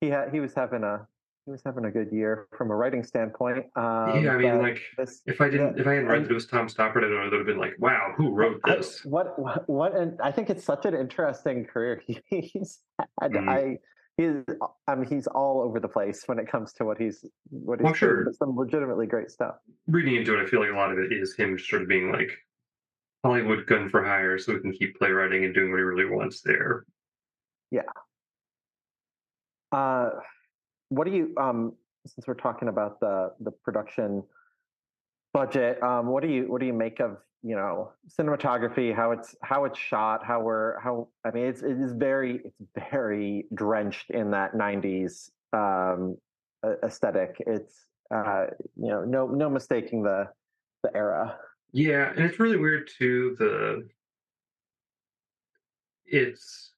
he 0.00 0.08
had 0.08 0.30
he 0.32 0.40
was 0.40 0.52
having 0.54 0.82
a 0.82 1.06
he 1.46 1.50
was 1.52 1.62
having 1.64 1.84
a 1.84 1.90
good 1.90 2.10
year 2.12 2.46
from 2.56 2.70
a 2.70 2.74
writing 2.74 3.04
standpoint 3.04 3.64
um 3.76 4.24
yeah 4.24 4.32
I 4.32 4.38
mean 4.38 4.58
like 4.60 4.80
this 4.98 5.22
if 5.26 5.40
I 5.40 5.48
didn't 5.48 5.78
if 5.78 5.86
I 5.86 5.94
hadn't 5.94 6.08
read 6.08 6.24
that 6.24 6.30
it 6.30 6.34
was 6.34 6.46
Tom 6.46 6.66
Stoppard 6.66 7.04
I 7.04 7.06
it 7.06 7.30
would 7.30 7.32
have 7.32 7.46
been 7.46 7.58
like 7.58 7.74
wow 7.78 8.12
who 8.16 8.32
wrote 8.32 8.60
I- 8.64 8.76
this 8.76 9.04
what 9.04 9.38
what 9.38 9.68
what 9.68 9.94
and 9.96 10.20
I 10.20 10.32
think 10.32 10.50
it's 10.50 10.64
such 10.64 10.84
an 10.84 10.94
interesting 10.94 11.64
career 11.64 12.02
he's 12.26 12.80
had. 13.20 13.32
Mhm. 13.32 13.48
I 13.48 13.78
he's 14.22 14.56
I 14.86 14.94
mean 14.94 15.08
he's 15.08 15.26
all 15.26 15.60
over 15.62 15.80
the 15.80 15.88
place 15.88 16.22
when 16.26 16.38
it 16.38 16.46
comes 16.50 16.72
to 16.74 16.84
what 16.84 16.98
he's 16.98 17.24
what 17.50 17.78
he's 17.78 17.84
Well, 17.84 17.94
sure. 17.94 18.32
some 18.32 18.56
legitimately 18.56 19.06
great 19.06 19.30
stuff. 19.30 19.56
reading 19.86 20.16
into 20.16 20.38
it 20.38 20.42
I 20.42 20.46
feel 20.46 20.60
like 20.60 20.70
a 20.70 20.74
lot 20.76 20.92
of 20.92 20.98
it 20.98 21.12
is 21.12 21.34
him 21.36 21.58
sort 21.58 21.82
of 21.82 21.88
being 21.88 22.10
like 22.12 22.30
Hollywood 23.24 23.66
gun 23.66 23.88
for 23.88 24.04
hire 24.04 24.38
so 24.38 24.52
he 24.54 24.60
can 24.60 24.72
keep 24.72 24.96
playwriting 24.98 25.44
and 25.44 25.54
doing 25.54 25.70
what 25.70 25.78
he 25.78 25.82
really 25.84 26.06
wants 26.06 26.40
there 26.42 26.84
Yeah. 27.70 27.82
Uh, 29.70 30.10
what 30.90 31.06
do 31.06 31.12
you 31.12 31.34
um 31.38 31.72
since 32.06 32.26
we're 32.26 32.34
talking 32.34 32.68
about 32.68 33.00
the 33.00 33.32
the 33.40 33.50
production 33.50 34.22
budget 35.32 35.82
um 35.82 36.06
what 36.06 36.22
do 36.22 36.28
you 36.28 36.44
what 36.44 36.60
do 36.60 36.66
you 36.66 36.72
make 36.72 37.00
of 37.00 37.16
you 37.42 37.56
know 37.56 37.90
cinematography 38.18 38.94
how 38.94 39.10
it's 39.12 39.34
how 39.42 39.64
it's 39.64 39.78
shot 39.78 40.24
how 40.24 40.40
we're 40.40 40.78
how 40.80 41.08
i 41.24 41.30
mean 41.30 41.46
it's 41.46 41.62
it 41.62 41.80
is 41.80 41.92
very 41.92 42.40
it's 42.44 42.90
very 42.90 43.46
drenched 43.54 44.10
in 44.10 44.30
that 44.30 44.54
90s 44.54 45.30
um 45.52 46.16
aesthetic 46.84 47.42
it's 47.46 47.86
uh 48.14 48.44
you 48.76 48.88
know 48.88 49.04
no 49.04 49.26
no 49.26 49.48
mistaking 49.50 50.02
the 50.02 50.28
the 50.82 50.94
era 50.96 51.36
Yeah, 51.72 52.10
and 52.14 52.24
it's 52.24 52.38
really 52.38 52.58
weird 52.58 52.88
too. 52.98 53.34
The 53.38 53.88
it's 56.06 56.72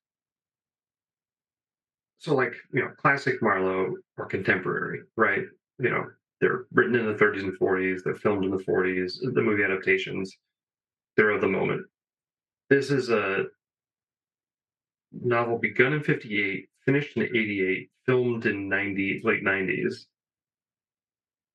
so 2.19 2.35
like 2.35 2.55
you 2.73 2.83
know 2.83 2.91
classic 2.97 3.43
Marlowe 3.43 3.97
or 4.17 4.27
contemporary, 4.27 5.01
right? 5.17 5.43
You 5.79 5.91
know 5.91 6.05
they're 6.41 6.67
written 6.73 6.95
in 6.95 7.07
the 7.07 7.15
30s 7.15 7.43
and 7.43 7.59
40s. 7.59 8.03
They're 8.03 8.15
filmed 8.15 8.45
in 8.45 8.51
the 8.51 8.63
40s. 8.63 9.15
The 9.23 9.43
movie 9.43 9.63
adaptations, 9.63 10.37
they're 11.17 11.31
of 11.31 11.41
the 11.41 11.49
moment. 11.49 11.87
This 12.71 12.91
is 12.91 13.11
a 13.11 13.45
novel 15.13 15.59
begun 15.59 15.93
in 15.93 16.03
58, 16.03 16.69
finished 16.85 17.17
in 17.17 17.23
88, 17.25 17.91
filmed 18.07 18.47
in 18.47 18.69
90 18.69 19.23
late 19.25 19.45
90s, 19.45 20.07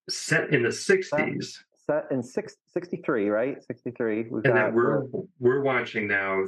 set 0.09 0.53
in 0.53 0.63
the 0.63 0.69
60s. 0.69 1.57
set 1.85 2.05
in 2.11 2.23
six, 2.23 2.55
63 2.67 3.29
right 3.29 3.63
63 3.63 4.25
we've 4.29 4.43
and 4.43 4.43
got 4.43 4.53
that 4.53 4.73
we're 4.73 5.03
we're 5.39 5.61
watching 5.61 6.07
now 6.07 6.43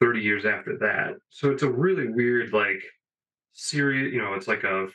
30 0.00 0.20
years 0.20 0.44
after 0.44 0.76
that 0.78 1.14
so 1.30 1.50
it's 1.50 1.62
a 1.62 1.70
really 1.70 2.08
weird 2.08 2.52
like 2.52 2.82
series 3.52 4.12
you 4.12 4.20
know 4.20 4.34
it's 4.34 4.48
like 4.48 4.64
a 4.64 4.88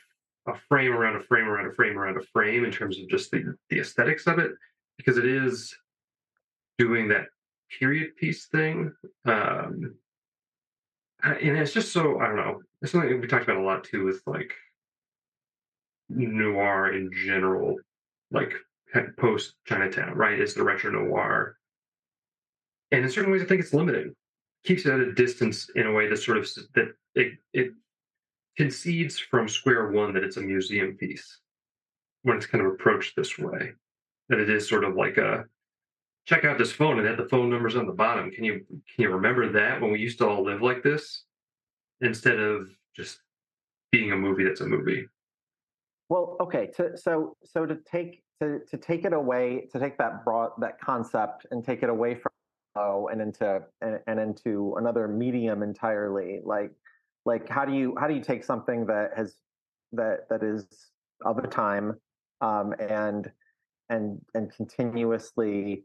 a 0.46 0.54
frame 0.68 0.92
around 0.92 1.16
a 1.16 1.20
frame 1.20 1.46
around 1.46 1.66
a 1.66 1.72
frame 1.72 1.98
around 1.98 2.16
a 2.16 2.26
frame 2.32 2.64
in 2.64 2.70
terms 2.70 2.98
of 2.98 3.08
just 3.08 3.30
the 3.30 3.54
the 3.70 3.80
aesthetics 3.80 4.26
of 4.26 4.38
it 4.38 4.52
because 4.96 5.18
it 5.18 5.26
is 5.26 5.74
doing 6.78 7.08
that 7.08 7.26
period 7.78 8.16
piece 8.16 8.46
thing 8.46 8.92
um 9.24 9.94
and 11.22 11.56
it's 11.56 11.72
just 11.72 11.92
so 11.92 12.18
i 12.18 12.26
don't 12.26 12.36
know 12.36 12.60
it's 12.82 12.92
something 12.92 13.20
we 13.20 13.26
talked 13.26 13.44
about 13.44 13.56
a 13.56 13.62
lot 13.62 13.84
too 13.84 14.04
with 14.04 14.20
like 14.26 14.52
noir 16.14 16.92
in 16.94 17.10
general, 17.12 17.76
like 18.30 18.54
post 19.18 19.54
Chinatown, 19.66 20.14
right? 20.14 20.38
It's 20.38 20.54
the 20.54 20.62
retro 20.62 20.90
noir. 20.90 21.56
And 22.90 23.04
in 23.04 23.10
certain 23.10 23.32
ways, 23.32 23.42
I 23.42 23.46
think 23.46 23.60
it's 23.60 23.74
limiting. 23.74 24.14
Keeps 24.64 24.86
it 24.86 24.92
at 24.92 25.00
a 25.00 25.12
distance 25.12 25.68
in 25.74 25.86
a 25.86 25.92
way 25.92 26.08
that 26.08 26.18
sort 26.18 26.38
of 26.38 26.48
that 26.74 26.94
it, 27.14 27.32
it 27.52 27.72
concedes 28.56 29.18
from 29.18 29.48
square 29.48 29.90
one 29.90 30.12
that 30.14 30.24
it's 30.24 30.36
a 30.36 30.42
museum 30.42 30.96
piece 30.96 31.38
when 32.22 32.36
it's 32.36 32.46
kind 32.46 32.64
of 32.64 32.72
approached 32.72 33.16
this 33.16 33.38
way. 33.38 33.72
That 34.28 34.38
it 34.38 34.48
is 34.48 34.68
sort 34.68 34.84
of 34.84 34.94
like 34.94 35.18
a 35.18 35.44
check 36.26 36.44
out 36.44 36.58
this 36.58 36.72
phone 36.72 36.98
and 36.98 37.06
have 37.06 37.16
the 37.16 37.28
phone 37.28 37.50
numbers 37.50 37.76
on 37.76 37.86
the 37.86 37.92
bottom. 37.92 38.30
Can 38.30 38.44
you 38.44 38.64
can 38.68 39.02
you 39.02 39.10
remember 39.10 39.50
that 39.52 39.80
when 39.80 39.92
we 39.92 39.98
used 39.98 40.18
to 40.18 40.28
all 40.28 40.44
live 40.44 40.62
like 40.62 40.82
this? 40.82 41.24
Instead 42.00 42.38
of 42.38 42.68
just 42.96 43.20
being 43.90 44.12
a 44.12 44.16
movie 44.16 44.44
that's 44.44 44.60
a 44.60 44.66
movie. 44.66 45.06
Well, 46.08 46.36
okay. 46.40 46.70
To, 46.76 46.96
so 46.96 47.36
so 47.44 47.66
to 47.66 47.78
take 47.90 48.22
to 48.40 48.60
to 48.70 48.76
take 48.76 49.04
it 49.04 49.12
away, 49.12 49.68
to 49.72 49.78
take 49.78 49.98
that 49.98 50.24
broad 50.24 50.52
that 50.58 50.80
concept 50.80 51.46
and 51.50 51.64
take 51.64 51.82
it 51.82 51.88
away 51.88 52.14
from 52.14 52.32
oh 52.76 53.08
and 53.08 53.20
into 53.20 53.62
and, 53.80 54.00
and 54.06 54.20
into 54.20 54.74
another 54.78 55.08
medium 55.08 55.62
entirely, 55.62 56.40
like 56.44 56.72
like 57.24 57.48
how 57.48 57.64
do 57.64 57.72
you 57.72 57.94
how 57.98 58.06
do 58.06 58.14
you 58.14 58.22
take 58.22 58.44
something 58.44 58.86
that 58.86 59.10
has 59.16 59.34
that 59.92 60.28
that 60.30 60.42
is 60.42 60.66
of 61.24 61.38
a 61.38 61.46
time 61.46 61.94
um, 62.40 62.74
and 62.78 63.30
and 63.88 64.20
and 64.34 64.52
continuously 64.54 65.84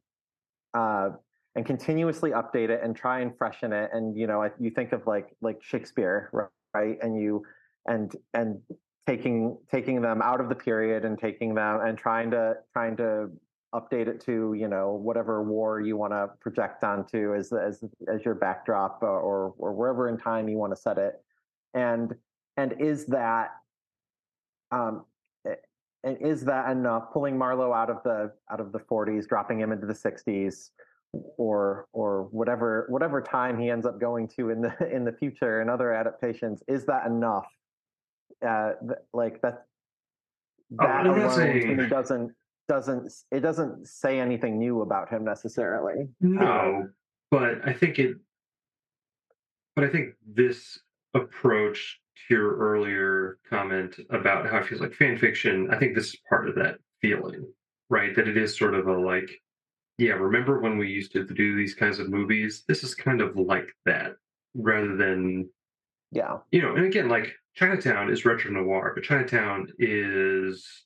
uh, 0.74 1.10
and 1.56 1.66
continuously 1.66 2.32
update 2.32 2.70
it 2.70 2.82
and 2.84 2.96
try 2.96 3.20
and 3.20 3.38
freshen 3.38 3.74
it? 3.74 3.90
And 3.94 4.18
you 4.18 4.28
know 4.28 4.50
you 4.60 4.72
think 4.72 4.94
of 4.94 5.06
like 5.06 5.36
like 5.42 5.62
Shakespeare 5.62 6.32
right? 6.74 6.98
And 7.02 7.20
you 7.20 7.44
and 7.86 8.14
and 8.34 8.60
taking 9.08 9.58
taking 9.72 10.02
them 10.02 10.22
out 10.22 10.42
of 10.42 10.50
the 10.50 10.56
period 10.56 11.06
and 11.06 11.18
taking 11.18 11.56
them 11.56 11.80
and 11.82 11.98
trying 11.98 12.32
to 12.32 12.56
trying 12.74 12.98
to 12.98 13.30
update 13.74 14.08
it 14.08 14.22
to 14.22 14.54
you 14.54 14.68
know 14.68 14.94
whatever 14.94 15.44
war 15.44 15.82
you 15.82 15.98
want 15.98 16.14
to 16.14 16.30
project 16.40 16.84
onto 16.84 17.34
as 17.36 17.52
as 17.52 17.84
as 18.14 18.24
your 18.24 18.36
backdrop 18.36 19.00
or 19.02 19.54
or 19.58 19.74
wherever 19.74 20.10
in 20.10 20.18
time 20.18 20.48
you 20.48 20.58
want 20.58 20.74
to 20.74 20.82
set 20.82 20.98
it 20.98 21.22
and 21.74 22.14
and 22.58 22.76
is 22.80 23.06
that 23.06 23.50
um 24.72 25.04
and 26.04 26.18
is 26.22 26.44
that 26.46 26.70
enough 26.70 27.12
pulling 27.12 27.38
marlowe 27.38 27.74
out 27.74 27.90
of 27.90 28.02
the 28.04 28.32
out 28.52 28.60
of 28.60 28.72
the 28.72 28.80
40s 28.80 29.28
dropping 29.28 29.60
him 29.60 29.72
into 29.72 29.86
the 29.86 29.94
60s 29.94 30.70
or 31.38 31.88
or 31.94 32.24
whatever 32.32 32.86
whatever 32.90 33.22
time 33.22 33.60
he 33.60 33.70
ends 33.70 33.86
up 33.86 34.00
going 34.00 34.28
to 34.28 34.50
in 34.50 34.62
the 34.62 34.74
in 34.94 35.06
the 35.06 35.12
future 35.12 35.62
and 35.62 35.70
other 35.70 35.94
adaptations 35.94 36.64
is 36.68 36.86
that 36.86 37.06
enough? 37.06 37.48
Uh 38.46 38.72
th- 38.82 39.00
like 39.14 39.42
that 39.42 39.66
that 40.72 41.08
oh, 41.08 41.12
alone 41.12 41.32
saying... 41.32 41.90
doesn't 41.90 42.32
doesn't 42.68 43.12
it 43.32 43.40
doesn't 43.40 43.88
say 43.88 44.20
anything 44.20 44.60
new 44.60 44.82
about 44.82 45.10
him 45.10 45.24
necessarily. 45.24 46.08
No 46.20 46.42
um, 46.42 46.94
but 47.32 47.68
i 47.68 47.74
think 47.74 48.00
it 48.00 48.18
but 49.76 49.84
i 49.86 49.88
think 49.88 50.14
this 50.26 50.80
approach 51.14 52.00
to 52.28 52.34
your 52.34 52.58
earlier 52.58 53.40
comment 53.50 53.96
about 54.10 54.48
how 54.48 54.58
it 54.58 54.66
feels 54.66 54.82
like 54.82 54.94
fan 54.94 55.18
fiction, 55.18 55.70
I 55.72 55.78
think 55.78 55.96
this 55.96 56.10
is 56.10 56.18
part 56.30 56.50
of 56.50 56.56
that 56.56 56.78
feeling, 57.02 57.46
right? 57.90 58.16
That 58.16 58.28
it 58.28 58.38
is 58.38 58.58
sort 58.58 58.76
of 58.76 58.88
a 58.88 58.98
like, 58.98 59.30
yeah, 59.98 60.14
remember 60.14 60.60
when 60.60 60.78
we 60.78 60.90
used 60.90 61.12
to 61.14 61.24
do 61.24 61.56
these 61.56 61.74
kinds 61.74 62.00
of 62.00 62.10
movies? 62.10 62.64
This 62.68 62.84
is 62.84 62.96
kind 62.96 63.22
of 63.22 63.36
like 63.36 63.68
that 63.86 64.14
rather 64.56 64.96
than, 64.96 65.50
yeah, 66.12 66.38
you 66.52 66.62
know, 66.62 66.76
and 66.76 66.86
again, 66.86 67.10
like 67.10 67.34
Chinatown 67.56 68.12
is 68.12 68.26
retro 68.26 68.52
noir, 68.52 68.92
but 68.94 69.04
Chinatown 69.04 69.68
is 69.80 70.86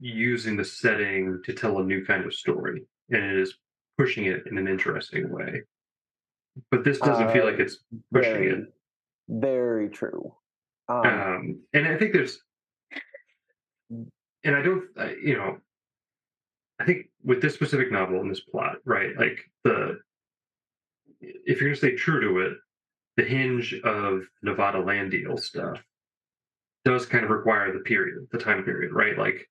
using 0.00 0.56
the 0.56 0.64
setting 0.64 1.40
to 1.44 1.52
tell 1.52 1.78
a 1.78 1.84
new 1.84 2.04
kind 2.04 2.24
of 2.24 2.34
story 2.34 2.82
and 3.10 3.22
it 3.22 3.38
is 3.38 3.56
pushing 3.96 4.26
it 4.26 4.42
in 4.46 4.58
an 4.58 4.68
interesting 4.68 5.30
way. 5.30 5.62
But 6.70 6.84
this 6.84 6.98
doesn't 6.98 7.28
uh, 7.28 7.32
feel 7.32 7.44
like 7.44 7.58
it's 7.58 7.78
pushing 8.12 8.32
very, 8.32 8.50
it. 8.50 8.74
Very 9.28 9.88
true. 9.88 10.34
Um, 10.88 11.06
um, 11.06 11.60
and 11.72 11.86
I 11.86 11.96
think 11.96 12.12
there's, 12.12 12.38
and 13.90 14.56
I 14.56 14.62
don't, 14.62 14.84
you 15.22 15.36
know, 15.36 15.58
I 16.80 16.84
think 16.84 17.06
with 17.22 17.40
this 17.40 17.54
specific 17.54 17.90
novel 17.90 18.20
and 18.20 18.30
this 18.30 18.40
plot, 18.40 18.76
right? 18.84 19.16
Like 19.16 19.38
the, 19.62 20.00
if 21.20 21.60
you're 21.60 21.70
going 21.70 21.72
to 21.72 21.76
stay 21.78 21.94
true 21.94 22.20
to 22.20 22.40
it, 22.40 22.58
the 23.16 23.24
hinge 23.24 23.74
of 23.84 24.24
Nevada 24.42 24.80
land 24.80 25.12
deal 25.12 25.36
stuff 25.36 25.82
does 26.84 27.06
kind 27.06 27.24
of 27.24 27.30
require 27.30 27.72
the 27.72 27.80
period, 27.80 28.26
the 28.32 28.38
time 28.38 28.64
period, 28.64 28.92
right? 28.92 29.16
Like 29.16 29.48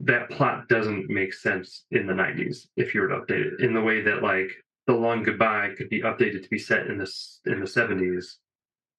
that 0.00 0.30
plot 0.30 0.68
doesn't 0.68 1.10
make 1.10 1.34
sense 1.34 1.84
in 1.90 2.06
the 2.06 2.12
90s 2.12 2.66
if 2.76 2.94
you 2.94 3.02
were 3.02 3.08
to 3.08 3.16
update 3.16 3.52
it 3.52 3.60
in 3.60 3.74
the 3.74 3.80
way 3.80 4.00
that 4.00 4.22
like 4.22 4.50
the 4.86 4.94
long 4.94 5.22
goodbye 5.22 5.70
could 5.76 5.88
be 5.88 6.02
updated 6.02 6.42
to 6.42 6.48
be 6.50 6.58
set 6.58 6.86
in 6.86 6.98
this 6.98 7.40
in 7.46 7.60
the 7.60 7.66
70s 7.66 8.36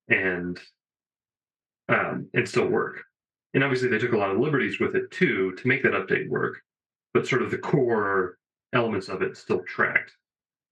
and 0.09 0.59
um, 1.89 2.29
and 2.33 2.47
still 2.47 2.67
work. 2.67 3.03
And 3.53 3.63
obviously, 3.63 3.89
they 3.89 3.99
took 3.99 4.13
a 4.13 4.17
lot 4.17 4.31
of 4.31 4.39
liberties 4.39 4.79
with 4.79 4.95
it 4.95 5.11
too 5.11 5.53
to 5.53 5.67
make 5.67 5.83
that 5.83 5.93
update 5.93 6.27
work. 6.29 6.61
But 7.13 7.27
sort 7.27 7.43
of 7.43 7.51
the 7.51 7.59
core 7.59 8.37
elements 8.73 9.07
of 9.09 9.21
it 9.21 9.37
still 9.37 9.61
tracked. 9.67 10.11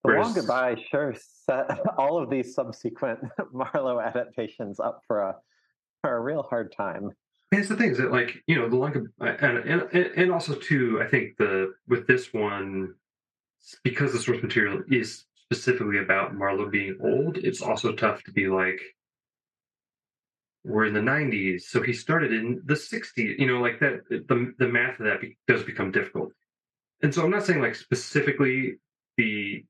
The 0.03 0.13
Long 0.13 0.33
Goodbye 0.33 0.77
sure 0.89 1.13
set 1.19 1.69
all 1.97 2.21
of 2.21 2.29
these 2.29 2.55
subsequent 2.55 3.19
Marlowe 3.53 3.99
adaptations 3.99 4.79
up 4.79 5.01
for 5.07 5.21
a 5.21 5.35
for 6.01 6.15
a 6.15 6.19
real 6.19 6.43
hard 6.43 6.73
time. 6.75 7.11
And 7.51 7.59
it's 7.59 7.69
the 7.69 7.75
things 7.75 7.97
that, 7.97 8.11
like, 8.11 8.41
you 8.47 8.55
know, 8.55 8.69
the 8.69 8.77
long 8.77 9.07
and, 9.19 9.57
and 9.57 9.81
and 9.93 10.31
also 10.31 10.55
too, 10.55 10.99
I 11.01 11.07
think 11.07 11.37
the 11.37 11.73
with 11.87 12.07
this 12.07 12.33
one, 12.33 12.95
because 13.83 14.13
the 14.13 14.19
source 14.19 14.41
material 14.41 14.81
is 14.89 15.25
specifically 15.35 15.99
about 15.99 16.35
Marlowe 16.35 16.69
being 16.69 16.97
old, 17.01 17.37
it's 17.37 17.61
also 17.61 17.93
tough 17.93 18.23
to 18.23 18.31
be 18.31 18.47
like, 18.47 18.81
we're 20.63 20.85
in 20.85 20.93
the 20.93 20.99
90s 20.99 21.61
so 21.61 21.81
he 21.81 21.91
started 21.91 22.31
in 22.31 22.61
the 22.65 22.75
60s 22.75 23.39
you 23.39 23.47
know 23.47 23.59
like 23.59 23.79
that 23.79 24.07
the, 24.09 24.53
the 24.59 24.67
math 24.67 24.99
of 24.99 25.07
that 25.07 25.19
be, 25.19 25.35
does 25.47 25.63
become 25.63 25.91
difficult. 25.91 26.31
And 27.01 27.11
so 27.11 27.23
i'm 27.23 27.31
not 27.31 27.43
saying 27.43 27.61
like 27.61 27.73
specifically 27.73 28.75
the 29.17 29.65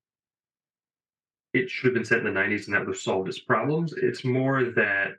it 1.54 1.69
should 1.69 1.86
have 1.86 1.93
been 1.93 2.06
set 2.06 2.19
in 2.19 2.23
the 2.23 2.39
90s 2.39 2.65
and 2.65 2.73
that 2.73 2.80
would 2.80 2.95
have 2.95 2.97
solved 2.97 3.27
its 3.27 3.39
problems. 3.39 3.93
It's 3.93 4.23
more 4.23 4.63
that 4.63 5.15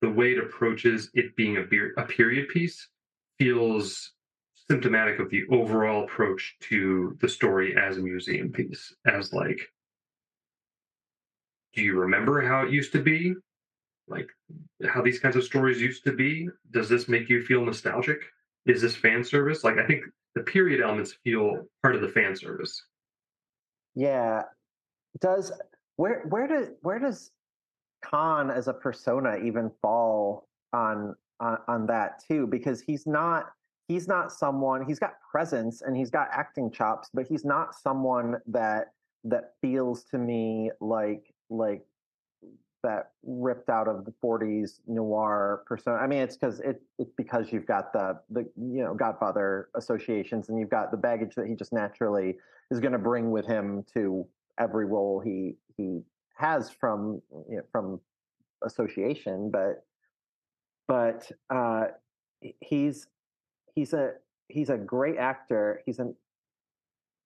the 0.00 0.10
way 0.10 0.32
it 0.32 0.38
approaches 0.38 1.10
it 1.14 1.34
being 1.36 1.56
a, 1.56 1.62
beer, 1.62 1.94
a 1.98 2.04
period 2.04 2.48
piece 2.48 2.88
feels 3.38 4.12
symptomatic 4.70 5.18
of 5.18 5.30
the 5.30 5.44
overall 5.50 6.04
approach 6.04 6.56
to 6.60 7.16
the 7.20 7.28
story 7.28 7.74
as 7.76 7.96
a 7.96 8.02
museum 8.02 8.50
piece 8.52 8.94
as 9.06 9.32
like 9.32 9.60
do 11.74 11.82
you 11.82 11.98
remember 11.98 12.40
how 12.42 12.66
it 12.66 12.72
used 12.72 12.92
to 12.92 13.02
be 13.02 13.34
like 14.08 14.28
how 14.86 15.02
these 15.02 15.18
kinds 15.18 15.36
of 15.36 15.44
stories 15.44 15.80
used 15.80 16.04
to 16.04 16.12
be? 16.12 16.48
Does 16.70 16.88
this 16.88 17.08
make 17.08 17.28
you 17.28 17.42
feel 17.42 17.64
nostalgic? 17.64 18.20
Is 18.66 18.82
this 18.82 18.96
fan 18.96 19.24
service? 19.24 19.64
Like 19.64 19.78
I 19.78 19.86
think 19.86 20.04
the 20.34 20.42
period 20.42 20.80
elements 20.80 21.14
feel 21.24 21.66
part 21.82 21.94
of 21.94 22.00
the 22.00 22.08
fan 22.08 22.36
service. 22.36 22.82
Yeah. 23.94 24.42
Does 25.20 25.52
where 25.96 26.24
where 26.28 26.46
does 26.46 26.68
where 26.82 26.98
does 26.98 27.30
Caan 28.04 28.54
as 28.54 28.68
a 28.68 28.72
persona 28.72 29.38
even 29.44 29.70
fall 29.82 30.48
on 30.72 31.14
on, 31.40 31.58
on 31.66 31.86
that 31.86 32.22
too? 32.26 32.46
Because 32.46 32.80
he's 32.80 33.06
not 33.06 33.50
he's 33.88 34.06
not 34.06 34.30
someone 34.30 34.84
he's 34.86 34.98
got 34.98 35.14
presence 35.20 35.82
and 35.82 35.96
he's 35.96 36.10
got 36.10 36.28
acting 36.30 36.70
chops, 36.70 37.10
but 37.12 37.26
he's 37.26 37.44
not 37.44 37.74
someone 37.74 38.36
that 38.46 38.92
that 39.24 39.54
feels 39.60 40.04
to 40.04 40.18
me 40.18 40.70
like 40.80 41.34
like 41.50 41.84
that 42.84 43.10
ripped 43.24 43.68
out 43.68 43.88
of 43.88 44.04
the 44.04 44.12
40s 44.22 44.80
noir 44.86 45.64
persona. 45.66 45.96
I 45.96 46.06
mean, 46.06 46.20
it's 46.20 46.36
because 46.36 46.60
it, 46.60 46.80
it's 46.98 47.12
because 47.16 47.52
you've 47.52 47.66
got 47.66 47.92
the 47.92 48.20
the 48.30 48.42
you 48.56 48.84
know 48.84 48.94
Godfather 48.94 49.68
associations, 49.74 50.48
and 50.48 50.58
you've 50.58 50.70
got 50.70 50.90
the 50.90 50.96
baggage 50.96 51.34
that 51.34 51.46
he 51.46 51.54
just 51.54 51.72
naturally 51.72 52.36
is 52.70 52.80
going 52.80 52.92
to 52.92 52.98
bring 52.98 53.30
with 53.30 53.46
him 53.46 53.84
to 53.94 54.26
every 54.60 54.86
role 54.86 55.20
he 55.20 55.56
he 55.76 56.02
has 56.36 56.70
from 56.70 57.20
you 57.48 57.56
know, 57.56 57.62
from 57.72 58.00
association. 58.64 59.50
But 59.50 59.84
but 60.86 61.30
uh, 61.50 61.86
he's 62.60 63.08
he's 63.78 63.92
a 63.92 64.12
he's 64.48 64.70
a 64.70 64.76
great 64.76 65.16
actor. 65.16 65.82
He's 65.86 65.98
an 66.00 66.14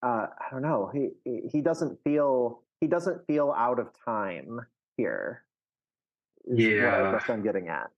uh, 0.03 0.27
I 0.39 0.47
don't 0.51 0.63
know. 0.63 0.91
He 0.93 1.11
he 1.51 1.61
doesn't 1.61 1.99
feel 2.05 2.61
he 2.81 2.87
doesn't 2.87 3.27
feel 3.27 3.55
out 3.57 3.79
of 3.79 3.89
time 4.05 4.61
here. 4.97 5.45
yeah, 6.47 7.13
that's 7.13 7.29
what 7.29 7.35
I'm 7.35 7.43
getting 7.43 7.69
at. 7.69 7.91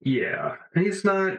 Yeah, 0.00 0.56
he's 0.74 1.04
not. 1.04 1.38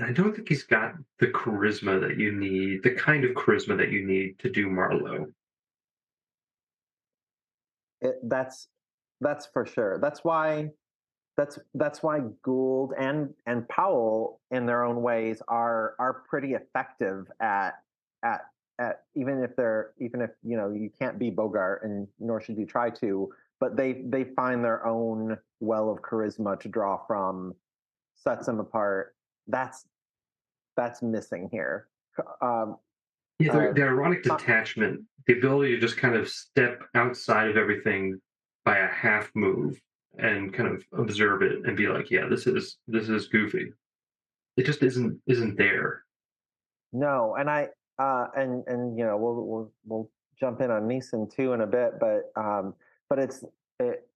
I 0.00 0.10
don't 0.10 0.34
think 0.34 0.48
he's 0.48 0.64
got 0.64 0.94
the 1.20 1.28
charisma 1.28 2.00
that 2.00 2.18
you 2.18 2.32
need, 2.32 2.82
the 2.82 2.90
kind 2.90 3.24
of 3.24 3.32
charisma 3.32 3.76
that 3.78 3.92
you 3.92 4.04
need 4.04 4.38
to 4.40 4.50
do 4.50 4.68
Marlowe. 4.68 5.26
it, 8.00 8.16
that's 8.24 8.68
that's 9.20 9.46
for 9.46 9.64
sure. 9.64 9.98
That's 9.98 10.24
why 10.24 10.70
that's 11.36 11.58
that's 11.74 12.02
why 12.02 12.20
Gould 12.42 12.92
and 12.98 13.32
and 13.46 13.68
Powell 13.68 14.40
in 14.50 14.66
their 14.66 14.84
own 14.84 15.02
ways 15.02 15.42
are 15.48 15.94
are 15.98 16.24
pretty 16.28 16.52
effective 16.52 17.26
at 17.40 17.72
at 18.22 18.42
at 18.78 19.04
even 19.14 19.42
if 19.42 19.56
they're 19.56 19.92
even 19.98 20.20
if 20.20 20.30
you 20.42 20.56
know 20.56 20.70
you 20.70 20.90
can't 20.98 21.18
be 21.18 21.30
Bogart 21.30 21.84
and 21.84 22.06
nor 22.18 22.40
should 22.40 22.58
you 22.58 22.66
try 22.66 22.90
to, 22.90 23.32
but 23.60 23.76
they 23.76 24.02
they 24.06 24.24
find 24.24 24.64
their 24.64 24.86
own 24.86 25.38
well 25.60 25.90
of 25.90 26.02
charisma 26.02 26.60
to 26.60 26.68
draw 26.68 26.98
from, 27.06 27.54
sets 28.14 28.46
them 28.46 28.60
apart. 28.60 29.14
That's 29.46 29.86
that's 30.76 31.02
missing 31.02 31.48
here. 31.50 31.88
Um, 32.42 32.76
Yeah, 33.38 33.52
the, 33.52 33.70
uh, 33.70 33.72
the 33.72 33.82
ironic 33.82 34.28
uh, 34.28 34.36
detachment, 34.36 35.00
the 35.26 35.38
ability 35.38 35.74
to 35.74 35.80
just 35.80 35.96
kind 35.96 36.14
of 36.14 36.28
step 36.28 36.82
outside 36.94 37.48
of 37.48 37.56
everything 37.56 38.20
by 38.64 38.78
a 38.78 38.86
half 38.86 39.30
move 39.34 39.80
and 40.18 40.52
kind 40.52 40.68
of 40.68 40.84
observe 40.98 41.42
it 41.42 41.64
and 41.64 41.76
be 41.76 41.88
like, 41.88 42.10
yeah, 42.10 42.26
this 42.28 42.46
is 42.46 42.78
this 42.86 43.08
is 43.08 43.28
goofy. 43.28 43.72
It 44.56 44.66
just 44.66 44.82
isn't 44.82 45.20
isn't 45.26 45.56
there. 45.56 46.04
No, 46.92 47.36
and 47.38 47.48
I 47.48 47.68
uh, 47.98 48.26
and 48.36 48.64
and 48.66 48.98
you 48.98 49.04
know 49.04 49.16
we'll 49.16 49.34
we'll 49.46 49.72
we'll 49.86 50.10
jump 50.38 50.60
in 50.60 50.70
on 50.70 50.82
Neeson 50.82 51.32
too 51.34 51.52
in 51.52 51.62
a 51.62 51.66
bit, 51.66 51.94
but 51.98 52.30
um, 52.36 52.74
but 53.08 53.18
it's 53.18 53.44
it 53.80 54.08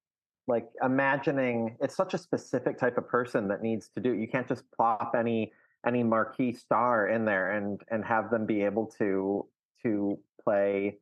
like 0.47 0.67
imagining 0.83 1.75
it's 1.81 1.95
such 1.95 2.13
a 2.13 2.17
specific 2.17 2.77
type 2.77 2.97
of 2.97 3.07
person 3.07 3.47
that 3.47 3.61
needs 3.61 3.89
to 3.95 4.01
do. 4.01 4.13
it. 4.13 4.19
You 4.19 4.27
can't 4.27 4.47
just 4.47 4.63
plop 4.71 5.13
any 5.17 5.51
any 5.85 6.03
marquee 6.03 6.53
star 6.53 7.09
in 7.09 7.25
there 7.25 7.51
and 7.51 7.81
and 7.89 8.05
have 8.05 8.29
them 8.29 8.45
be 8.45 8.63
able 8.63 8.85
to 8.99 9.45
to 9.83 10.19
play 10.43 10.97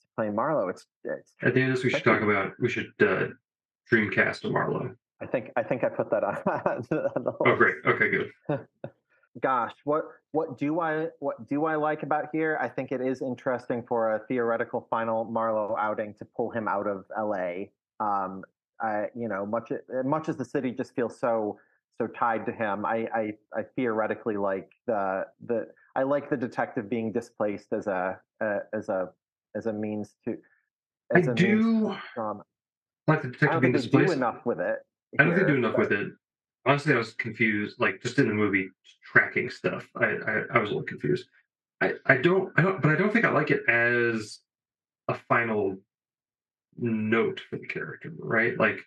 to 0.00 0.06
play 0.16 0.30
Marlowe. 0.30 0.68
It's 0.68 0.86
it's. 1.04 1.34
At 1.42 1.54
the 1.54 1.60
end 1.60 1.70
of 1.70 1.76
this, 1.76 1.84
we 1.84 1.90
should 1.90 2.04
talk 2.04 2.22
about 2.22 2.52
we 2.58 2.68
should 2.68 2.92
uh, 3.00 3.26
Dreamcast 3.90 4.44
of 4.44 4.52
Marlowe. 4.52 4.94
I 5.20 5.26
think 5.26 5.50
I 5.56 5.62
think 5.62 5.84
I 5.84 5.88
put 5.88 6.10
that 6.10 6.24
on. 6.24 6.36
on 6.36 6.84
the 6.90 7.32
Oh, 7.46 7.56
great. 7.56 7.76
Okay, 7.86 8.10
good. 8.10 8.30
gosh 9.40 9.72
what 9.84 10.04
what 10.32 10.58
do 10.58 10.80
i 10.80 11.06
what 11.20 11.48
do 11.48 11.64
i 11.64 11.74
like 11.74 12.02
about 12.02 12.26
here 12.32 12.58
i 12.60 12.68
think 12.68 12.92
it 12.92 13.00
is 13.00 13.22
interesting 13.22 13.82
for 13.88 14.14
a 14.14 14.18
theoretical 14.26 14.86
final 14.90 15.24
marlowe 15.24 15.74
outing 15.78 16.14
to 16.18 16.26
pull 16.36 16.50
him 16.50 16.68
out 16.68 16.86
of 16.86 17.06
la 17.18 17.62
um 18.00 18.44
i 18.80 19.06
you 19.14 19.28
know 19.28 19.46
much 19.46 19.72
much 20.04 20.28
as 20.28 20.36
the 20.36 20.44
city 20.44 20.70
just 20.70 20.94
feels 20.94 21.18
so 21.18 21.58
so 21.98 22.06
tied 22.08 22.44
to 22.44 22.52
him 22.52 22.84
i 22.84 23.08
i, 23.14 23.32
I 23.56 23.62
theoretically 23.74 24.36
like 24.36 24.70
the 24.86 25.26
the 25.46 25.68
i 25.96 26.02
like 26.02 26.28
the 26.28 26.36
detective 26.36 26.90
being 26.90 27.10
displaced 27.10 27.72
as 27.72 27.86
a, 27.86 28.20
a 28.42 28.58
as 28.74 28.90
a 28.90 29.08
as 29.54 29.64
a 29.66 29.72
means 29.72 30.14
to 30.26 30.36
I 31.14 31.20
as 31.20 31.26
a 31.26 31.34
means 31.34 31.38
do 31.40 31.88
to 31.88 32.02
drama. 32.14 32.44
Like 33.08 33.22
the 33.22 33.28
i 33.28 33.30
detective 33.30 33.50
don't 33.50 33.60
being 33.62 33.72
think 33.74 33.84
they 33.84 33.90
do 33.90 33.98
displaced. 33.98 34.16
enough 34.16 34.44
with 34.46 34.60
it 34.60 34.78
I 35.18 35.24
don't 35.24 35.34
think 35.34 35.46
they 35.46 35.52
do 35.52 35.58
enough 35.58 35.72
but- 35.76 35.90
with 35.90 35.92
it. 35.92 36.12
Honestly, 36.64 36.94
I 36.94 36.96
was 36.96 37.12
confused. 37.14 37.80
Like 37.80 38.00
just 38.02 38.18
in 38.20 38.28
the 38.28 38.34
movie 38.34 38.68
tracking 39.12 39.50
stuff, 39.50 39.84
I 39.96 40.04
I, 40.06 40.42
I 40.54 40.58
was 40.58 40.70
a 40.70 40.74
little 40.74 40.84
confused. 40.86 41.26
I 41.80 41.94
I 42.06 42.16
don't 42.18 42.52
I 42.56 42.62
don't, 42.62 42.80
but 42.80 42.92
I 42.92 42.94
don't 42.94 43.12
think 43.12 43.24
I 43.24 43.30
like 43.32 43.50
it 43.50 43.68
as 43.68 44.38
a 45.08 45.14
final 45.28 45.76
note 46.78 47.40
for 47.50 47.58
the 47.58 47.66
character. 47.66 48.12
Right? 48.16 48.56
Like 48.58 48.78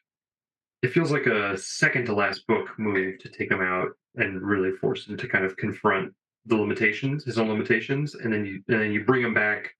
it 0.81 0.93
feels 0.93 1.11
like 1.11 1.25
a 1.25 1.57
second 1.57 2.05
to 2.05 2.15
last 2.15 2.47
book 2.47 2.69
move 2.79 3.19
to 3.19 3.29
take 3.29 3.51
him 3.51 3.61
out 3.61 3.89
and 4.15 4.41
really 4.41 4.71
force 4.77 5.05
him 5.07 5.17
to 5.17 5.27
kind 5.27 5.43
of 5.43 5.57
confront 5.57 6.13
the 6.45 6.55
limitations, 6.55 7.25
his 7.25 7.37
own 7.37 7.49
limitations, 7.49 8.15
and 8.15 8.31
then 8.31 8.45
you 8.45 8.63
and 8.69 8.81
then 8.81 8.91
you 8.93 9.03
bring 9.03 9.21
him 9.23 9.33
back 9.33 9.75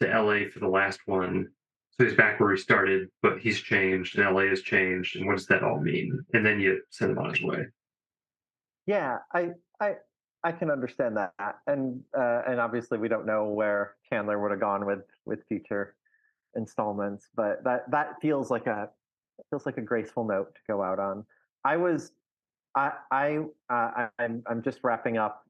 to 0.00 0.06
LA 0.06 0.48
for 0.52 0.60
the 0.60 0.68
last 0.68 1.00
one. 1.06 1.48
So 1.96 2.04
he's 2.04 2.14
back 2.14 2.40
where 2.40 2.50
he 2.50 2.60
started, 2.60 3.08
but 3.22 3.38
he's 3.38 3.60
changed 3.60 4.18
and 4.18 4.34
LA 4.34 4.46
has 4.48 4.62
changed. 4.62 5.16
And 5.16 5.26
what 5.26 5.36
does 5.36 5.46
that 5.46 5.62
all 5.62 5.78
mean? 5.78 6.24
And 6.32 6.44
then 6.44 6.58
you 6.58 6.80
send 6.90 7.12
him 7.12 7.18
on 7.18 7.30
his 7.30 7.42
way. 7.42 7.66
Yeah, 8.86 9.18
I 9.32 9.50
I 9.80 9.94
I 10.42 10.52
can 10.52 10.70
understand 10.70 11.16
that, 11.16 11.32
and 11.66 12.02
uh, 12.16 12.42
and 12.46 12.60
obviously 12.60 12.98
we 12.98 13.08
don't 13.08 13.24
know 13.24 13.48
where 13.48 13.94
Chandler 14.10 14.40
would 14.42 14.50
have 14.50 14.60
gone 14.60 14.84
with 14.84 15.04
with 15.24 15.46
future 15.48 15.94
installments, 16.54 17.28
but 17.34 17.64
that 17.64 17.90
that 17.90 18.16
feels 18.20 18.50
like 18.50 18.66
a 18.66 18.90
feels 19.48 19.64
like 19.64 19.78
a 19.78 19.82
graceful 19.82 20.24
note 20.24 20.54
to 20.54 20.60
go 20.68 20.82
out 20.82 20.98
on. 20.98 21.24
I 21.64 21.76
was 21.76 22.12
I 22.74 22.92
I 23.10 23.38
uh, 23.70 24.08
I'm 24.18 24.42
I'm 24.46 24.62
just 24.62 24.80
wrapping 24.82 25.16
up 25.16 25.44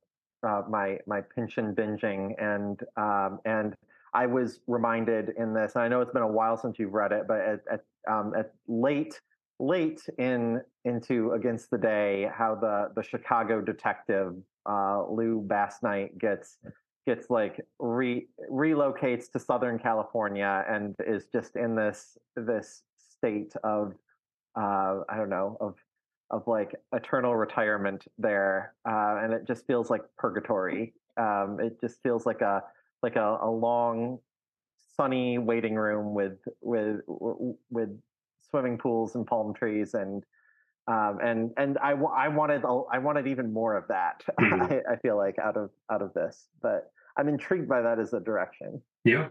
uh, 0.47 0.63
my 0.69 0.99
my 1.07 1.23
Pynchon 1.23 1.75
binging, 1.75 2.35
and 2.41 2.81
um, 2.97 3.41
and 3.45 3.75
I 4.15 4.27
was 4.27 4.61
reminded 4.67 5.31
in 5.37 5.53
this. 5.53 5.73
And 5.75 5.83
I 5.83 5.89
know 5.89 6.01
it's 6.01 6.13
been 6.13 6.23
a 6.23 6.29
while 6.29 6.57
since 6.57 6.79
you've 6.79 6.93
read 6.93 7.13
it, 7.13 7.25
but 7.27 7.41
at 7.41 7.61
at, 7.71 7.85
um, 8.11 8.33
at 8.39 8.53
late 8.69 9.21
late 9.61 10.03
in 10.19 10.61
into 10.85 11.33
Against 11.33 11.71
the 11.71 11.79
Day, 11.79 12.29
how 12.33 12.55
the 12.55 12.91
the 12.95 13.03
Chicago 13.03 13.61
detective 13.61 14.35
uh, 14.69 15.05
Lew 15.11 15.43
Basnight 15.47 16.17
gets 16.19 16.59
gets 17.07 17.29
like 17.29 17.61
re 17.79 18.27
relocates 18.51 19.31
to 19.33 19.39
Southern 19.39 19.79
California 19.79 20.65
and 20.69 20.95
is 21.07 21.27
just 21.33 21.57
in 21.57 21.75
this 21.75 22.17
this 22.37 22.83
state 22.97 23.53
of 23.63 23.95
uh, 24.57 25.01
I 25.09 25.17
don't 25.17 25.31
know 25.31 25.57
of 25.61 25.75
of 26.31 26.47
like 26.47 26.75
eternal 26.93 27.37
retirement 27.37 28.05
there, 28.19 28.75
uh, 28.89 29.21
and 29.23 29.33
it 29.33 29.47
just 29.47 29.67
feels 29.67 29.91
like 29.91 30.03
purgatory. 30.17 30.95
Um, 31.17 31.59
it 31.61 31.81
just 31.81 32.03
feels 32.03 32.27
like 32.27 32.41
a 32.41 32.63
like 33.05 33.17
a, 33.17 33.39
a 33.43 33.51
long 33.51 34.19
sunny 34.97 35.39
waiting 35.39 35.75
room 35.75 36.15
with 36.15 36.39
with 36.63 37.01
with 37.07 37.91
swimming 38.51 38.79
pools 38.79 39.15
and 39.15 39.27
palm 39.27 39.53
trees 39.55 39.93
and 39.95 40.25
um, 40.87 41.19
and 41.23 41.51
and 41.57 41.79
I, 41.79 41.91
I 41.93 42.29
wanted 42.29 42.63
I 42.65 42.99
wanted 42.99 43.27
even 43.27 43.53
more 43.53 43.77
of 43.77 43.85
that. 43.89 44.23
Mhm. 44.41 44.61
I, 44.89 44.93
I 44.95 44.97
feel 44.97 45.17
like 45.17 45.39
out 45.39 45.57
of 45.57 45.71
out 45.93 46.03
of 46.03 46.13
this, 46.15 46.49
but 46.63 46.91
I'm 47.17 47.29
intrigued 47.29 47.69
by 47.69 47.83
that 47.83 47.99
as 47.99 48.13
a 48.15 48.21
direction. 48.21 48.81
Yeah. 49.05 49.29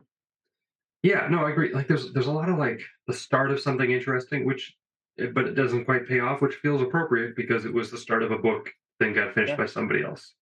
Yeah, 1.04 1.28
no, 1.30 1.40
I 1.46 1.50
agree. 1.52 1.74
Like 1.74 1.88
there's 1.88 2.14
there's 2.14 2.28
a 2.28 2.32
lot 2.32 2.50
of 2.50 2.58
like 2.58 2.82
the 3.08 3.14
start 3.14 3.52
of 3.52 3.60
something 3.60 3.92
interesting, 3.92 4.46
which 4.46 4.74
eh, 5.20 5.28
but 5.34 5.46
it 5.48 5.56
doesn't 5.56 5.86
quite 5.86 6.08
pay 6.08 6.20
off, 6.20 6.42
which 6.42 6.56
feels 6.56 6.82
appropriate 6.82 7.36
because 7.36 7.66
it 7.66 7.74
was 7.74 7.90
the 7.92 7.98
start 7.98 8.22
of 8.24 8.32
a 8.32 8.38
book, 8.38 8.70
then 9.00 9.14
got 9.14 9.34
finished 9.34 9.52
Yeah. 9.52 9.58
by 9.58 9.66
somebody 9.66 10.04
else. 10.04 10.34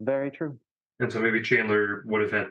Very 0.00 0.30
true. 0.30 0.58
And 1.02 1.12
so 1.12 1.18
maybe 1.18 1.42
Chandler 1.42 2.04
would 2.06 2.22
have 2.22 2.30
had 2.30 2.46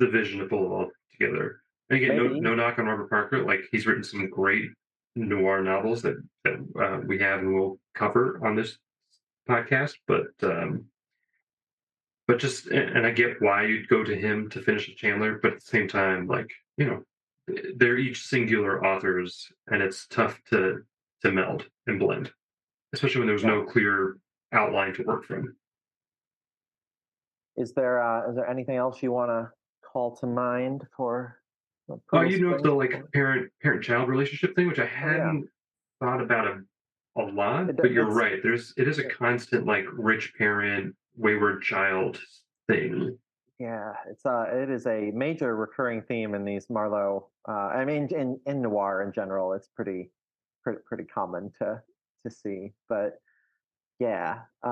the 0.00 0.08
vision 0.08 0.40
to 0.40 0.46
pull 0.46 0.64
it 0.64 0.74
all 0.74 0.90
together. 1.12 1.62
And 1.90 2.02
again, 2.02 2.16
no, 2.16 2.24
Maybe. 2.24 2.40
no 2.40 2.54
knock 2.56 2.80
on 2.80 2.86
Robert 2.86 3.08
Parker. 3.08 3.44
Like 3.44 3.60
he's 3.70 3.86
written 3.86 4.02
some 4.02 4.28
great 4.28 4.72
noir 5.14 5.62
novels 5.62 6.02
that, 6.02 6.16
that 6.42 6.54
uh, 6.80 7.00
we 7.06 7.20
have 7.20 7.38
and 7.38 7.54
will 7.54 7.78
cover 7.94 8.44
on 8.44 8.56
this 8.56 8.76
podcast. 9.48 9.94
But 10.08 10.26
um, 10.42 10.86
but 12.26 12.40
just 12.40 12.66
and 12.66 13.06
I 13.06 13.12
get 13.12 13.40
why 13.40 13.64
you'd 13.66 13.88
go 13.88 14.02
to 14.02 14.16
him 14.16 14.50
to 14.50 14.60
finish 14.60 14.86
the 14.86 14.94
Chandler, 14.94 15.38
but 15.40 15.52
at 15.52 15.60
the 15.60 15.66
same 15.66 15.86
time, 15.86 16.26
like 16.26 16.50
you 16.76 16.86
know, 16.86 17.04
they're 17.76 17.98
each 17.98 18.26
singular 18.26 18.84
authors, 18.84 19.52
and 19.68 19.80
it's 19.80 20.08
tough 20.08 20.36
to 20.50 20.82
to 21.22 21.30
meld 21.30 21.66
and 21.86 22.00
blend, 22.00 22.32
especially 22.92 23.20
when 23.20 23.28
there 23.28 23.36
there's 23.36 23.44
no 23.44 23.62
clear 23.62 24.16
outline 24.52 24.94
to 24.94 25.04
work 25.04 25.26
from. 25.26 25.54
Is 27.56 27.72
there 27.74 28.02
uh, 28.02 28.28
is 28.30 28.36
there 28.36 28.48
anything 28.48 28.76
else 28.76 29.02
you 29.02 29.12
want 29.12 29.30
to 29.30 29.50
call 29.86 30.16
to 30.16 30.26
mind 30.26 30.86
for? 30.96 31.38
Oh, 32.12 32.22
you 32.22 32.40
know 32.40 32.58
the 32.58 32.72
like 32.72 33.02
parent 33.12 33.50
parent 33.62 33.82
child 33.84 34.08
relationship 34.08 34.56
thing, 34.56 34.68
which 34.68 34.78
I 34.78 34.86
hadn't 34.86 35.48
thought 36.00 36.22
about 36.22 36.46
a, 36.46 37.20
a 37.20 37.24
lot. 37.24 37.68
It- 37.70 37.76
but 37.76 37.90
you're 37.90 38.06
right. 38.10 38.40
There's 38.42 38.72
it 38.76 38.88
is 38.88 38.98
a 38.98 39.08
constant 39.08 39.66
like 39.66 39.84
rich 39.92 40.32
parent 40.38 40.94
wayward 41.16 41.62
child 41.62 42.18
thing. 42.68 43.18
Yeah, 43.58 43.92
it's 44.08 44.24
uh, 44.24 44.46
it 44.50 44.70
is 44.70 44.86
a 44.86 45.10
major 45.12 45.54
recurring 45.54 46.02
theme 46.02 46.34
in 46.34 46.44
these 46.44 46.70
Marlowe. 46.70 47.28
Uh, 47.46 47.52
I 47.52 47.84
mean, 47.84 48.08
in 48.14 48.40
in 48.46 48.62
noir 48.62 49.02
in 49.02 49.12
general, 49.12 49.52
it's 49.52 49.68
pretty 49.68 50.10
pretty 50.64 50.80
pretty 50.86 51.04
common 51.04 51.52
to 51.60 51.82
to 52.24 52.30
see. 52.30 52.72
But 52.88 53.18
yeah, 53.98 54.38
uh, 54.64 54.68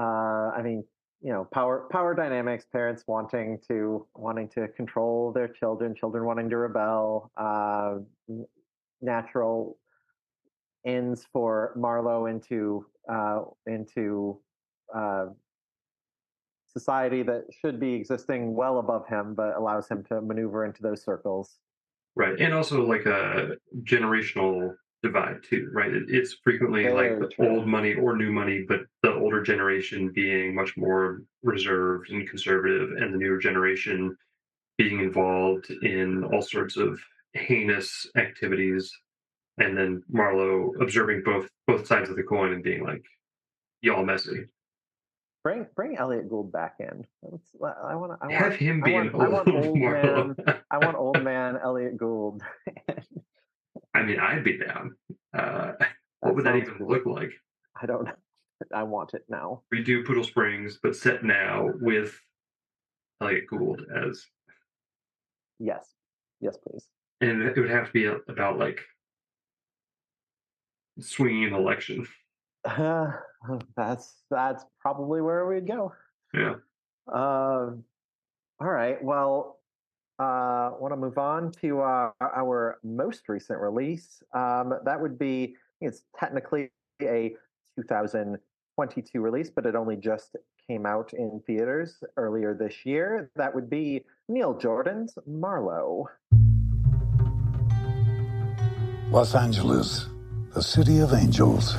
I 0.56 0.62
mean, 0.62 0.84
you 1.22 1.32
know, 1.32 1.46
power 1.52 1.86
power 1.90 2.14
dynamics, 2.14 2.64
parents 2.72 3.04
wanting 3.06 3.58
to 3.68 4.06
wanting 4.14 4.48
to 4.50 4.68
control 4.68 5.32
their 5.32 5.48
children, 5.48 5.94
children 5.94 6.24
wanting 6.24 6.48
to 6.48 6.56
rebel, 6.56 7.30
uh, 7.36 7.96
natural 9.02 9.76
ends 10.86 11.26
for 11.32 11.74
Marlowe 11.76 12.26
into 12.26 12.86
uh, 13.10 13.42
into 13.66 14.40
uh, 14.94 15.26
society 16.66 17.22
that 17.22 17.44
should 17.60 17.78
be 17.78 17.94
existing 17.94 18.54
well 18.54 18.78
above 18.78 19.06
him, 19.06 19.34
but 19.34 19.56
allows 19.56 19.88
him 19.88 20.04
to 20.04 20.20
maneuver 20.22 20.64
into 20.64 20.82
those 20.82 21.02
circles. 21.02 21.58
Right. 22.16 22.38
And 22.40 22.54
also 22.54 22.84
like 22.84 23.06
a 23.06 23.56
generational 23.82 24.74
divide 25.02 25.42
too, 25.42 25.70
right? 25.72 25.92
It, 25.92 26.04
it's 26.08 26.36
frequently 26.44 26.88
like 26.88 27.18
the 27.18 27.30
old 27.48 27.66
money 27.66 27.94
or 27.94 28.16
new 28.16 28.32
money, 28.32 28.64
but 28.66 28.80
the 29.02 29.14
older 29.14 29.42
generation 29.42 30.12
being 30.14 30.54
much 30.54 30.76
more 30.76 31.22
reserved 31.42 32.10
and 32.10 32.28
conservative 32.28 32.90
and 32.98 33.14
the 33.14 33.18
newer 33.18 33.38
generation 33.38 34.16
being 34.76 35.00
involved 35.00 35.70
in 35.82 36.24
all 36.24 36.42
sorts 36.42 36.76
of 36.76 37.00
heinous 37.34 38.06
activities, 38.16 38.92
and 39.58 39.76
then 39.76 40.02
Marlowe 40.08 40.72
observing 40.80 41.22
both 41.24 41.48
both 41.66 41.86
sides 41.86 42.10
of 42.10 42.16
the 42.16 42.22
coin 42.22 42.52
and 42.52 42.62
being 42.62 42.84
like, 42.84 43.02
"Y'all 43.82 44.04
messy." 44.04 44.46
Bring 45.42 45.66
bring 45.74 45.96
Elliot 45.96 46.28
Gould 46.28 46.52
back 46.52 46.76
in. 46.80 47.06
Let's, 47.22 47.44
I 47.62 47.94
want 47.94 48.18
I 48.20 48.32
Have 48.32 48.56
him 48.56 48.82
I 48.82 48.86
be 48.86 48.92
want, 48.92 49.14
an 49.14 49.20
I 49.20 49.28
want 49.28 49.48
old 49.48 49.56
old 49.66 49.78
man. 49.78 50.36
I 50.70 50.78
want 50.78 50.96
old 50.96 51.22
man 51.22 51.58
Elliot 51.62 51.96
Gould. 51.96 52.42
I 53.94 54.02
mean, 54.02 54.18
I'd 54.20 54.44
be 54.44 54.58
down. 54.58 54.94
Uh, 55.36 55.72
what 56.20 56.34
would 56.34 56.44
that 56.46 56.56
even 56.56 56.86
look 56.86 57.06
like? 57.06 57.32
I 57.80 57.86
don't 57.86 58.04
know. 58.04 58.12
I 58.74 58.82
want 58.82 59.14
it 59.14 59.24
now. 59.28 59.62
Redo 59.74 60.04
Poodle 60.06 60.24
Springs, 60.24 60.78
but 60.82 60.94
set 60.94 61.24
now 61.24 61.70
with 61.80 62.18
Elliot 63.22 63.44
Gould 63.48 63.82
as, 64.04 64.22
Yes. 65.58 65.86
Yes, 66.40 66.56
please. 66.66 66.86
and 67.20 67.42
it 67.42 67.56
would 67.58 67.68
have 67.70 67.86
to 67.86 67.92
be 67.92 68.06
about 68.06 68.58
like 68.58 68.80
swinging 71.00 71.44
an 71.44 71.54
election. 71.54 72.06
Uh, 72.64 73.12
that's 73.76 74.22
that's 74.30 74.64
probably 74.80 75.20
where 75.20 75.46
we'd 75.46 75.66
go. 75.66 75.92
Yeah. 76.32 76.54
Um, 77.12 77.84
all 78.58 78.68
right. 78.68 79.02
Well, 79.02 79.59
uh, 80.20 80.72
want 80.78 80.92
to 80.92 80.96
move 80.96 81.16
on 81.16 81.50
to 81.50 81.80
uh, 81.80 82.10
our 82.20 82.78
most 82.84 83.28
recent 83.28 83.58
release. 83.58 84.22
Um, 84.34 84.74
that 84.84 85.00
would 85.00 85.18
be 85.18 85.56
it's 85.80 86.02
technically 86.18 86.70
a 87.00 87.34
2022 87.76 89.18
release, 89.18 89.48
but 89.48 89.64
it 89.64 89.74
only 89.74 89.96
just 89.96 90.36
came 90.68 90.84
out 90.84 91.14
in 91.14 91.40
theaters 91.46 92.04
earlier 92.18 92.54
this 92.54 92.84
year. 92.84 93.30
That 93.36 93.54
would 93.54 93.70
be 93.70 94.04
Neil 94.28 94.52
Jordan's 94.58 95.14
Marlowe. 95.26 96.10
Los 99.10 99.34
Angeles, 99.34 100.06
the 100.54 100.62
city 100.62 100.98
of 100.98 101.14
angels. 101.14 101.76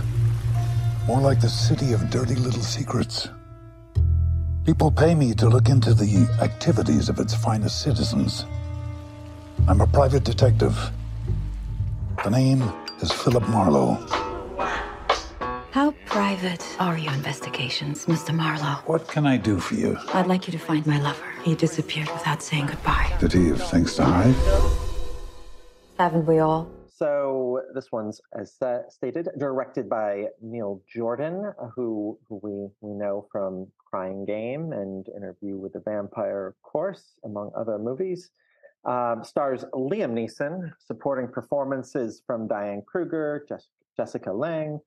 More 1.05 1.21
like 1.21 1.41
the 1.41 1.49
city 1.49 1.93
of 1.93 2.09
dirty 2.09 2.35
little 2.35 2.63
secrets. 2.63 3.29
People 4.65 4.91
pay 4.91 5.15
me 5.15 5.33
to 5.33 5.49
look 5.49 5.69
into 5.69 5.91
the 5.95 6.29
activities 6.39 7.09
of 7.09 7.17
its 7.17 7.33
finest 7.33 7.81
citizens. 7.81 8.45
I'm 9.67 9.81
a 9.81 9.87
private 9.87 10.23
detective. 10.23 10.77
The 12.23 12.29
name 12.29 12.61
is 13.01 13.11
Philip 13.11 13.47
Marlowe. 13.49 13.95
How 15.71 15.91
private 16.05 16.63
are 16.79 16.95
your 16.95 17.11
investigations, 17.13 18.05
Mr. 18.05 18.35
Marlowe? 18.35 18.83
What 18.85 19.07
can 19.07 19.25
I 19.25 19.37
do 19.37 19.59
for 19.59 19.73
you? 19.73 19.97
I'd 20.13 20.27
like 20.27 20.45
you 20.47 20.51
to 20.51 20.59
find 20.59 20.85
my 20.85 21.01
lover. 21.01 21.25
He 21.41 21.55
disappeared 21.55 22.09
without 22.09 22.43
saying 22.43 22.67
goodbye. 22.67 23.11
Did 23.19 23.33
he 23.33 23.47
have 23.47 23.67
things 23.67 23.95
to 23.95 24.05
hide? 24.05 24.35
Haven't 25.97 26.27
we 26.27 26.37
all? 26.37 26.69
So 26.85 27.63
this 27.73 27.91
one's, 27.91 28.21
as 28.39 28.53
stated, 28.89 29.29
directed 29.39 29.89
by 29.89 30.25
Neil 30.39 30.83
Jordan, 30.93 31.51
who 31.75 32.19
who 32.29 32.39
we 32.43 32.67
we 32.87 32.93
know 32.95 33.25
from 33.31 33.65
Crying 33.91 34.25
Game 34.25 34.71
and 34.71 35.07
Interview 35.09 35.57
with 35.57 35.73
the 35.73 35.81
Vampire, 35.81 36.47
of 36.47 36.61
course, 36.61 37.19
among 37.25 37.51
other 37.55 37.77
movies. 37.77 38.31
Um, 38.85 39.23
stars 39.23 39.63
Liam 39.73 40.13
Neeson, 40.13 40.71
supporting 40.79 41.27
performances 41.27 42.23
from 42.25 42.47
Diane 42.47 42.81
Kruger, 42.87 43.45
Jes- 43.49 43.69
Jessica 43.97 44.31
Lange, 44.31 44.79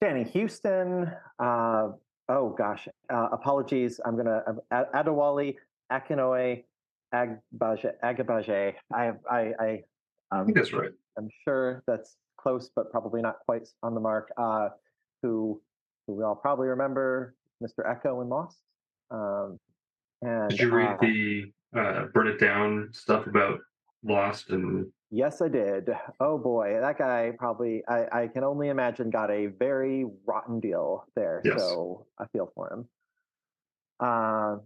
Danny 0.00 0.24
Huston. 0.24 1.10
Uh, 1.38 1.88
oh 2.28 2.50
gosh, 2.56 2.86
uh, 3.10 3.28
apologies. 3.32 3.98
I'm 4.04 4.16
gonna 4.16 4.42
uh, 4.70 4.84
Adewale 4.94 5.56
Akinoe 5.90 6.62
Agbaje. 7.12 7.92
Agabaje. 8.04 8.74
I 8.94 9.04
have 9.04 9.18
I 9.28 9.52
I. 9.58 9.82
Um, 10.30 10.48
I 10.48 10.52
that's 10.54 10.72
right. 10.72 10.92
I'm 11.16 11.28
sure 11.44 11.82
that's 11.86 12.16
close, 12.36 12.70
but 12.76 12.90
probably 12.90 13.22
not 13.22 13.38
quite 13.46 13.66
on 13.82 13.94
the 13.94 14.00
mark. 14.00 14.30
Uh, 14.36 14.68
who, 15.22 15.60
who 16.06 16.14
we 16.14 16.22
all 16.22 16.34
probably 16.34 16.68
remember, 16.68 17.34
Mr. 17.62 17.84
Eko 17.86 18.22
in 18.22 18.28
Lost. 18.28 18.58
Um, 19.10 19.58
and 20.22 20.50
Did 20.50 20.60
you 20.60 20.70
read 20.74 20.94
uh, 20.94 20.96
the 21.00 21.52
uh, 21.76 22.04
burn 22.14 22.28
it 22.28 22.38
down 22.40 22.88
stuff 22.92 23.26
about 23.26 23.60
Lost 24.02 24.50
and 24.50 24.86
Yes, 25.10 25.40
I 25.40 25.46
did. 25.48 25.90
Oh 26.18 26.38
boy, 26.38 26.78
that 26.80 26.98
guy 26.98 27.32
probably 27.38 27.82
I, 27.88 28.22
I 28.22 28.26
can 28.26 28.42
only 28.42 28.68
imagine 28.68 29.10
got 29.10 29.30
a 29.30 29.46
very 29.46 30.04
rotten 30.26 30.58
deal 30.58 31.04
there. 31.14 31.40
Yes. 31.44 31.60
So 31.60 32.06
I 32.18 32.26
feel 32.32 32.50
for 32.54 32.72
him. 32.72 32.88
Uh, 34.00 34.56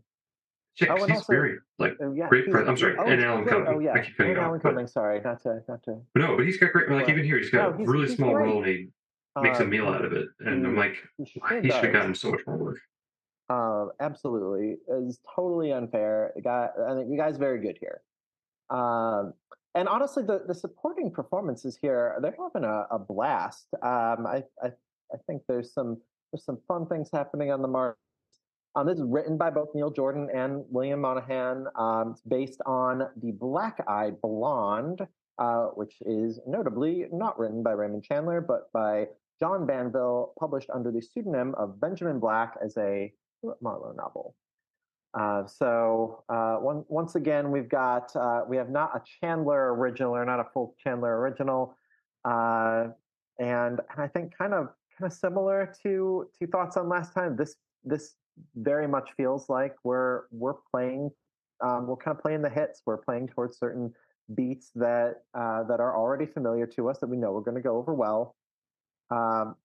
yeah, 0.81 0.93
Oh, 0.95 1.05
he's 1.07 1.17
also- 1.17 1.33
very 1.33 1.59
like 1.79 1.97
uh, 2.01 2.13
yeah, 2.13 2.29
great. 2.29 2.51
Pre- 2.51 2.65
I'm 2.65 2.77
sorry, 2.79 2.97
oh, 2.99 3.05
and 3.05 3.23
Alan. 3.23 3.45
Cumming. 3.45 3.67
Oh 3.69 3.79
yeah, 3.81 3.93
I 3.93 4.01
keep 4.01 4.17
cutting 4.17 4.33
and 4.33 4.41
Alan 4.41 4.61
Cumming. 4.61 4.87
Sorry, 4.87 5.21
not 5.21 5.43
to 5.43 5.61
not 5.69 5.83
to. 5.83 6.01
But 6.15 6.21
no, 6.23 6.37
but 6.37 6.47
he's 6.47 6.57
got 6.57 6.73
great. 6.73 6.89
Like 6.89 7.09
even 7.11 7.25
here, 7.25 7.37
he's 7.39 7.51
got 7.51 7.71
no, 7.71 7.75
a 7.75 7.77
he's- 7.79 7.89
really 7.89 8.07
he's 8.07 8.17
small 8.17 8.33
great. 8.33 8.47
role, 8.47 8.59
and 8.63 8.67
he 8.67 8.89
makes 9.43 9.61
a 9.61 9.65
Uh, 9.65 9.67
meal 9.67 9.89
out 9.89 10.05
of 10.05 10.13
it. 10.13 10.29
And 10.41 10.67
I'm 10.67 10.77
like, 10.77 10.97
he 11.17 11.25
should 11.27 11.65
have 11.65 11.93
gotten 11.93 12.15
so 12.15 12.31
much 12.31 12.41
more 12.47 12.57
work. 12.57 12.79
Uh, 13.51 13.87
absolutely, 14.01 14.77
it's 14.89 15.21
totally 15.35 15.73
unfair. 15.73 16.33
Guy, 16.45 16.69
I 16.89 16.95
think 16.95 17.11
you 17.11 17.17
guy's 17.17 17.39
very 17.39 17.61
good 17.61 17.79
here. 17.81 18.03
Um, 18.71 19.33
and 19.75 19.89
honestly, 19.89 20.23
the, 20.23 20.43
the 20.47 20.55
supporting 20.55 21.11
performances 21.11 21.79
here, 21.81 22.19
they're 22.21 22.37
having 22.39 22.69
a, 22.69 22.87
a 22.91 22.99
blast. 22.99 23.69
Um, 23.83 24.27
I, 24.27 24.43
I 24.63 24.69
I 25.15 25.17
think 25.27 25.43
there's 25.49 25.73
some 25.73 25.99
there's 26.31 26.45
some 26.45 26.59
fun 26.69 26.87
things 26.87 27.09
happening 27.11 27.51
on 27.51 27.63
the 27.63 27.69
mark. 27.69 27.97
Um, 28.77 28.87
this 28.87 28.99
is 28.99 29.05
written 29.07 29.39
by 29.39 29.49
both 29.51 29.69
Neil 29.75 29.91
Jordan 29.91 30.29
and 30.35 30.65
William 30.69 31.01
Monahan. 31.01 31.67
Um, 31.75 32.11
it's 32.13 32.21
based 32.21 32.61
on 32.67 33.09
the 33.17 33.33
Black 33.33 33.83
Eyed 33.89 34.21
Blonde, 34.21 35.07
uh, 35.39 35.67
which 35.69 35.95
is 36.03 36.39
notably 36.47 37.07
not 37.11 37.39
written 37.39 37.63
by 37.63 37.73
Raymond 37.73 38.05
Chandler, 38.05 38.43
but 38.43 38.71
by 38.73 39.07
John 39.41 39.67
Banville, 39.67 40.33
published 40.39 40.71
under 40.71 40.91
the 40.91 41.01
pseudonym 41.01 41.55
of 41.57 41.81
Benjamin 41.81 42.19
Black 42.19 42.57
as 42.63 42.77
a 42.77 43.13
Marlowe 43.61 43.95
novel. 43.97 44.35
Uh, 45.15 45.47
so 45.47 46.23
uh, 46.29 46.57
one, 46.57 46.85
once 46.89 47.15
again, 47.15 47.51
we've 47.51 47.69
got 47.69 48.15
uh, 48.15 48.43
we 48.47 48.57
have 48.57 48.69
not 48.69 48.95
a 48.95 49.03
Chandler 49.21 49.75
original 49.75 50.15
or 50.15 50.25
not 50.25 50.41
a 50.41 50.45
full 50.53 50.75
Chandler 50.83 51.19
original, 51.19 51.75
uh, 52.25 52.89
and, 53.39 53.81
and 53.81 53.99
I 53.99 54.09
think 54.09 54.37
kind 54.37 54.53
of 54.53 54.69
kind 54.99 55.11
of 55.11 55.13
similar 55.13 55.73
to 55.83 56.29
to 56.39 56.47
thoughts 56.49 56.77
on 56.77 56.89
last 56.89 57.15
time. 57.15 57.37
This 57.37 57.57
this 57.85 58.17
very 58.55 58.87
much 58.87 59.09
feels 59.17 59.49
like 59.49 59.77
we're 59.83 60.25
we're 60.31 60.57
playing 60.73 61.11
um, 61.61 61.87
we're 61.87 61.97
kind 61.97 62.17
of 62.17 62.23
playing 62.23 62.43
the 62.43 62.51
hits. 62.51 62.83
We're 62.87 62.99
playing 62.99 63.29
towards 63.29 63.59
certain 63.59 63.93
beats 64.35 64.71
that 64.75 65.23
uh, 65.35 65.65
that 65.65 65.81
are 65.81 65.97
already 65.97 66.27
familiar 66.27 66.67
to 66.67 66.91
us 66.91 66.99
that 66.99 67.09
we 67.09 67.17
know 67.17 67.33
we're 67.33 67.41
going 67.41 67.57
to 67.57 67.63
go 67.63 67.77
over 67.77 67.95
well. 67.95 68.37
Um, 69.11 69.57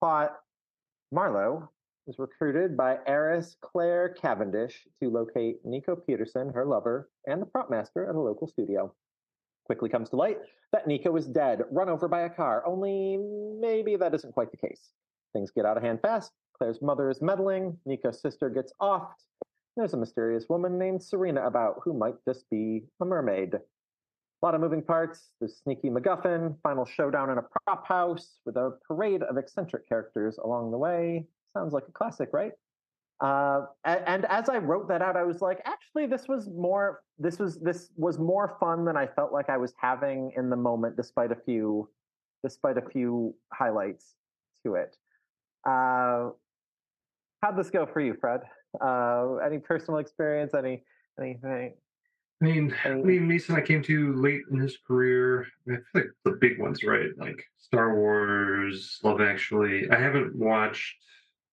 plot: 0.00 0.36
Marlowe 1.12 1.68
is 2.06 2.18
recruited 2.18 2.76
by 2.76 2.98
heiress 3.06 3.56
Claire 3.60 4.10
Cavendish 4.20 4.86
to 5.02 5.10
locate 5.10 5.64
Nico 5.64 5.94
Peterson, 5.96 6.52
her 6.52 6.64
lover, 6.64 7.10
and 7.26 7.40
the 7.40 7.46
prop 7.46 7.70
master 7.70 8.08
at 8.08 8.14
a 8.14 8.20
local 8.20 8.46
studio. 8.46 8.92
Quickly 9.66 9.88
comes 9.88 10.10
to 10.10 10.16
light 10.16 10.38
that 10.72 10.86
Nico 10.86 11.16
is 11.16 11.26
dead, 11.26 11.62
run 11.70 11.88
over 11.88 12.08
by 12.08 12.22
a 12.22 12.30
car, 12.30 12.64
only 12.66 13.18
maybe 13.60 13.96
that 13.96 14.14
isn't 14.14 14.34
quite 14.34 14.50
the 14.50 14.56
case. 14.56 14.90
Things 15.32 15.50
get 15.50 15.66
out 15.66 15.76
of 15.76 15.82
hand 15.82 16.00
fast. 16.00 16.32
Claire's 16.56 16.82
mother 16.82 17.10
is 17.10 17.22
meddling. 17.22 17.76
Nico's 17.86 18.20
sister 18.20 18.50
gets 18.50 18.72
offed. 18.80 19.24
There's 19.76 19.94
a 19.94 19.96
mysterious 19.96 20.46
woman 20.48 20.78
named 20.78 21.02
Serena 21.02 21.46
about 21.46 21.80
who 21.84 21.92
might 21.92 22.16
just 22.26 22.48
be 22.50 22.84
a 23.00 23.04
mermaid. 23.04 23.54
A 24.42 24.46
lot 24.46 24.54
of 24.54 24.60
moving 24.60 24.82
parts. 24.82 25.32
There's 25.38 25.58
sneaky 25.58 25.90
MacGuffin, 25.90 26.56
final 26.62 26.86
showdown 26.86 27.30
in 27.30 27.38
a 27.38 27.42
prop 27.42 27.86
house 27.86 28.38
with 28.46 28.56
a 28.56 28.78
parade 28.88 29.22
of 29.22 29.36
eccentric 29.36 29.86
characters 29.86 30.38
along 30.38 30.70
the 30.70 30.78
way. 30.78 31.26
Sounds 31.52 31.74
like 31.74 31.84
a 31.88 31.92
classic, 31.92 32.30
right? 32.32 32.52
Uh, 33.20 33.66
and, 33.84 34.02
and 34.06 34.24
as 34.26 34.48
I 34.48 34.56
wrote 34.56 34.88
that 34.88 35.02
out, 35.02 35.14
I 35.14 35.24
was 35.24 35.42
like, 35.42 35.60
actually, 35.66 36.06
this 36.06 36.26
was 36.26 36.48
more. 36.48 37.02
This 37.18 37.38
was 37.38 37.58
this 37.58 37.90
was 37.96 38.18
more 38.18 38.56
fun 38.58 38.86
than 38.86 38.96
I 38.96 39.06
felt 39.08 39.30
like 39.30 39.50
I 39.50 39.58
was 39.58 39.74
having 39.78 40.32
in 40.36 40.48
the 40.48 40.56
moment, 40.56 40.96
despite 40.96 41.30
a 41.30 41.36
few, 41.36 41.90
despite 42.42 42.78
a 42.78 42.82
few 42.88 43.34
highlights 43.52 44.14
to 44.64 44.74
it. 44.76 44.96
Uh, 45.68 46.30
how'd 47.42 47.58
this 47.58 47.68
go 47.68 47.84
for 47.84 48.00
you, 48.00 48.14
Fred? 48.18 48.40
Uh, 48.80 49.36
any 49.44 49.58
personal 49.58 50.00
experience? 50.00 50.54
Any 50.54 50.82
anything? 51.20 51.74
I 52.40 52.46
mean, 52.46 52.74
Any- 52.84 53.02
Liam 53.02 53.26
Neeson, 53.26 53.54
I 53.54 53.60
came 53.60 53.82
to 53.82 54.14
late 54.14 54.42
in 54.50 54.58
his 54.58 54.78
career. 54.86 55.46
I 55.68 55.72
feel 55.72 55.80
like 55.94 56.10
the 56.24 56.32
big 56.40 56.58
ones, 56.58 56.82
right? 56.82 57.10
Like 57.18 57.44
Star 57.58 57.94
Wars, 57.94 58.98
Love 59.02 59.20
Actually. 59.20 59.90
I 59.90 59.96
haven't 60.00 60.34
watched 60.34 60.96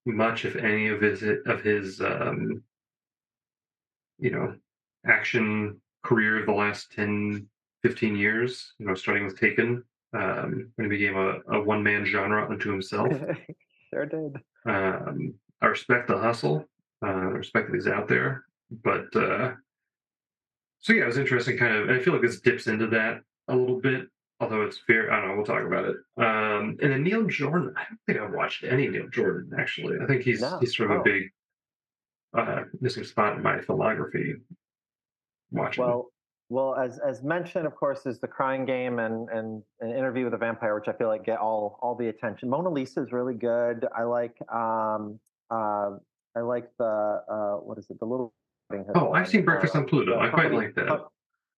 much, 0.05 0.45
if 0.45 0.55
any, 0.55 0.87
of 0.87 1.01
his 1.01 1.23
of 1.45 1.61
his, 1.61 1.99
um, 1.99 2.63
you 4.19 4.31
know, 4.31 4.55
action 5.05 5.81
career 6.03 6.39
of 6.39 6.45
the 6.45 6.53
last 6.53 6.91
10, 6.93 7.47
15 7.83 8.15
years. 8.15 8.73
You 8.79 8.87
know, 8.87 8.93
starting 8.95 9.25
with 9.25 9.37
Taken, 9.37 9.83
um, 10.13 10.71
when 10.75 10.89
he 10.89 10.97
became 10.97 11.17
a, 11.17 11.39
a 11.51 11.61
one 11.61 11.83
man 11.83 12.05
genre 12.05 12.49
unto 12.49 12.71
himself. 12.71 13.11
sure 13.93 14.05
did. 14.05 14.37
Um, 14.65 15.33
I 15.61 15.65
respect 15.65 16.07
the 16.07 16.17
hustle. 16.17 16.65
Uh, 17.05 17.07
I 17.07 17.11
respect 17.11 17.69
that 17.69 17.75
he's 17.75 17.87
out 17.87 18.07
there, 18.07 18.45
but 18.83 19.13
uh, 19.15 19.51
so 20.79 20.93
yeah, 20.93 21.03
it 21.03 21.07
was 21.07 21.17
interesting. 21.17 21.57
Kind 21.57 21.75
of, 21.75 21.89
and 21.89 21.99
I 21.99 22.03
feel 22.03 22.13
like 22.13 22.21
this 22.21 22.39
dips 22.41 22.67
into 22.67 22.87
that 22.87 23.21
a 23.47 23.55
little 23.55 23.79
bit, 23.81 24.07
although 24.39 24.61
it's 24.63 24.79
very, 24.87 25.09
I 25.09 25.19
don't 25.19 25.29
know, 25.29 25.35
we'll 25.35 25.45
talk 25.45 25.63
about 25.65 25.85
it. 25.85 25.95
Um, 26.17 26.77
and 26.81 26.91
then 26.91 27.03
Neil 27.03 27.25
Jordan, 27.25 27.73
I 27.75 27.83
don't 27.89 27.99
think 28.05 28.19
I've 28.19 28.33
watched 28.33 28.63
any 28.63 28.87
Neil 28.87 29.07
Jordan, 29.09 29.51
actually. 29.59 29.97
I 30.01 30.05
think 30.05 30.21
he's 30.23 30.41
No. 30.41 30.57
he's 30.59 30.75
sort 30.75 30.91
of 30.91 30.97
Oh. 30.97 31.01
a 31.01 31.03
big 31.03 31.23
uh, 32.37 32.63
missing 32.81 33.03
spot 33.03 33.35
in 33.37 33.41
my 33.43 33.57
filmography 33.59 34.33
watching. 35.51 35.83
Well, 35.83 36.11
well, 36.49 36.75
as 36.75 36.99
as 36.99 37.23
mentioned, 37.23 37.65
of 37.65 37.75
course, 37.75 38.05
is 38.05 38.19
the 38.19 38.27
Crying 38.27 38.65
Game 38.65 38.99
and 38.99 39.27
and 39.29 39.63
an 39.81 39.91
Interview 39.91 40.25
with 40.25 40.33
a 40.33 40.37
Vampire, 40.37 40.75
which 40.75 40.87
I 40.87 40.93
feel 40.93 41.07
like 41.07 41.25
get 41.25 41.39
all 41.39 41.77
all 41.81 41.95
the 41.95 42.07
attention. 42.07 42.49
Mona 42.49 42.69
Lisa 42.69 43.01
is 43.01 43.11
really 43.11 43.33
good. 43.33 43.85
I 43.95 44.03
like 44.03 44.35
um 44.51 45.19
uh 45.49 45.97
I 46.35 46.39
like 46.41 46.69
the 46.77 47.23
uh 47.29 47.55
what 47.57 47.77
is 47.77 47.89
it 47.89 47.99
the 47.99 48.05
Little 48.05 48.33
oh, 48.95 49.11
I've 49.13 49.27
seen 49.27 49.45
Breakfast 49.45 49.75
on 49.75 49.85
Pluto. 49.85 50.19
I 50.19 50.29
quite 50.29 50.43
Company- 50.43 50.57
like 50.57 50.75
that. 50.75 51.05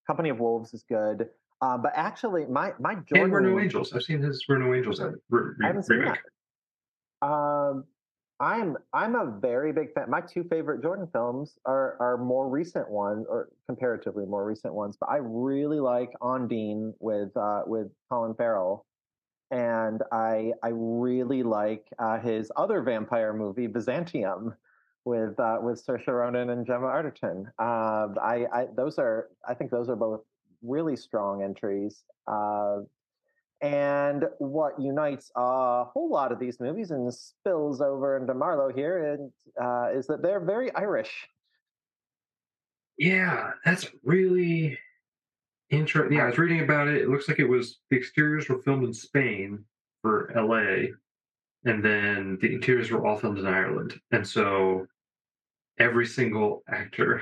Company 0.07 0.29
of 0.29 0.39
Wolves 0.39 0.73
is 0.73 0.83
good. 0.89 1.29
Uh, 1.61 1.77
but 1.77 1.91
actually, 1.95 2.45
my 2.45 2.73
my 2.79 2.95
Jordan 2.95 3.23
and 3.23 3.31
We're 3.31 3.39
No 3.41 3.59
Angels. 3.59 3.93
I've 3.93 4.03
seen 4.03 4.21
his 4.21 4.45
We're 4.47 4.57
No 4.57 4.73
Angels 4.73 4.99
uh, 5.01 5.11
re- 5.29 5.53
I 5.63 5.67
haven't 5.67 5.83
seen 5.83 5.97
remake. 5.99 6.19
that. 7.21 7.27
Um, 7.27 7.83
I'm 8.39 8.77
I'm 8.93 9.15
a 9.15 9.25
very 9.25 9.73
big 9.73 9.93
fan. 9.93 10.09
My 10.09 10.21
two 10.21 10.45
favorite 10.45 10.81
Jordan 10.81 11.07
films 11.11 11.57
are 11.65 11.97
are 11.99 12.17
more 12.17 12.47
recent 12.49 12.89
ones, 12.89 13.25
or 13.29 13.49
comparatively 13.67 14.25
more 14.25 14.45
recent 14.45 14.73
ones. 14.73 14.95
But 14.97 15.09
I 15.09 15.17
really 15.17 15.81
like 15.81 16.11
Ondine 16.21 16.93
with 16.99 17.35
uh, 17.35 17.63
with 17.67 17.89
Colin 18.09 18.33
Farrell, 18.35 18.85
and 19.51 20.01
I 20.13 20.53
I 20.63 20.69
really 20.71 21.43
like 21.43 21.85
uh, 21.99 22.19
his 22.19 22.49
other 22.55 22.81
vampire 22.81 23.33
movie 23.33 23.67
Byzantium 23.67 24.55
with 25.09 25.39
uh, 25.39 25.57
with 25.61 25.83
Saoirse 25.85 26.07
Ronan 26.07 26.51
and 26.51 26.65
Gemma 26.65 26.85
Arterton. 26.85 27.45
Uh, 27.57 28.13
I, 28.21 28.45
I 28.53 28.67
those 28.77 28.99
are 28.99 29.29
I 29.47 29.55
think 29.55 29.71
those 29.71 29.89
are 29.89 29.95
both 29.95 30.21
really 30.61 30.95
strong 30.95 31.43
entries. 31.43 32.03
Uh, 32.27 32.79
and 33.61 34.25
what 34.37 34.79
unites 34.79 35.31
a 35.35 35.83
whole 35.83 36.09
lot 36.09 36.31
of 36.31 36.39
these 36.39 36.61
movies 36.61 36.91
and 36.91 37.13
spills 37.13 37.81
over 37.81 38.15
into 38.15 38.33
Marlowe 38.33 38.71
here 38.71 39.13
and, 39.13 39.31
uh, 39.61 39.89
is 39.93 40.07
that 40.07 40.21
they're 40.21 40.39
very 40.39 40.73
Irish. 40.75 41.27
Yeah, 42.97 43.51
that's 43.65 43.87
really 44.03 44.77
interesting. 45.69 46.17
Yeah, 46.17 46.23
I 46.23 46.27
was 46.27 46.37
reading 46.37 46.61
about 46.61 46.87
it. 46.87 47.01
It 47.01 47.09
looks 47.09 47.27
like 47.27 47.39
it 47.39 47.49
was 47.49 47.79
the 47.89 47.97
exteriors 47.97 48.47
were 48.47 48.61
filmed 48.61 48.85
in 48.85 48.93
Spain 48.93 49.65
for 50.01 50.31
LA, 50.35 50.93
and 51.65 51.83
then 51.83 52.37
the 52.41 52.53
interiors 52.53 52.91
were 52.91 53.05
all 53.05 53.17
filmed 53.17 53.39
in 53.39 53.45
Ireland. 53.45 53.99
And 54.11 54.25
so 54.25 54.87
every 55.79 56.05
single 56.05 56.63
actor 56.69 57.21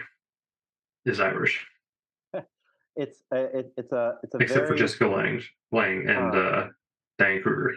is 1.05 1.20
Irish, 1.20 1.66
It's 2.95 3.24
a, 3.32 3.60
it, 3.60 3.74
it's 3.78 3.91
a 3.91 4.16
it's 4.24 4.34
a 4.34 4.38
except 4.39 4.68
for 4.68 4.76
Jessica 4.76 5.08
Lange, 5.08 5.43
Lange 5.72 6.10
and 6.10 6.36
Uh, 6.36 6.39
uh, 6.39 6.70
Diane 7.20 7.41
Kruger. 7.43 7.76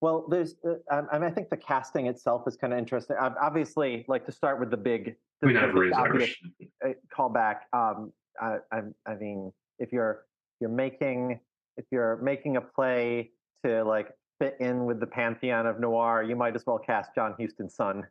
Well, 0.00 0.26
there's 0.28 0.56
uh, 0.66 1.02
I, 1.12 1.18
mean 1.18 1.28
I 1.28 1.30
think 1.30 1.50
the 1.50 1.56
casting 1.56 2.06
itself 2.06 2.44
is 2.46 2.56
kind 2.56 2.72
of 2.72 2.78
interesting. 2.78 3.16
Ob- 3.18 3.36
Obviously, 3.40 4.04
like 4.08 4.24
to 4.26 4.32
start 4.32 4.58
with 4.58 4.70
the 4.70 4.76
big 4.76 5.16
the, 5.40 5.46
mean, 5.48 5.56
the 5.56 5.66
big 5.68 5.92
obvious 5.92 5.94
Irish. 5.94 6.42
uh, 6.84 6.88
callback. 7.14 7.60
Um, 7.72 8.12
I, 8.40 8.58
I, 8.72 8.80
I 9.06 9.14
mean, 9.16 9.52
if 9.78 9.92
you're 9.92 10.24
you're 10.60 10.70
making 10.70 11.38
if 11.76 11.84
you're 11.90 12.16
making 12.16 12.56
a 12.56 12.60
play 12.62 13.32
to 13.64 13.84
like 13.84 14.08
fit 14.38 14.56
in 14.60 14.86
with 14.86 15.00
the 15.00 15.06
pantheon 15.06 15.66
of 15.66 15.78
noir, 15.78 16.22
you 16.22 16.36
might 16.36 16.54
as 16.54 16.64
well 16.66 16.78
cast 16.78 17.14
John 17.14 17.34
Huston's 17.38 17.74
son. 17.74 18.06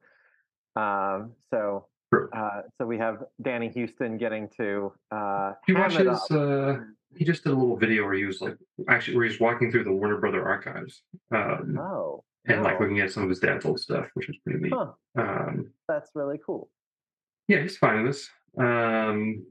Um, 0.75 1.31
so 1.51 1.87
uh, 2.33 2.61
so 2.77 2.85
we 2.85 2.97
have 2.97 3.23
Danny 3.41 3.71
Huston 3.75 4.17
getting 4.17 4.49
to 4.57 4.91
uh, 5.11 5.53
He 5.65 5.73
watches. 5.73 6.19
Uh, 6.31 6.77
he 7.15 7.23
just 7.25 7.43
did 7.43 7.53
a 7.53 7.55
little 7.55 7.77
video 7.77 8.03
where 8.03 8.13
he 8.13 8.25
was 8.25 8.41
like, 8.41 8.57
actually, 8.89 9.15
where 9.17 9.25
he's 9.25 9.39
walking 9.39 9.71
through 9.71 9.85
the 9.85 9.91
Warner 9.91 10.17
Brother 10.17 10.45
archives, 10.47 11.01
um, 11.33 11.77
Oh, 11.79 12.23
and 12.47 12.61
like 12.63 12.79
looking 12.79 12.99
at 12.99 13.11
some 13.11 13.23
of 13.23 13.29
his 13.29 13.39
dad's 13.39 13.65
old 13.65 13.79
stuff, 13.79 14.07
which 14.13 14.29
is 14.29 14.37
pretty 14.43 14.59
neat. 14.59 14.73
Huh, 14.73 14.91
Um, 15.17 15.71
that's 15.87 16.11
really 16.13 16.39
cool. 16.45 16.69
yeah, 17.47 17.61
he's 17.61 17.77
fine 17.77 17.99
in 17.99 18.05
this. 18.05 18.29
Um, 18.57 19.45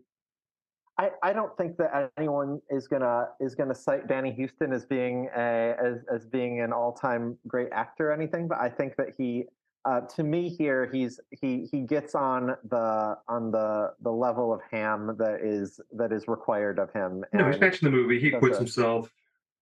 I, 0.99 1.11
I 1.23 1.33
don't 1.33 1.57
think 1.57 1.77
that 1.79 2.11
anyone 2.17 2.61
is 2.71 2.87
gonna 2.87 3.29
is 3.41 3.55
gonna 3.55 3.75
cite 3.75 4.07
Danny 4.09 4.35
Huston 4.39 4.73
as 4.73 4.85
being 4.87 5.29
a 5.37 5.75
as 5.83 6.05
as 6.15 6.25
being 6.27 6.61
an 6.61 6.73
all 6.73 6.93
time 6.93 7.37
great 7.49 7.69
actor 7.73 8.11
or 8.11 8.13
anything, 8.13 8.47
but 8.47 8.59
I 8.59 8.69
think 8.69 8.95
that 8.97 9.09
he 9.19 9.45
uh, 9.85 10.01
to 10.03 10.23
me 10.23 10.49
here 10.49 10.89
he's 10.93 11.21
he 11.31 11.67
he 11.71 11.81
gets 11.81 12.15
on 12.15 12.57
the 12.71 13.19
on 13.29 13.51
the 13.51 13.93
the 14.03 14.11
level 14.11 14.53
of 14.53 14.61
ham 14.71 15.15
that 15.19 15.41
is 15.43 15.81
that 15.93 16.13
is 16.13 16.27
required 16.29 16.79
of 16.79 16.91
him. 16.93 17.25
no, 17.33 17.47
he's 17.47 17.57
and- 17.57 17.61
matching 17.61 17.91
the 17.91 17.97
movie. 17.97 18.19
He 18.21 18.31
quits 18.31 18.57
a- 18.57 18.61
himself. 18.61 19.13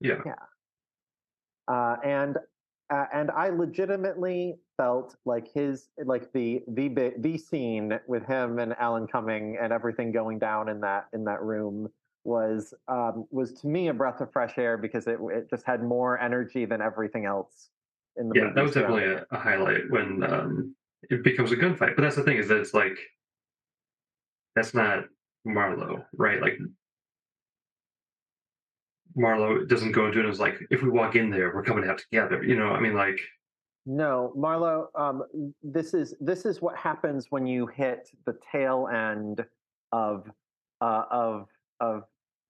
Yeah. 0.00 0.20
Yeah. 0.26 0.34
uh, 1.68 1.96
and 2.04 2.36
uh, 2.90 3.06
and 3.12 3.30
I 3.30 3.48
legitimately 3.48 4.56
felt 4.76 5.16
like 5.24 5.48
his 5.52 5.88
like 6.04 6.32
the 6.32 6.62
the 6.68 6.88
bit 6.88 7.22
the 7.22 7.38
scene 7.38 7.98
with 8.06 8.24
him 8.26 8.58
and 8.58 8.74
Alan 8.78 9.06
Cumming 9.06 9.56
and 9.60 9.72
everything 9.72 10.12
going 10.12 10.38
down 10.38 10.68
in 10.68 10.80
that 10.80 11.06
in 11.12 11.24
that 11.24 11.42
room 11.42 11.88
was 12.24 12.74
um, 12.88 13.26
was 13.30 13.52
to 13.54 13.66
me 13.66 13.88
a 13.88 13.94
breath 13.94 14.20
of 14.20 14.30
fresh 14.32 14.58
air 14.58 14.76
because 14.76 15.06
it 15.06 15.18
it 15.32 15.50
just 15.50 15.64
had 15.66 15.82
more 15.82 16.20
energy 16.20 16.64
than 16.64 16.80
everything 16.80 17.24
else 17.24 17.70
in 18.16 18.28
the 18.28 18.34
Yeah, 18.36 18.50
that 18.54 18.62
was 18.62 18.74
definitely 18.74 19.04
a, 19.04 19.24
a 19.30 19.38
highlight 19.38 19.90
when 19.90 20.22
um, 20.22 20.74
it 21.10 21.22
becomes 21.22 21.52
a 21.52 21.56
gunfight. 21.56 21.96
But 21.96 22.02
that's 22.02 22.16
the 22.16 22.22
thing 22.22 22.38
is 22.38 22.48
that 22.48 22.58
it's 22.58 22.74
like 22.74 22.98
that's 24.54 24.74
not 24.74 25.04
Marlowe, 25.44 26.04
right? 26.16 26.40
Like 26.40 26.58
Marlowe 29.14 29.64
doesn't 29.64 29.92
go 29.92 30.06
into 30.06 30.20
it 30.20 30.28
as 30.28 30.40
like 30.40 30.58
if 30.70 30.82
we 30.82 30.90
walk 30.90 31.16
in 31.16 31.30
there, 31.30 31.54
we're 31.54 31.62
coming 31.64 31.88
out 31.88 31.98
together. 31.98 32.42
You 32.42 32.56
know, 32.56 32.68
I 32.68 32.80
mean, 32.80 32.94
like 32.94 33.18
No, 33.86 34.32
Marlowe, 34.36 34.88
um, 34.94 35.24
this 35.62 35.94
is 35.94 36.14
this 36.20 36.44
is 36.44 36.62
what 36.62 36.76
happens 36.76 37.26
when 37.30 37.46
you 37.46 37.66
hit 37.66 38.10
the 38.26 38.38
tail 38.50 38.88
end 38.92 39.44
of 39.92 40.30
uh, 40.80 41.04
of 41.10 41.48
of 41.80 42.04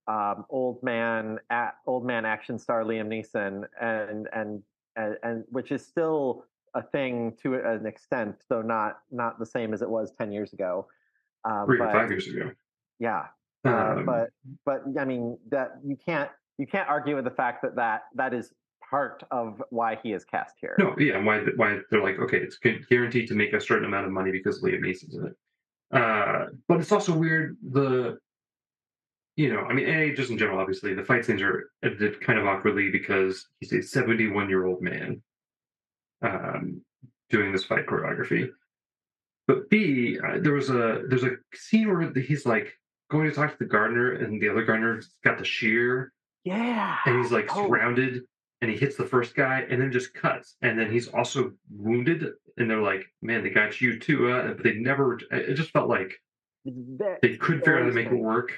um, 0.09 0.45
old 0.51 0.83
man 0.83 1.39
at 1.51 1.77
old 1.87 2.05
man 2.05 2.25
action 2.25 2.59
star 2.59 2.85
Liam 2.85 3.09
Neeson, 3.09 3.65
and 3.81 4.29
and 4.35 4.63
and, 4.97 5.17
and 5.23 5.45
which 5.51 5.73
is 5.73 5.85
still 5.85 6.45
a 6.75 6.83
thing 6.83 7.37
to 7.43 7.55
an 7.55 7.87
extent, 7.87 8.37
though 8.49 8.63
not 8.63 8.99
not 9.11 9.39
the 9.39 9.47
same 9.47 9.73
as 9.75 9.83
it 9.83 9.89
was 9.91 10.13
ten 10.13 10.33
years 10.33 10.53
ago. 10.53 10.87
Um, 11.45 11.67
three 11.67 11.77
or 11.81 11.87
but- 11.87 11.93
five 11.93 12.11
years 12.11 12.27
ago. 12.29 12.51
yeah, 12.99 13.27
uh, 13.65 13.95
Um, 13.99 14.07
but 14.07 14.31
but 14.65 14.83
I 14.99 15.05
mean 15.05 15.39
that 15.51 15.73
you 15.85 15.97
can't 15.97 16.31
you 16.59 16.67
can't 16.67 16.89
argue 16.89 17.17
with 17.17 17.25
the 17.25 17.31
fact 17.31 17.63
that 17.63 17.75
that 17.77 18.03
that 18.15 18.33
is 18.35 18.53
part 18.89 19.23
of 19.31 19.63
why 19.71 19.99
he 20.03 20.13
is 20.13 20.25
cast 20.25 20.57
here. 20.61 20.77
No, 20.79 20.95
yeah, 20.99 21.17
and 21.17 21.27
why 21.27 21.41
why 21.57 21.79
they're 21.91 22.03
like, 22.03 22.19
okay, 22.19 22.39
it's 22.39 22.59
guaranteed 22.59 23.29
to 23.29 23.35
make 23.35 23.53
a 23.53 23.61
certain 23.61 23.85
amount 23.87 24.07
of 24.07 24.13
money 24.13 24.31
because 24.31 24.63
Liam 24.63 24.81
Neeson's 24.81 25.15
in 25.15 25.27
it. 25.27 25.37
Uh, 25.93 26.47
but 26.69 26.81
it's 26.81 26.91
also 26.93 27.13
weird 27.15 27.57
the, 27.71 28.19
you 29.37 29.53
know, 29.53 29.61
I 29.61 29.73
mean, 29.73 29.89
a 29.89 30.15
just 30.15 30.31
in 30.31 30.39
general, 30.39 30.59
obviously 30.59 30.95
the 30.95 31.05
fight 31.05 31.25
scenes 31.25 31.41
are 31.43 31.71
edited 31.83 32.21
kind 32.21 32.39
of 32.39 32.47
awkwardly 32.47 32.91
because 32.91 33.47
he's 33.61 33.73
a 33.73 33.83
seventy-one 33.83 34.49
year 34.49 34.67
old 34.67 34.83
man, 34.83 35.23
um, 36.23 36.83
doing 37.31 37.53
this 37.53 37.65
fight 37.65 37.87
choreography. 37.87 38.49
But 39.49 39.69
B, 39.71 40.19
uh, 40.25 40.39
there 40.41 40.53
was 40.53 40.71
a 40.71 41.03
there's 41.09 41.25
a 41.25 41.37
scene 41.55 41.89
where 41.89 42.13
he's 42.15 42.47
like 42.47 42.73
going 43.11 43.29
to 43.29 43.35
talk 43.35 43.51
to 43.53 43.59
the 43.59 43.65
gardener, 43.65 44.13
and 44.13 44.41
the 44.41 44.49
other 44.49 44.65
gardener's 44.65 45.15
got 45.25 45.39
the 45.39 45.45
shear, 45.45 46.13
Yeah. 46.45 46.99
and 47.07 47.19
he's 47.23 47.33
like 47.33 47.49
Oh. 47.57 47.67
surrounded 47.67 48.23
and 48.61 48.71
he 48.71 48.77
hits 48.77 48.97
the 48.97 49.05
first 49.07 49.35
guy 49.35 49.67
and 49.69 49.83
then 49.83 49.91
just 49.91 50.15
cuts 50.15 50.57
and 50.63 50.79
then 50.79 50.89
he's 50.89 51.09
also 51.09 51.53
wounded 51.69 52.29
and 52.59 52.71
they're 52.71 52.81
like 52.81 53.05
man 53.21 53.43
they 53.43 53.51
got 53.51 53.81
you 53.81 53.99
too 53.99 54.31
uh, 54.31 54.55
but 54.55 54.63
they 54.63 54.75
never 54.75 55.19
it 55.33 55.55
just 55.55 55.73
felt 55.73 55.89
like 55.89 56.23
That- 56.65 57.19
they 57.23 57.37
couldn't 57.37 57.63
figure 57.63 57.79
out 57.79 57.83
how 57.83 57.89
to 57.89 57.93
make 57.95 58.07
it 58.07 58.15
work 58.15 58.53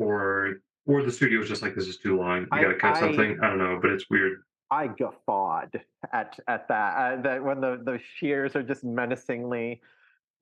or 0.00 0.62
or 0.86 1.02
the 1.02 1.12
studio 1.12 1.38
was 1.38 1.48
just 1.48 1.62
like 1.62 1.74
this 1.74 1.86
is 1.86 1.98
too 1.98 2.18
long. 2.18 2.42
You 2.52 2.62
gotta 2.62 2.74
cut 2.74 2.96
I- 2.96 3.00
something. 3.00 3.38
I 3.42 3.48
don't 3.48 3.58
know 3.58 3.78
but 3.80 3.90
it's 3.90 4.08
weird. 4.10 4.42
I 4.72 4.86
guffawed 4.86 5.80
at 6.12 6.38
at 6.46 6.68
that. 6.68 6.96
Uh, 6.96 7.22
that 7.22 7.44
when 7.44 7.60
the 7.60 7.80
the 7.84 8.00
shears 8.16 8.54
are 8.56 8.62
just 8.62 8.84
menacingly 8.84 9.80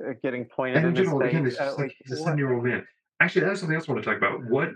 uh, 0.07 0.13
getting 0.23 0.45
pointed 0.45 0.79
and 0.79 0.87
in 0.89 0.95
general 0.95 1.23
again 1.23 1.47
it's 1.47 1.59
uh, 1.59 1.65
just 1.65 1.79
like 1.79 1.89
like, 1.89 1.97
he's 2.05 2.19
a 2.19 2.23
seven 2.23 2.39
year 2.39 2.55
old 2.55 2.65
man. 2.65 2.87
Actually 3.21 3.47
that's 3.47 3.61
something 3.61 3.75
else 3.75 3.89
i 3.89 3.93
want 3.93 4.05
to 4.05 4.09
talk 4.09 4.19
about. 4.19 4.45
What 4.45 4.71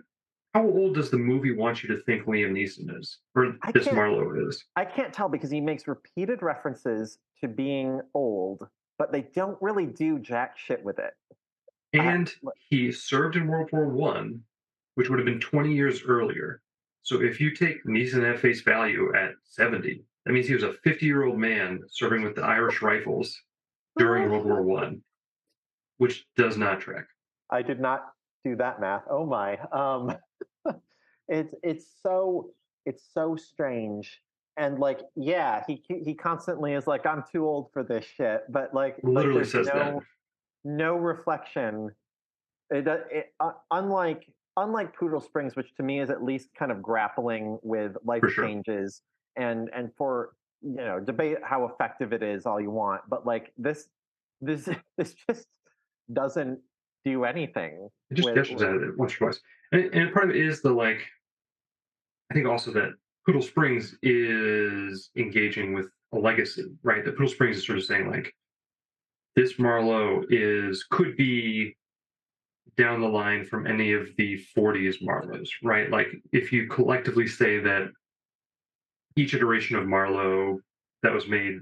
how 0.55 0.66
old 0.66 0.95
does 0.95 1.11
the 1.11 1.18
movie 1.18 1.55
want 1.55 1.83
you 1.83 1.89
to 1.95 2.03
think 2.03 2.26
liam 2.26 2.53
neeson 2.53 2.99
is 2.99 3.18
or 3.35 3.57
this 3.72 3.91
marlowe 3.91 4.49
is? 4.49 4.64
I 4.76 4.85
can't 4.85 5.12
tell 5.12 5.28
because 5.28 5.51
he 5.51 5.61
makes 5.61 5.89
repeated 5.89 6.43
references 6.43 7.18
to 7.41 7.49
being 7.49 8.01
old, 8.14 8.66
but 8.99 9.12
they 9.12 9.22
don't 9.35 9.57
really 9.62 9.87
do 9.87 10.18
jack 10.18 10.59
shit 10.59 10.83
with 10.85 10.99
it. 10.99 11.14
and 11.95 12.33
he 12.68 12.93
served 12.93 13.37
in 13.37 13.47
World 13.47 13.70
War 13.72 13.89
One, 13.89 14.43
which 14.95 15.09
would 15.09 15.18
have 15.18 15.26
been 15.26 15.40
20 15.40 15.72
years 15.74 16.03
earlier. 16.07 16.61
So 17.03 17.22
if 17.22 17.40
you 17.40 17.55
take 17.55 17.84
Neeson 17.84 18.28
at 18.28 18.40
face 18.40 18.62
value 18.62 19.14
at 19.14 19.32
70, 19.45 20.05
that 20.24 20.32
means 20.32 20.47
he 20.47 20.55
was 20.55 20.62
a 20.62 20.74
50 20.84 21.05
year 21.05 21.24
old 21.24 21.38
man 21.38 21.80
serving 21.90 22.22
with 22.22 22.36
the 22.36 22.43
Irish 22.43 22.80
Rifles 22.80 23.36
during 23.97 24.30
World 24.30 24.45
War 24.45 24.62
One, 24.62 25.03
which 25.99 26.26
does 26.36 26.57
not 26.57 26.80
track. 26.80 27.07
I 27.51 27.62
did 27.62 27.80
not 27.80 28.07
do 28.45 28.57
that 28.57 28.80
math. 28.80 29.03
Oh 29.11 29.26
my. 29.26 29.59
Um, 29.72 30.16
it's 31.28 31.55
it's 31.62 31.86
so 32.03 32.51
it's 32.86 33.03
so 33.12 33.36
strange 33.36 34.20
and 34.57 34.78
like 34.78 35.01
yeah 35.16 35.62
he 35.66 35.82
he 35.86 36.14
constantly 36.14 36.74
is 36.74 36.86
like 36.86 37.07
i'm 37.07 37.24
too 37.30 37.47
old 37.47 37.70
for 37.72 37.82
this 37.82 38.05
shit 38.05 38.43
but 38.51 38.74
like 38.74 38.97
literally 39.03 39.40
like, 39.40 39.49
says 39.49 39.66
no, 39.66 39.72
that 39.72 39.99
no 40.64 40.97
reflection 40.97 41.90
it, 42.70 42.86
it, 42.86 43.32
uh, 43.40 43.53
unlike 43.70 44.26
unlike 44.57 44.96
poodle 44.96 45.20
springs 45.20 45.57
which 45.57 45.74
to 45.76 45.82
me 45.82 46.00
is 46.00 46.11
at 46.11 46.22
least 46.22 46.48
kind 46.59 46.70
of 46.70 46.82
grappling 46.82 47.59
with 47.62 47.96
life 48.05 48.22
sure. 48.28 48.44
changes 48.44 49.03
and 49.36 49.70
and 49.74 49.90
for 49.96 50.34
you 50.62 50.76
know 50.76 51.00
debate 51.00 51.38
how 51.42 51.64
effective 51.64 52.12
it 52.12 52.22
is 52.22 52.46
all 52.46 52.61
you 52.61 52.70
want 52.70 53.00
but 53.09 53.26
like 53.26 53.53
this 53.57 53.88
this 54.40 54.68
this 54.98 55.14
just 55.28 55.46
doesn't 56.12 56.59
do 57.05 57.24
anything 57.24 57.88
it 58.11 58.14
just 58.14 58.26
with- 58.26 58.34
gestures 58.34 58.62
at 58.62 58.74
it 58.74 58.96
once 58.96 59.14
or 59.14 59.18
twice 59.18 59.40
and, 59.72 59.84
and 59.94 60.12
part 60.12 60.28
of 60.28 60.36
it 60.36 60.44
is 60.44 60.61
the 60.61 60.70
like 60.70 61.07
i 62.30 62.34
think 62.34 62.46
also 62.46 62.70
that 62.70 62.90
poodle 63.24 63.42
springs 63.42 63.96
is 64.03 65.11
engaging 65.16 65.72
with 65.72 65.88
a 66.14 66.18
legacy 66.18 66.64
right 66.82 67.05
that 67.05 67.16
poodle 67.16 67.32
springs 67.32 67.57
is 67.57 67.66
sort 67.66 67.78
of 67.78 67.84
saying 67.84 68.11
like 68.11 68.32
this 69.34 69.59
marlowe 69.59 70.22
is 70.28 70.84
could 70.90 71.16
be 71.16 71.74
down 72.77 73.01
the 73.01 73.09
line 73.09 73.45
from 73.45 73.66
any 73.66 73.93
of 73.93 74.09
the 74.16 74.43
40s 74.57 74.97
marlows 75.03 75.51
right? 75.62 75.91
Like 75.91 76.09
if 76.33 76.53
you 76.53 76.68
collectively 76.68 77.27
say 77.27 77.59
that 77.61 77.91
each 79.16 79.35
iteration 79.35 79.77
of 79.77 79.87
marlowe 79.87 80.59
that 81.03 81.12
was 81.12 81.29
made 81.29 81.61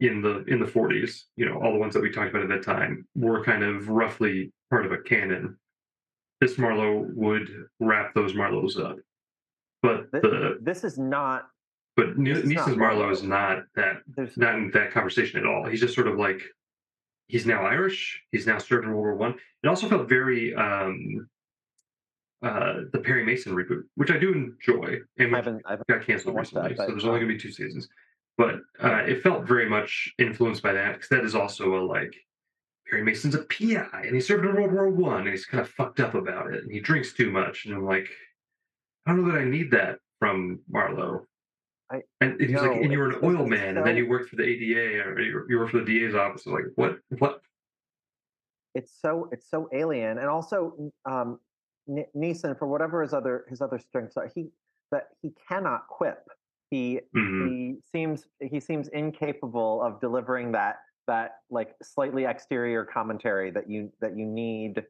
in 0.00 0.20
the 0.20 0.44
in 0.48 0.58
the 0.58 0.66
40s 0.66 1.22
you 1.36 1.46
know 1.46 1.60
all 1.62 1.72
the 1.72 1.78
ones 1.78 1.94
that 1.94 2.02
we 2.02 2.10
talked 2.10 2.30
about 2.30 2.42
at 2.42 2.48
that 2.48 2.64
time 2.64 3.06
were 3.14 3.44
kind 3.44 3.62
of 3.62 3.88
roughly 3.88 4.52
part 4.70 4.84
of 4.84 4.92
a 4.92 4.98
canon 4.98 5.56
this 6.44 6.58
marlowe 6.58 7.06
would 7.14 7.48
wrap 7.80 8.14
those 8.14 8.34
marlows 8.34 8.78
up. 8.78 8.96
But 9.82 10.10
the 10.12 10.58
this 10.60 10.84
is 10.84 10.98
not 10.98 11.48
but 11.96 12.18
Neeson's 12.18 12.76
marlowe 12.76 12.98
Marlowe. 12.98 13.10
is 13.10 13.22
not 13.22 13.64
that 13.76 13.98
there's 14.16 14.36
not 14.36 14.56
in 14.56 14.70
that 14.72 14.92
conversation 14.92 15.38
at 15.38 15.46
all. 15.46 15.66
He's 15.66 15.80
just 15.80 15.94
sort 15.94 16.08
of 16.08 16.18
like 16.18 16.42
he's 17.34 17.46
now 17.46 17.62
irish 17.66 18.22
he's 18.30 18.46
now 18.46 18.58
served 18.58 18.84
in 18.84 18.92
world 18.92 19.04
war 19.04 19.14
one 19.16 19.34
it 19.64 19.66
also 19.66 19.88
felt 19.88 20.08
very 20.08 20.54
um 20.54 21.28
uh 22.44 22.74
the 22.92 23.00
perry 23.00 23.24
mason 23.24 23.52
reboot 23.52 23.82
which 23.96 24.12
i 24.12 24.16
do 24.16 24.32
enjoy 24.32 24.98
and 25.18 25.34
I 25.34 25.38
haven't, 25.38 25.62
I've 25.66 25.84
got 25.88 26.06
canceled 26.06 26.36
watched 26.36 26.54
that, 26.54 26.70
recently, 26.70 26.86
so 26.86 26.92
there's 26.92 27.04
only 27.04 27.18
um, 27.18 27.26
going 27.26 27.28
to 27.28 27.34
be 27.34 27.40
two 27.40 27.50
seasons. 27.50 27.88
But 28.36 28.56
uh, 28.82 29.02
it 29.06 29.22
felt 29.22 29.46
very 29.46 29.68
much 29.68 30.12
influenced 30.18 30.62
by 30.62 30.72
that 30.72 30.94
because 30.94 31.08
that 31.08 31.24
is 31.24 31.34
also 31.34 31.74
a 31.74 31.82
like 31.84 32.14
Perry 32.88 33.02
Mason's 33.02 33.34
a 33.34 33.42
PI 33.44 34.02
and 34.06 34.14
he 34.14 34.20
served 34.20 34.44
in 34.44 34.54
World 34.54 34.72
War 34.72 34.90
One 34.90 35.22
and 35.22 35.30
he's 35.30 35.46
kind 35.46 35.60
of 35.60 35.70
fucked 35.70 36.00
up 36.00 36.14
about 36.14 36.52
it 36.54 36.62
and 36.62 36.72
he 36.72 36.80
drinks 36.80 37.14
too 37.14 37.30
much 37.32 37.64
and 37.64 37.74
I'm 37.74 37.84
like, 37.84 38.08
I 39.06 39.10
don't 39.10 39.26
know 39.26 39.32
that 39.32 39.40
I 39.40 39.44
need 39.44 39.72
that 39.72 39.98
from 40.20 40.60
Marlowe. 40.68 41.26
I- 41.94 42.02
and, 42.20 42.40
he's 42.40 42.50
no, 42.52 42.62
like, 42.62 42.82
and 42.82 42.92
you 42.92 42.98
were 42.98 43.10
an 43.10 43.18
oil 43.22 43.46
man 43.46 43.76
and 43.76 43.86
then 43.86 43.96
you 43.96 44.08
worked 44.08 44.30
for 44.30 44.36
the 44.36 44.44
ADA 44.44 45.04
or 45.08 45.20
you, 45.20 45.46
you 45.48 45.58
worked 45.58 45.72
for 45.72 45.80
the 45.80 45.84
DA's 46.00 46.14
office. 46.14 46.46
Like, 46.46 46.64
what? 46.76 46.98
What? 47.18 47.40
it's 48.74 48.92
so 49.00 49.28
it's 49.30 49.48
so 49.48 49.68
alien 49.72 50.18
and 50.18 50.28
also 50.28 50.90
um 51.06 51.38
N- 51.88 52.06
Neeson 52.16 52.58
for 52.58 52.66
whatever 52.66 53.02
his 53.02 53.12
other 53.12 53.44
his 53.48 53.60
other 53.60 53.78
strengths 53.78 54.16
are 54.16 54.28
he 54.34 54.48
that 54.90 55.10
he 55.22 55.32
cannot 55.48 55.86
quip 55.88 56.26
he 56.70 56.98
Mhm. 57.14 57.48
he 57.48 57.76
seems 57.92 58.26
he 58.40 58.58
seems 58.58 58.88
incapable 58.88 59.80
of 59.80 60.00
delivering 60.00 60.50
that 60.52 60.78
that 61.06 61.36
like 61.50 61.74
slightly 61.84 62.24
exterior 62.24 62.84
commentary 62.84 63.50
that 63.52 63.70
you 63.70 63.92
that 64.00 64.16
you 64.16 64.26
need 64.26 64.84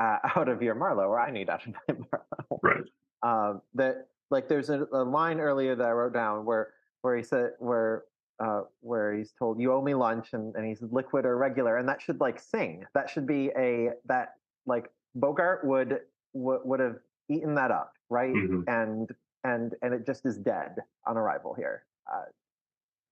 uh, 0.00 0.18
out 0.36 0.48
of 0.48 0.60
your 0.60 0.74
Marlowe 0.74 1.04
or 1.04 1.20
I 1.20 1.30
need 1.30 1.48
out 1.50 1.64
of 1.66 1.74
my 1.86 1.94
Marlowe 2.10 2.60
Right. 2.64 2.84
um, 3.22 3.62
that 3.74 4.08
like 4.30 4.48
there's 4.48 4.70
a, 4.70 4.86
a 4.92 5.04
line 5.04 5.40
earlier 5.40 5.74
that 5.74 5.86
I 5.86 5.90
wrote 5.92 6.12
down 6.14 6.44
where 6.44 6.74
where 7.02 7.16
he 7.16 7.22
said 7.22 7.52
where 7.58 8.04
uh, 8.42 8.62
where 8.80 9.14
he's 9.14 9.32
told 9.32 9.60
you 9.60 9.72
owe 9.72 9.82
me 9.82 9.94
lunch 9.94 10.32
and, 10.32 10.54
and 10.56 10.66
he's 10.66 10.80
liquid 10.82 11.26
or 11.26 11.36
regular 11.36 11.76
and 11.76 11.88
that 11.88 12.00
should 12.00 12.20
like 12.20 12.40
sing 12.40 12.84
that 12.94 13.10
should 13.10 13.26
be 13.26 13.50
a 13.56 13.90
that 14.06 14.34
like 14.66 14.90
Bogart 15.14 15.64
would 15.64 16.00
would, 16.32 16.60
would 16.64 16.80
have 16.80 16.96
eaten 17.28 17.54
that 17.54 17.70
up 17.70 17.92
right 18.08 18.34
Mhm. 18.34 18.64
and 18.66 19.10
and 19.44 19.74
and 19.82 19.92
it 19.94 20.06
just 20.06 20.24
is 20.26 20.38
dead 20.38 20.76
on 21.06 21.16
arrival 21.16 21.54
here 21.54 21.84
uh, 22.10 22.24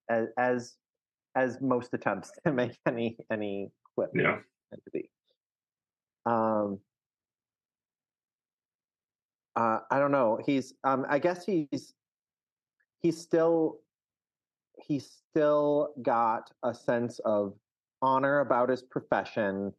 as 0.09 0.29
as 0.39 0.77
as 1.35 1.61
most 1.61 1.93
attempts 1.95 2.33
to 2.47 2.53
make 2.53 2.79
any 2.87 3.17
any 3.31 3.71
quip 3.95 4.11
Yeah. 4.15 4.39
tend 4.71 4.83
to 4.85 4.91
be. 4.93 5.11
Um, 6.27 6.79
uh, 9.57 9.81
I 9.91 9.99
don't 9.99 10.13
know. 10.13 10.39
He's. 10.45 10.75
Um, 10.85 11.05
I 11.09 11.19
guess 11.19 11.45
he's. 11.45 11.95
He's 13.01 13.19
still. 13.21 13.79
He's 14.87 15.11
still 15.31 15.91
got 16.03 16.51
a 16.63 16.73
sense 16.75 17.19
of 17.25 17.55
honor 18.01 18.41
about 18.41 18.69
his 18.69 18.83
profession. 18.83 19.73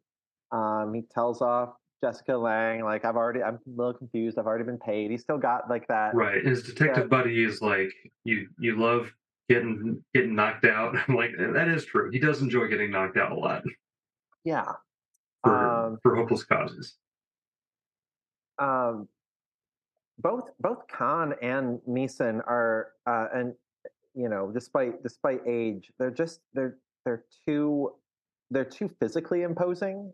Um, 0.52 0.92
he 0.94 1.02
tells 1.02 1.40
off 1.40 1.70
Jessica 2.04 2.36
Lange 2.36 2.82
like 2.84 3.04
I've 3.04 3.16
already. 3.16 3.42
I'm 3.42 3.54
a 3.54 3.58
little 3.76 3.94
confused. 3.94 4.38
I've 4.38 4.46
already 4.46 4.64
been 4.64 4.78
paid. 4.78 5.10
He's 5.10 5.22
still 5.22 5.38
got 5.38 5.70
like 5.70 5.86
that. 5.88 6.14
Right. 6.14 6.44
His 6.44 6.62
detective 6.62 7.04
Yeah. 7.04 7.08
buddy 7.08 7.42
is 7.44 7.62
like, 7.62 7.92
you 8.24 8.48
you 8.58 8.76
love 8.78 9.10
getting 9.48 10.04
getting 10.12 10.34
knocked 10.34 10.64
out. 10.66 10.94
I'm 11.08 11.14
like, 11.16 11.30
that 11.38 11.68
is 11.68 11.84
true. 11.86 12.10
He 12.10 12.18
does 12.18 12.42
enjoy 12.42 12.68
getting 12.68 12.90
knocked 12.90 13.16
out 13.16 13.32
a 13.32 13.34
lot 13.36 13.62
Yeah. 14.44 14.72
for 15.42 15.56
Um, 15.86 15.98
for 16.02 16.14
hopeless 16.16 16.44
causes. 16.44 16.96
um, 18.58 19.08
both 20.22 20.50
both 20.60 20.86
Caan 20.88 21.34
and 21.42 21.78
Neeson 21.88 22.38
are, 22.46 22.88
uh, 23.06 23.26
and 23.34 23.54
you 24.14 24.28
know, 24.28 24.50
despite 24.52 25.02
despite 25.02 25.40
age, 25.46 25.90
they're 25.98 26.10
just 26.10 26.40
they're 26.54 26.76
they're 27.04 27.24
too 27.46 27.92
they're 28.50 28.64
too 28.64 28.88
physically 29.00 29.42
imposing. 29.42 30.12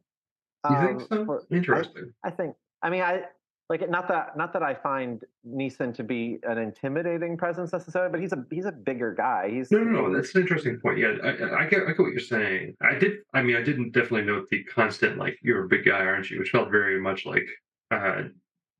You 0.70 0.76
think 0.80 1.00
um, 1.02 1.06
so? 1.08 1.24
for- 1.24 1.42
I- 1.50 1.54
Interesting. 1.54 2.12
I, 2.24 2.30
think. 2.30 2.56
I 2.82 2.90
mean, 2.90 3.02
I 3.02 3.22
like 3.70 3.82
it. 3.82 3.90
Not 3.90 4.08
that 4.08 4.36
not 4.36 4.52
that 4.52 4.62
I 4.62 4.74
find 4.74 5.22
Neeson 5.48 5.94
to 5.94 6.02
be 6.04 6.38
an 6.42 6.58
intimidating 6.58 7.36
presence 7.36 7.72
necessarily, 7.72 8.10
but 8.10 8.20
he's 8.20 8.32
a 8.32 8.44
he's 8.50 8.66
a 8.66 8.72
bigger 8.72 9.14
guy. 9.14 9.48
He's 9.50 9.70
No, 9.70 9.78
no, 9.78 10.08
no. 10.08 10.14
That's 10.14 10.34
an 10.34 10.42
interesting 10.42 10.78
point. 10.80 10.98
Yeah, 10.98 11.14
I, 11.22 11.28
I- 11.28 11.60
I 11.64 11.66
get, 11.68 11.82
I 11.84 11.86
get 11.92 11.98
what 12.00 12.10
you're 12.12 12.18
saying. 12.20 12.74
I 12.82 12.94
did. 12.96 13.18
I 13.32 13.42
mean, 13.42 13.56
I 13.56 13.62
didn't 13.62 13.92
definitely 13.92 14.22
note 14.24 14.48
the 14.50 14.62
constant 14.64 15.18
like 15.18 15.38
"you're 15.42 15.64
a 15.64 15.68
big 15.68 15.84
guy, 15.84 16.00
aren't 16.04 16.30
you?" 16.30 16.38
which 16.40 16.50
felt 16.50 16.70
very 16.70 17.00
much 17.00 17.24
like 17.26 17.46
uh, 17.92 18.22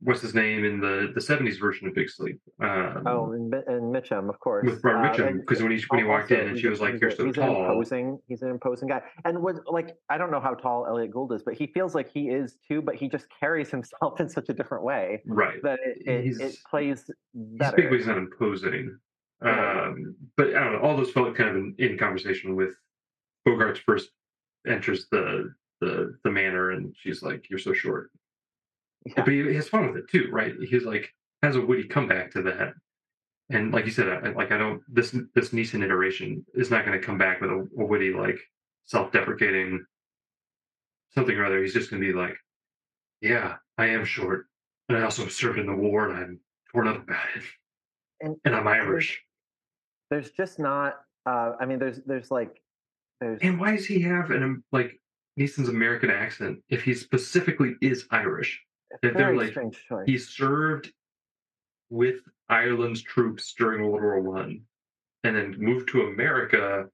what's 0.06 0.20
his 0.22 0.34
name 0.34 0.64
in 0.64 0.78
the 0.80 1.10
the 1.14 1.20
'70s 1.20 1.58
version 1.58 1.88
of 1.88 1.94
Big 1.94 2.08
Sleep. 2.08 2.40
Um, 2.62 3.02
Oh, 3.06 3.32
and, 3.32 3.52
and 3.52 3.94
Mitchum, 3.94 4.28
of 4.28 4.38
course. 4.40 4.64
with 4.64 4.82
Robert 4.84 5.08
Uh, 5.20 5.24
Mitchum, 5.26 5.40
because 5.40 5.60
when 5.62 5.72
he 5.72 5.82
when 5.88 6.00
he 6.00 6.06
walked 6.06 6.30
in 6.30 6.48
and 6.48 6.58
she 6.58 6.68
was 6.68 6.80
like, 6.80 7.00
"You're 7.00 7.10
so 7.10 7.26
he's 7.26 7.36
An 7.36 7.46
tall." 7.48 7.64
imposing, 7.66 8.18
he's 8.28 8.42
an 8.42 8.50
imposing 8.50 8.88
guy, 8.88 9.02
and 9.24 9.42
was 9.42 9.58
like, 9.66 9.96
I 10.08 10.16
don't 10.16 10.30
know 10.30 10.40
how 10.40 10.54
tall 10.54 10.86
Elliot 10.86 11.10
Gould 11.10 11.32
is, 11.32 11.42
but 11.42 11.54
he 11.54 11.66
feels 11.66 11.94
like 11.94 12.08
he 12.08 12.28
is 12.28 12.56
too. 12.68 12.80
But 12.80 12.94
he 12.94 13.08
just 13.08 13.26
carries 13.40 13.68
himself 13.76 14.20
in 14.20 14.28
such 14.28 14.48
a 14.48 14.54
different 14.54 14.84
way 14.84 15.22
Right. 15.26 15.60
that 15.64 15.80
it 15.84 15.98
it, 16.06 16.24
He's- 16.24 16.38
it 16.40 16.56
plays 16.70 17.04
He's 17.32 17.58
better. 17.58 17.76
big, 17.76 17.90
but 17.90 17.96
he's 17.98 18.06
not 18.06 18.18
imposing. 18.18 18.96
Um, 19.42 20.14
but 20.36 20.54
I 20.54 20.60
don't 20.64 20.72
know. 20.74 20.78
All 20.80 20.96
those 20.96 21.10
felt 21.10 21.34
kind 21.34 21.50
of 21.50 21.56
in, 21.56 21.74
in 21.78 21.98
conversation 21.98 22.56
with 22.56 22.74
Bogart's 23.46 23.80
first 23.80 24.10
enters 24.66 25.08
the 25.10 25.52
the 25.80 26.16
the 26.24 26.30
manor, 26.30 26.70
and 26.70 26.94
she's 26.98 27.22
like, 27.22 27.50
"You're 27.50 27.58
so 27.58 27.72
short." 27.74 28.10
Yeah. 29.06 29.22
But 29.22 29.28
he 29.28 29.54
has 29.54 29.68
fun 29.68 29.86
with 29.86 29.96
it 29.96 30.10
too, 30.10 30.28
right? 30.32 30.52
He's 30.68 30.84
like 30.84 31.14
has 31.42 31.54
a 31.54 31.60
witty 31.60 31.84
comeback 31.84 32.32
to 32.32 32.42
that, 32.42 32.74
and 33.50 33.72
like 33.72 33.84
you 33.84 33.92
said, 33.92 34.08
I, 34.08 34.30
like 34.30 34.50
I 34.50 34.58
don't 34.58 34.82
this 34.88 35.14
this 35.34 35.50
Neeson 35.50 35.84
iteration 35.84 36.44
is 36.54 36.70
not 36.70 36.84
going 36.84 36.98
to 36.98 37.06
come 37.06 37.16
back 37.16 37.40
with 37.40 37.50
a, 37.50 37.68
a 37.78 37.84
witty 37.84 38.12
like 38.12 38.38
self-deprecating 38.86 39.84
something 41.14 41.36
or 41.36 41.44
other. 41.44 41.62
He's 41.62 41.72
just 41.72 41.90
going 41.90 42.02
to 42.02 42.12
be 42.12 42.18
like, 42.18 42.36
"Yeah, 43.20 43.56
I 43.78 43.86
am 43.86 44.04
short, 44.04 44.46
and 44.88 44.98
I 44.98 45.02
also 45.02 45.28
served 45.28 45.60
in 45.60 45.66
the 45.66 45.76
war, 45.76 46.08
and 46.08 46.18
I'm 46.18 46.40
torn 46.72 46.88
up 46.88 47.02
about 47.04 47.26
it, 47.36 47.44
and 48.20 48.36
and 48.44 48.56
I'm 48.56 48.66
Irish." 48.66 49.22
There's 50.10 50.32
just 50.32 50.58
not. 50.58 50.96
Uh, 51.26 51.52
I 51.60 51.66
mean, 51.66 51.78
there's 51.78 52.00
there's 52.06 52.32
like 52.32 52.60
there's 53.20 53.38
And 53.40 53.60
why 53.60 53.76
does 53.76 53.86
he 53.86 54.00
have 54.02 54.32
an 54.32 54.64
like 54.72 55.00
Neeson's 55.38 55.68
American 55.68 56.10
accent 56.10 56.58
if 56.68 56.82
he 56.82 56.94
specifically 56.94 57.76
is 57.80 58.06
Irish? 58.10 58.60
They're 59.02 59.12
very 59.12 59.36
like 59.36 59.50
strange 59.50 59.78
choice. 59.88 60.04
he 60.06 60.18
served 60.18 60.92
with 61.90 62.16
Ireland's 62.48 63.02
troops 63.02 63.54
during 63.58 63.82
World 63.82 64.02
War 64.02 64.20
One, 64.20 64.62
and 65.24 65.36
then 65.36 65.54
moved 65.58 65.88
to 65.90 66.02
America, 66.02 66.86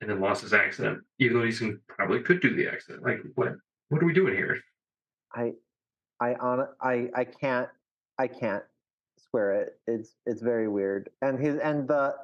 and 0.00 0.10
then 0.10 0.20
lost 0.20 0.42
his 0.42 0.52
accent. 0.52 0.98
Even 1.18 1.38
though 1.38 1.46
Neeson 1.46 1.78
probably 1.88 2.20
could 2.20 2.40
do 2.40 2.54
the 2.54 2.68
accent. 2.68 3.02
Like 3.02 3.20
what? 3.34 3.54
What 3.88 4.02
are 4.02 4.06
we 4.06 4.12
doing 4.12 4.34
here? 4.34 4.58
I 5.34 5.52
I 6.20 6.34
on 6.34 6.66
I 6.80 7.10
I 7.14 7.24
can't 7.24 7.68
I 8.18 8.28
can't 8.28 8.64
swear 9.30 9.52
it. 9.52 9.80
It's 9.86 10.16
it's 10.26 10.42
very 10.42 10.68
weird. 10.68 11.10
And 11.22 11.38
his 11.38 11.58
and 11.58 11.86
the 11.86 12.14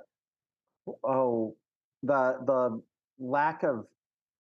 oh 1.03 1.55
the 2.03 2.39
the 2.47 2.83
lack 3.19 3.63
of 3.63 3.87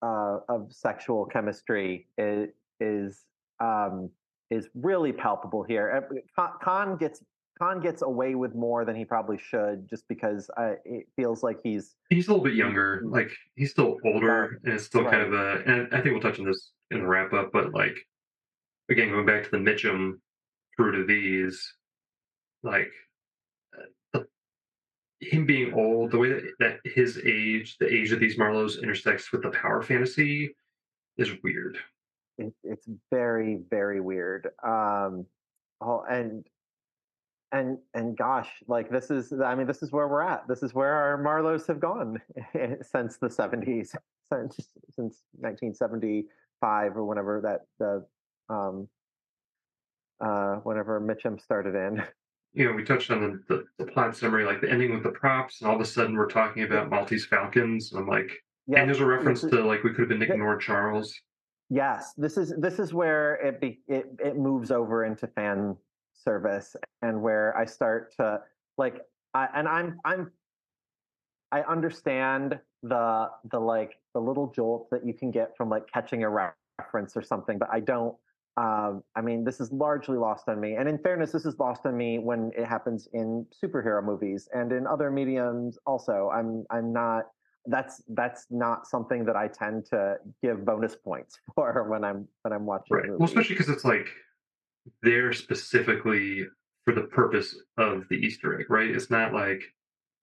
uh 0.03 0.41
of 0.49 0.73
sexual 0.73 1.25
chemistry 1.27 2.09
is 2.19 2.51
is 2.81 3.25
um 3.61 4.11
is 4.51 4.69
really 4.75 5.13
palpable 5.13 5.63
here. 5.63 6.07
Uh, 6.39 6.49
Caan 6.63 6.99
gets 6.99 7.23
Caan 7.61 7.81
gets 7.81 8.03
away 8.03 8.35
with 8.35 8.55
more 8.55 8.85
than 8.85 8.97
he 8.97 9.05
probably 9.05 9.39
should, 9.39 9.89
just 9.89 10.07
because 10.09 10.51
uh, 10.57 10.75
it 10.85 11.07
feels 11.17 11.43
like 11.43 11.59
he's 11.63 11.95
he's 12.11 12.27
a 12.27 12.31
little 12.31 12.45
bit 12.45 12.55
younger. 12.55 13.03
Like 13.05 13.31
he's 13.55 13.71
still 13.71 13.97
older, 14.05 14.61
and 14.65 14.75
it's 14.75 14.85
still 14.85 15.03
right. 15.03 15.13
kind 15.13 15.23
of 15.23 15.33
a. 15.33 15.63
And 15.67 15.89
I 15.93 16.01
think 16.01 16.13
we'll 16.13 16.21
touch 16.21 16.41
on 16.41 16.47
this 16.47 16.73
in 16.91 17.01
the 17.01 17.07
wrap 17.07 17.33
up, 17.33 17.51
but 17.53 17.73
like 17.73 17.97
again, 18.91 19.11
going 19.11 19.27
back 19.27 19.45
to 19.45 19.51
the 19.51 19.59
Mitchum 19.59 20.15
through 20.77 20.93
to 20.93 21.05
these, 21.07 21.75
like 22.63 22.91
uh, 24.15 24.21
him 25.21 25.47
being 25.47 25.73
old, 25.75 26.11
the 26.11 26.19
way 26.19 26.31
that, 26.31 26.43
that 26.59 26.79
his 26.85 27.21
age, 27.25 27.77
the 27.79 27.93
age 27.93 28.13
of 28.13 28.21
these 28.21 28.37
Marlowes 28.37 28.83
intersects 28.83 29.31
with 29.33 29.43
the 29.43 29.51
power 29.51 29.81
fantasy 29.81 30.55
is 31.19 31.31
weird. 31.43 31.79
It, 32.39 32.53
it's 32.63 32.89
very, 33.11 33.61
very 33.71 34.01
weird. 34.01 34.49
Um, 34.65 35.27
oh, 35.81 36.05
and 36.09 36.45
and 37.53 37.79
and 37.95 38.17
gosh, 38.17 38.49
like 38.67 38.91
this 38.91 39.11
is, 39.11 39.33
I 39.33 39.55
mean, 39.55 39.67
this 39.67 39.83
is 39.83 39.93
where 39.93 40.09
we're 40.09 40.23
at. 40.23 40.49
This 40.49 40.63
is 40.63 40.75
where 40.75 40.93
our 40.93 41.17
Marlowes 41.17 41.67
have 41.69 41.81
gone 41.81 42.21
since 42.83 43.17
the 43.19 43.29
'70s, 43.29 43.95
since 44.33 44.57
since 44.91 45.23
1975 45.39 46.97
or 46.97 47.05
whenever 47.05 47.41
that 47.43 47.61
the 47.79 48.05
um, 48.53 48.89
uh, 50.21 50.57
whenever 50.57 51.01
Mitchum 51.01 51.41
started 51.41 51.75
in. 51.75 52.03
You 52.57 52.67
know, 52.67 52.73
we 52.73 52.85
touched 52.85 53.11
on 53.11 53.21
the, 53.21 53.43
the, 53.49 53.65
the, 53.85 53.91
plot 53.91 54.17
summary, 54.17 54.45
like 54.45 54.61
the 54.61 54.71
ending 54.71 54.95
with 54.95 55.03
the 55.03 55.11
props, 55.11 55.61
and 55.61 55.69
all 55.69 55.75
of 55.75 55.81
a 55.81 55.85
sudden 55.85 56.15
we're 56.15 56.29
talking 56.29 56.63
about 56.63 56.89
Maltese 56.89 57.27
Falcons. 57.27 57.93
I'm 57.93 58.07
like, 58.07 58.31
yeah, 58.69 58.79
and 58.81 58.89
there's 58.89 59.01
a 59.01 59.07
reference 59.07 59.41
to 59.41 59.65
like 59.65 59.83
we 59.83 59.91
could 59.91 60.01
have 60.01 60.09
been 60.09 60.21
Nick 60.21 60.37
Nord 60.37 60.61
Charles. 60.61 61.13
Yes, 61.75 62.13
this 62.17 62.37
is 62.37 62.55
this 62.57 62.79
is 62.79 62.95
where 62.95 63.35
it 63.45 63.61
be, 63.61 63.81
it 63.89 64.07
it 64.21 64.37
moves 64.37 64.71
over 64.71 65.05
into 65.05 65.27
fan 65.27 65.77
service 66.13 66.77
and 67.03 67.21
where 67.21 67.57
I 67.57 67.65
start 67.65 68.15
to 68.19 68.41
like 68.79 69.01
I, 69.35 69.49
and 69.53 69.67
I'm 69.67 69.99
I'm 70.05 70.31
I 71.51 71.63
understand 71.63 72.61
the 72.85 73.29
the 73.51 73.59
like 73.59 73.99
the 74.15 74.21
little 74.21 74.53
jolt 74.55 74.89
that 74.93 75.05
you 75.05 75.15
can 75.15 75.33
get 75.33 75.57
from 75.57 75.69
like 75.69 75.91
catching 75.93 76.23
a 76.23 76.31
reference 76.31 77.17
or 77.17 77.23
something, 77.23 77.59
but 77.59 77.69
I 77.73 77.81
don't 77.81 78.15
um, 78.57 79.03
I 79.17 79.21
mean, 79.21 79.43
this 79.43 79.59
is 79.59 79.73
largely 79.73 80.17
lost 80.17 80.49
on 80.49 80.61
me. 80.61 80.77
And 80.77 80.89
in 80.89 80.99
fairness, 80.99 81.33
this 81.33 81.45
is 81.45 81.59
lost 81.59 81.87
on 81.87 81.97
me 81.97 82.21
when 82.21 82.53
it 82.57 82.67
happens 82.67 83.09
in 83.13 83.45
superhero 83.53 84.01
movies 84.05 84.49
and 84.55 84.71
in 84.73 84.87
other 84.87 85.11
mediums 85.11 85.77
also. 85.87 86.31
I'm 86.33 86.65
I'm 86.71 86.93
not 86.93 87.25
that's 87.67 88.03
that's 88.09 88.47
not 88.51 88.87
something 88.87 89.25
that 89.25 89.37
I 89.37 89.49
tend 89.49 89.87
to 89.87 90.17
give 90.43 90.65
bonus 90.65 90.97
points 90.97 91.39
for 91.55 91.89
when 91.89 92.05
I'm 92.05 92.29
when 92.43 92.53
I'm 92.53 92.67
watching. 92.67 92.97
Right. 92.97 93.11
Well, 93.11 93.25
especially 93.25 93.57
because 93.57 93.69
it's 93.69 93.85
like 93.85 94.09
they're 95.03 95.33
specifically 95.33 96.47
for 96.85 96.95
the 96.95 97.03
purpose 97.03 97.57
of 97.79 98.05
the 98.11 98.17
Easter 98.17 98.61
egg, 98.61 98.67
right? 98.69 98.91
It's 98.91 99.11
not 99.11 99.33
like 99.33 99.63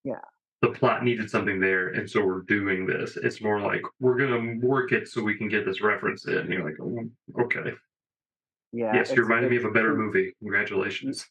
yeah 0.04 0.20
the 0.62 0.70
plot 0.70 1.04
needed 1.04 1.30
something 1.30 1.60
there, 1.60 1.90
and 1.90 2.10
so 2.10 2.24
we're 2.24 2.42
doing 2.42 2.86
this. 2.86 3.18
It's 3.18 3.42
more 3.42 3.60
like 3.60 3.82
we're 4.00 4.18
gonna 4.18 4.60
work 4.60 4.92
it 4.92 5.08
so 5.08 5.24
we 5.24 5.36
can 5.36 5.50
get 5.50 5.66
this 5.66 5.82
reference 5.82 6.28
in. 6.28 6.38
And 6.38 6.50
you're 6.50 6.64
like, 6.64 6.80
oh, 6.80 7.44
okay. 7.44 7.74
Yeah. 8.72 8.94
Yes, 8.94 9.12
you 9.12 9.24
reminded 9.24 9.52
me 9.52 9.58
of 9.58 9.66
a 9.66 9.72
better 9.72 9.96
movie. 9.96 10.34
Congratulations. 10.40 11.26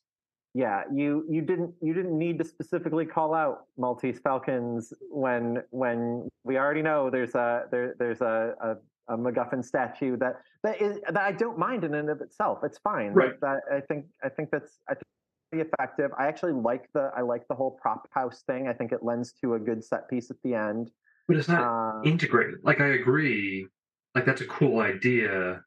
Yeah, 0.52 0.82
you 0.92 1.24
you 1.30 1.42
didn't 1.42 1.72
you 1.80 1.94
didn't 1.94 2.18
need 2.18 2.38
to 2.38 2.44
specifically 2.44 3.06
call 3.06 3.34
out 3.34 3.66
Maltese 3.78 4.18
Falcons 4.18 4.92
when 5.08 5.62
when 5.70 6.28
we 6.42 6.58
already 6.58 6.82
know 6.82 7.08
there's 7.08 7.36
a 7.36 7.66
there 7.70 7.94
there's 8.00 8.20
a, 8.20 8.54
a, 8.60 9.14
a 9.14 9.16
MacGuffin 9.16 9.64
statue 9.64 10.16
that 10.16 10.40
that 10.64 10.82
is 10.82 10.98
that 11.06 11.16
I 11.16 11.30
don't 11.30 11.56
mind 11.56 11.84
in 11.84 11.94
and 11.94 12.10
of 12.10 12.20
itself. 12.20 12.58
It's 12.64 12.78
fine. 12.78 13.12
Right. 13.12 13.40
That 13.40 13.60
I 13.72 13.80
think 13.80 14.06
I 14.24 14.28
think 14.28 14.50
that's 14.50 14.80
I 14.88 14.94
think 14.94 15.68
effective. 15.68 16.10
I 16.18 16.26
actually 16.26 16.52
like 16.52 16.92
the 16.94 17.12
I 17.16 17.20
like 17.20 17.46
the 17.46 17.54
whole 17.54 17.78
prop 17.80 18.08
house 18.12 18.42
thing. 18.44 18.66
I 18.66 18.72
think 18.72 18.90
it 18.90 19.04
lends 19.04 19.32
to 19.42 19.54
a 19.54 19.58
good 19.58 19.84
set 19.84 20.08
piece 20.08 20.32
at 20.32 20.36
the 20.42 20.54
end. 20.54 20.90
But 21.28 21.36
it's 21.36 21.48
not 21.48 21.62
uh, 21.62 22.02
integrated. 22.02 22.56
Like 22.64 22.80
I 22.80 22.88
agree. 22.88 23.68
Like 24.16 24.26
that's 24.26 24.40
a 24.40 24.46
cool 24.46 24.80
idea, 24.80 25.62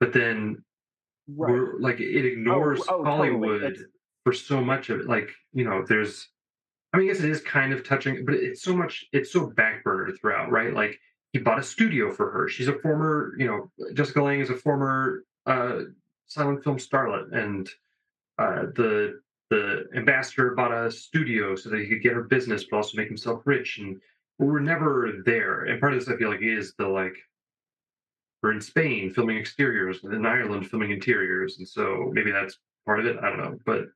but 0.00 0.12
then 0.12 0.64
right. 1.28 1.52
we're 1.52 1.78
like 1.78 2.00
it 2.00 2.26
ignores 2.26 2.80
oh, 2.88 2.98
oh, 2.98 3.04
Hollywood 3.04 3.60
totally. 3.60 3.86
For 4.24 4.32
so 4.32 4.60
much 4.60 4.90
of 4.90 5.00
it. 5.00 5.06
Like 5.06 5.30
you 5.52 5.64
know, 5.64 5.84
there's. 5.86 6.28
I 6.92 6.98
mean, 6.98 7.10
I 7.10 7.12
guess 7.12 7.22
it 7.22 7.30
is 7.30 7.40
kind 7.40 7.72
of 7.72 7.82
touching, 7.82 8.24
but 8.24 8.34
it's 8.34 8.62
so 8.62 8.74
much. 8.76 9.04
It's 9.12 9.32
so 9.32 9.50
backburnered 9.50 10.18
throughout, 10.20 10.50
right? 10.50 10.72
Like 10.72 10.98
he 11.32 11.40
bought 11.40 11.58
a 11.58 11.62
studio 11.64 12.12
for 12.12 12.30
her. 12.30 12.48
She's 12.48 12.68
a 12.68 12.78
former, 12.78 13.34
you 13.36 13.46
know, 13.46 13.68
Jessica 13.94 14.22
Lange 14.22 14.40
is 14.40 14.50
a 14.50 14.56
former 14.56 15.24
uh, 15.46 15.80
silent 16.26 16.62
film 16.62 16.78
starlet, 16.78 17.36
and 17.36 17.68
uh, 18.38 18.66
the 18.76 19.20
the 19.50 19.86
ambassador 19.96 20.54
bought 20.54 20.72
a 20.72 20.90
studio 20.90 21.56
so 21.56 21.70
that 21.70 21.80
he 21.80 21.88
could 21.88 22.02
get 22.02 22.12
her 22.12 22.22
business, 22.22 22.64
but 22.64 22.76
also 22.76 22.96
make 22.96 23.08
himself 23.08 23.42
rich. 23.44 23.78
And 23.78 24.00
we're 24.38 24.60
never 24.60 25.22
there. 25.24 25.64
And 25.64 25.80
part 25.80 25.92
of 25.92 25.98
this, 25.98 26.08
I 26.08 26.16
feel 26.16 26.30
like, 26.30 26.42
is 26.42 26.74
the 26.78 26.86
like 26.86 27.16
we're 28.42 28.52
in 28.52 28.60
Spain 28.60 29.12
filming 29.12 29.38
exteriors, 29.38 30.04
and 30.04 30.14
in 30.14 30.24
Ireland 30.24 30.70
filming 30.70 30.92
interiors, 30.92 31.58
and 31.58 31.66
so 31.66 32.10
maybe 32.12 32.30
that's 32.30 32.58
part 32.86 33.00
of 33.00 33.06
it. 33.06 33.16
I 33.20 33.28
don't 33.28 33.38
know, 33.38 33.58
but 33.66 33.86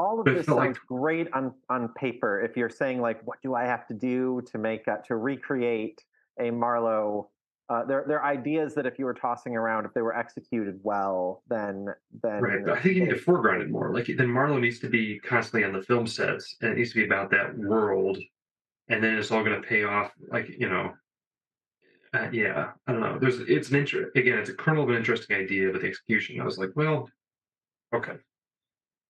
all 0.00 0.18
of 0.18 0.24
this 0.24 0.46
sounds 0.46 0.58
like... 0.58 0.76
great 0.86 1.28
on 1.32 1.52
on 1.68 1.88
paper. 1.88 2.40
If 2.40 2.56
you're 2.56 2.70
saying 2.70 3.00
like, 3.00 3.20
what 3.26 3.40
do 3.42 3.54
I 3.54 3.64
have 3.64 3.86
to 3.88 3.94
do 3.94 4.42
to 4.50 4.58
make 4.58 4.88
uh, 4.88 4.96
to 5.08 5.16
recreate 5.16 6.02
a 6.40 6.50
Marlowe? 6.50 7.30
Uh, 7.68 7.84
there, 7.84 8.04
there 8.08 8.20
are 8.20 8.32
ideas 8.32 8.74
that 8.74 8.84
if 8.84 8.98
you 8.98 9.04
were 9.04 9.14
tossing 9.14 9.54
around, 9.54 9.84
if 9.84 9.94
they 9.94 10.02
were 10.02 10.16
executed 10.16 10.80
well, 10.82 11.42
then 11.48 11.86
then 12.22 12.40
right. 12.40 12.64
But 12.64 12.78
I 12.78 12.80
think 12.80 12.96
you 12.96 13.04
need 13.04 13.10
to 13.10 13.18
foreground 13.18 13.62
it 13.62 13.70
more. 13.70 13.94
Like 13.94 14.10
then 14.16 14.28
Marlowe 14.28 14.58
needs 14.58 14.80
to 14.80 14.88
be 14.88 15.20
constantly 15.20 15.64
on 15.64 15.72
the 15.72 15.82
film 15.82 16.06
sets, 16.06 16.56
and 16.62 16.72
it 16.72 16.78
needs 16.78 16.90
to 16.90 16.96
be 16.96 17.04
about 17.04 17.30
that 17.30 17.56
world, 17.56 18.18
and 18.88 19.04
then 19.04 19.16
it's 19.18 19.30
all 19.30 19.44
going 19.44 19.60
to 19.60 19.68
pay 19.68 19.84
off. 19.84 20.10
Like 20.32 20.48
you 20.48 20.68
know, 20.68 20.94
uh, 22.14 22.28
yeah, 22.32 22.70
I 22.86 22.92
don't 22.92 23.02
know. 23.02 23.18
There's 23.20 23.38
it's 23.40 23.70
an 23.70 23.76
interest 23.76 24.16
again. 24.16 24.38
It's 24.38 24.50
a 24.50 24.54
kernel 24.54 24.82
of 24.84 24.90
an 24.90 24.96
interesting 24.96 25.36
idea, 25.36 25.70
but 25.70 25.82
the 25.82 25.88
execution, 25.88 26.40
I 26.40 26.44
was 26.44 26.58
like, 26.58 26.70
well, 26.74 27.08
okay, 27.94 28.16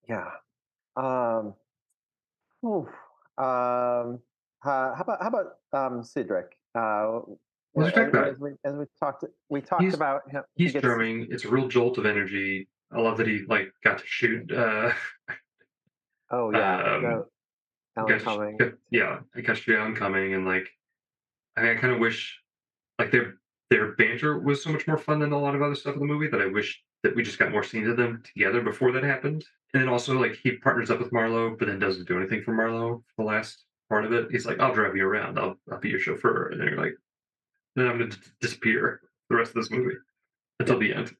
yeah. 0.07 0.31
Um, 0.97 1.55
oof. 2.65 2.89
um, 3.39 4.21
uh, 4.63 4.95
how 4.95 5.01
about 5.01 5.23
how 5.23 5.29
about 5.29 5.47
um, 5.73 6.03
Cedric? 6.03 6.57
Uh, 6.75 7.21
as? 7.79 7.93
As 7.97 8.39
we, 8.39 8.51
as 8.65 8.75
we 8.75 8.85
talked, 8.99 9.25
we 9.49 9.61
talked 9.61 9.83
he's, 9.83 9.95
about 9.95 10.31
him. 10.31 10.43
He's 10.55 10.73
he 10.73 10.81
charming. 10.81 11.29
It's 11.31 11.45
a 11.45 11.49
real 11.49 11.69
jolt 11.69 11.99
of 11.99 12.07
energy. 12.07 12.69
I 12.93 13.01
love 13.01 13.17
that 13.19 13.27
he 13.27 13.43
like 13.49 13.73
got 13.85 13.99
to 13.99 14.05
shoot. 14.07 14.51
Uh, 14.53 14.93
oh 16.31 16.51
yeah, 16.55 16.95
um, 16.95 17.03
no, 17.03 17.27
Alan 17.97 18.21
Cumming. 18.21 18.59
Yeah, 18.91 19.21
I 19.35 19.41
got 19.41 19.57
to 19.57 19.63
shoot 19.63 19.79
Alan 19.79 19.95
Cumming, 19.95 20.35
and 20.35 20.45
like, 20.45 20.69
I 21.57 21.63
mean, 21.63 21.77
I 21.77 21.81
kind 21.81 21.93
of 21.93 22.01
wish 22.01 22.39
like 22.99 23.13
their 23.13 23.35
their 23.71 23.93
banter 23.93 24.39
was 24.39 24.63
so 24.63 24.71
much 24.71 24.87
more 24.87 24.99
fun 24.99 25.21
than 25.21 25.33
a 25.33 25.39
lot 25.39 25.55
of 25.55 25.63
other 25.63 25.77
stuff 25.77 25.95
in 25.95 26.01
the 26.01 26.07
movie 26.07 26.29
that 26.29 26.41
I 26.41 26.47
wish 26.47 26.83
that 27.03 27.15
we 27.15 27.23
just 27.23 27.39
got 27.39 27.53
more 27.53 27.63
scenes 27.63 27.89
of 27.89 27.97
them 27.97 28.23
together 28.35 28.61
before 28.61 28.93
that 28.93 29.05
happened. 29.05 29.45
And 29.73 29.83
then 29.83 29.89
also 29.89 30.19
like 30.19 30.37
he 30.43 30.57
partners 30.57 30.91
up 30.91 30.99
with 30.99 31.13
Marlowe, 31.13 31.57
but 31.57 31.69
then 31.69 31.79
doesn't 31.79 32.09
do 32.09 32.19
anything 32.19 32.43
for 32.43 32.53
Marlowe 32.53 33.05
for 33.15 33.23
the 33.25 33.29
last 33.29 33.65
part 33.89 34.05
of 34.05 34.13
it. 34.13 34.31
He's 34.31 34.47
like, 34.47 34.59
"I'll 34.59 34.75
drive 34.75 34.97
you 34.97 35.07
around. 35.07 35.39
I'll 35.39 35.57
I'll 35.71 35.79
be 35.79 35.91
your 35.91 36.01
chauffeur," 36.01 36.49
and 36.49 36.61
then 36.61 36.69
you're 36.69 36.83
like, 36.83 36.97
"Then 37.77 37.87
I'm 37.87 37.99
going 37.99 38.11
to 38.11 38.19
disappear 38.41 39.01
the 39.29 39.37
rest 39.37 39.51
of 39.51 39.57
this 39.57 39.71
movie 39.71 39.97
until 40.59 40.79
the 40.79 40.93
end 40.93 41.15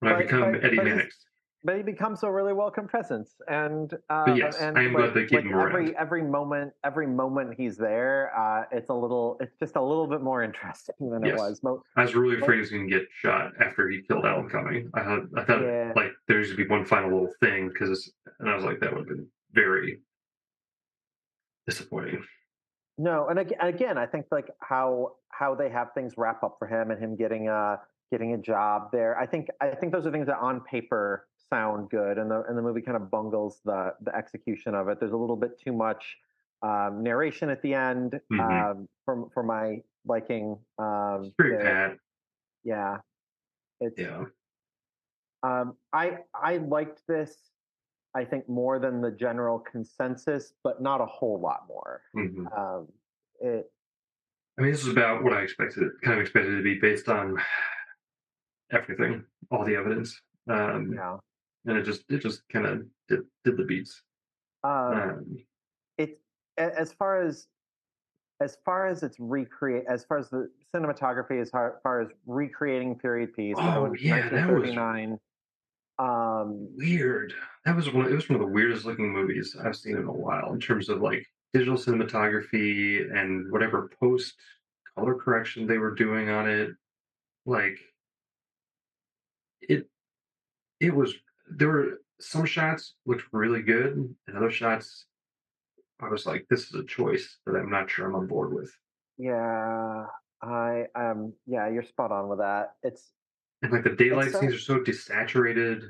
when 0.00 0.12
but, 0.12 0.14
I 0.14 0.22
become 0.22 0.52
but, 0.52 0.64
Eddie 0.64 0.76
but 0.76 0.86
Mannix." 0.86 1.16
But 1.64 1.76
he 1.76 1.82
becomes 1.82 2.22
a 2.22 2.30
really 2.30 2.52
welcome 2.52 2.86
presence 2.86 3.34
and 3.48 3.94
uh 4.10 4.32
yes 4.36 4.56
and 4.58 4.78
i 4.78 4.84
am 4.84 4.92
glad 4.92 5.12
they 5.12 5.24
keep 5.24 5.32
like 5.32 5.44
him 5.44 5.58
every 5.58 5.86
around. 5.86 5.94
every 5.98 6.22
moment 6.22 6.72
every 6.84 7.06
moment 7.06 7.52
he's 7.56 7.76
there 7.76 8.32
uh 8.38 8.64
it's 8.70 8.90
a 8.90 8.94
little 8.94 9.36
it's 9.40 9.56
just 9.58 9.76
a 9.76 9.82
little 9.82 10.06
bit 10.06 10.22
more 10.22 10.42
interesting 10.42 10.94
than 11.10 11.24
yes. 11.24 11.34
it 11.34 11.36
was 11.36 11.62
Mo- 11.62 11.82
i 11.96 12.02
was 12.02 12.14
really 12.14 12.40
afraid 12.40 12.56
he 12.56 12.60
was 12.60 12.70
going 12.70 12.88
to 12.88 12.98
get 12.98 13.08
shot 13.12 13.52
after 13.60 13.88
he 13.88 14.02
killed 14.02 14.24
alan 14.24 14.48
cumming 14.48 14.90
i 14.94 15.02
had 15.02 15.28
i 15.36 15.44
thought 15.44 15.62
yeah. 15.62 15.92
like 15.96 16.12
there 16.28 16.38
used 16.38 16.50
to 16.50 16.56
be 16.56 16.66
one 16.66 16.84
final 16.84 17.10
little 17.10 17.34
thing 17.40 17.68
because 17.68 18.12
and 18.38 18.48
i 18.48 18.54
was 18.54 18.64
like 18.64 18.78
that 18.80 18.90
would 18.90 19.00
have 19.00 19.08
been 19.08 19.26
very 19.52 19.98
disappointing 21.66 22.22
no 22.98 23.26
and 23.28 23.38
again, 23.38 23.58
again 23.60 23.98
i 23.98 24.06
think 24.06 24.26
like 24.30 24.48
how 24.60 25.12
how 25.30 25.54
they 25.54 25.68
have 25.68 25.88
things 25.92 26.14
wrap 26.16 26.42
up 26.44 26.56
for 26.58 26.68
him 26.68 26.90
and 26.92 27.02
him 27.02 27.16
getting 27.16 27.48
a 27.48 27.80
getting 28.10 28.32
a 28.32 28.38
job 28.38 28.90
there 28.92 29.18
i 29.18 29.26
think 29.26 29.48
i 29.60 29.68
think 29.68 29.92
those 29.92 30.06
are 30.06 30.10
things 30.10 30.26
that 30.26 30.38
on 30.38 30.60
paper 30.60 31.26
sound 31.50 31.90
good, 31.90 32.18
and 32.18 32.30
the 32.30 32.42
and 32.48 32.56
the 32.56 32.62
movie 32.62 32.80
kind 32.80 32.96
of 32.96 33.10
bungles 33.10 33.60
the 33.64 33.94
the 34.02 34.14
execution 34.14 34.74
of 34.74 34.88
it. 34.88 35.00
There's 35.00 35.12
a 35.12 35.16
little 35.16 35.36
bit 35.36 35.60
too 35.60 35.72
much 35.72 36.16
um, 36.62 37.02
narration 37.02 37.50
at 37.50 37.62
the 37.62 37.74
end 37.74 38.20
mm-hmm. 38.32 38.40
um, 38.40 38.88
for 39.04 39.28
for 39.32 39.42
my 39.42 39.82
liking. 40.06 40.58
Um, 40.78 41.24
it's 41.24 41.34
pretty 41.34 41.62
bad. 41.62 41.96
Yeah, 42.64 42.98
it's 43.80 43.98
yeah. 43.98 44.24
Um, 45.42 45.74
I 45.92 46.18
I 46.34 46.58
liked 46.58 47.02
this. 47.06 47.36
I 48.14 48.24
think 48.24 48.48
more 48.48 48.78
than 48.78 49.00
the 49.00 49.10
general 49.10 49.58
consensus, 49.58 50.54
but 50.64 50.82
not 50.82 51.00
a 51.00 51.06
whole 51.06 51.40
lot 51.40 51.64
more. 51.68 52.02
Mm-hmm. 52.16 52.46
Um, 52.46 52.88
it. 53.40 53.70
I 54.58 54.62
mean, 54.62 54.72
this 54.72 54.82
is 54.82 54.88
about 54.88 55.22
what 55.22 55.32
I 55.32 55.42
expected. 55.42 55.84
Kind 56.02 56.18
of 56.18 56.22
expected 56.22 56.56
to 56.56 56.62
be 56.62 56.80
based 56.80 57.08
on 57.08 57.36
everything, 58.72 59.24
all 59.52 59.64
the 59.64 59.76
evidence. 59.76 60.20
Um, 60.50 60.92
yeah 60.94 61.18
and 61.68 61.78
it 61.78 61.84
just 61.84 62.04
it 62.08 62.18
just 62.18 62.42
kind 62.48 62.66
of 62.66 62.82
did, 63.08 63.20
did 63.44 63.56
the 63.56 63.64
beats. 63.64 64.02
Um, 64.64 64.72
Um, 64.72 65.36
it's 65.98 66.20
a- 66.58 66.78
as 66.78 66.92
far 66.92 67.20
as 67.22 67.46
as 68.40 68.56
far 68.64 68.86
as 68.86 69.02
it's 69.02 69.18
recreate 69.18 69.84
as 69.88 70.04
far 70.04 70.18
as 70.18 70.30
the 70.30 70.50
cinematography 70.74 71.40
as 71.40 71.50
far, 71.50 71.80
far 71.82 72.00
as 72.00 72.08
recreating 72.26 72.96
period 72.98 73.34
piece 73.34 73.56
Oh, 73.58 73.92
yeah, 73.98 74.28
that 74.30 74.48
was- 74.50 74.74
1939 74.74 75.18
um 76.00 76.68
weird. 76.76 77.34
That 77.64 77.74
was 77.76 77.92
one. 77.92 78.06
It 78.06 78.14
was 78.14 78.28
one 78.28 78.36
of 78.40 78.46
the 78.46 78.52
weirdest 78.52 78.84
looking 78.84 79.12
movies 79.12 79.56
I've 79.62 79.74
seen 79.76 79.96
in 79.96 80.04
a 80.04 80.12
while 80.12 80.52
in 80.52 80.60
terms 80.60 80.88
of 80.88 81.00
like 81.02 81.26
digital 81.52 81.76
cinematography 81.76 83.12
and 83.12 83.50
whatever 83.50 83.90
post 84.00 84.34
color 84.94 85.16
correction 85.16 85.66
they 85.66 85.78
were 85.78 85.94
doing 85.94 86.28
on 86.30 86.48
it. 86.48 86.70
Like 87.46 87.78
it, 89.60 89.88
it 90.80 90.94
was. 90.94 91.14
There 91.50 91.68
were 91.68 92.00
some 92.20 92.44
shots 92.44 92.94
looked 93.06 93.24
really 93.32 93.62
good, 93.62 93.92
and 94.26 94.36
other 94.36 94.50
shots, 94.50 95.06
I 96.00 96.08
was 96.08 96.26
like, 96.26 96.46
"This 96.50 96.68
is 96.68 96.74
a 96.74 96.84
choice 96.84 97.38
that 97.46 97.54
I'm 97.56 97.70
not 97.70 97.90
sure 97.90 98.06
I'm 98.06 98.14
on 98.14 98.26
board 98.26 98.52
with." 98.52 98.72
yeah 99.20 100.06
i 100.42 100.84
um 100.94 101.32
yeah 101.44 101.68
you're 101.68 101.82
spot 101.82 102.12
on 102.12 102.28
with 102.28 102.38
that 102.38 102.74
it's 102.84 103.10
And 103.62 103.72
like 103.72 103.82
the 103.82 103.90
daylight 103.96 104.30
so- 104.30 104.38
scenes 104.38 104.54
are 104.54 104.60
so 104.60 104.78
desaturated. 104.78 105.82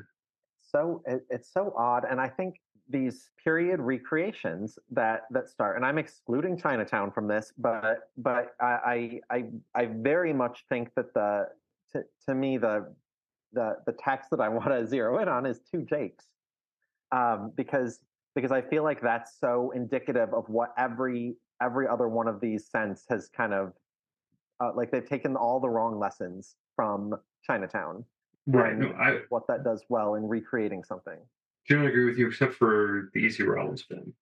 so 0.63 1.03
it, 1.05 1.27
it's 1.29 1.53
so 1.53 1.75
odd 1.77 2.07
and 2.11 2.19
i 2.23 2.27
think 2.27 2.55
these 2.89 3.29
period 3.45 3.81
recreations 3.81 4.79
that 4.93 5.25
that 5.31 5.47
start 5.51 5.77
and 5.77 5.85
i'm 5.85 5.99
excluding 5.99 6.57
chinatown 6.57 7.11
from 7.11 7.29
this 7.29 7.53
but 7.59 8.09
but 8.17 8.55
i 8.63 9.21
i 9.31 9.37
i, 9.37 9.45
I 9.75 9.85
very 9.85 10.33
much 10.33 10.65
think 10.71 10.89
that 10.97 11.13
the 11.13 11.49
to, 11.93 12.03
to 12.29 12.35
me 12.35 12.57
the 12.57 12.95
the 13.53 13.77
the 13.87 13.93
text 13.93 14.31
that 14.31 14.41
i 14.41 14.49
want 14.59 14.69
to 14.69 14.87
zero 14.87 15.19
in 15.19 15.29
on 15.29 15.47
is 15.47 15.61
two 15.71 15.83
jakes 15.83 16.27
um 17.13 17.53
because 17.57 18.01
because 18.35 18.53
i 18.53 18.61
feel 18.61 18.83
like 18.83 19.01
that's 19.01 19.39
so 19.41 19.73
indicative 19.75 20.33
of 20.35 20.49
what 20.49 20.73
every 20.79 21.37
every 21.63 21.89
other 21.89 22.09
one 22.09 22.29
of 22.29 22.41
these 22.41 22.67
sense 22.69 23.05
has 23.09 23.29
kind 23.29 23.53
of 23.53 23.73
uh, 24.61 24.73
like 24.75 24.91
they've 24.91 25.09
taken 25.09 25.37
all 25.37 25.61
the 25.61 25.69
wrong 25.69 25.99
lessons 25.99 26.57
from 26.77 27.15
chinatown 27.45 28.05
Right. 28.49 28.77
No, 28.77 28.89
I 28.93 29.21
what 29.29 29.47
that 29.49 29.63
does 29.63 29.85
well 29.91 30.15
in 30.15 30.27
recreating 30.27 30.83
something. 30.83 31.19
generally 31.67 31.91
agree 31.91 32.07
with 32.07 32.17
you, 32.19 32.29
except 32.29 32.55
for 32.55 33.11
the 33.13 33.21
Easy 33.21 33.43
Rawlins 33.43 33.83
film. 33.83 34.15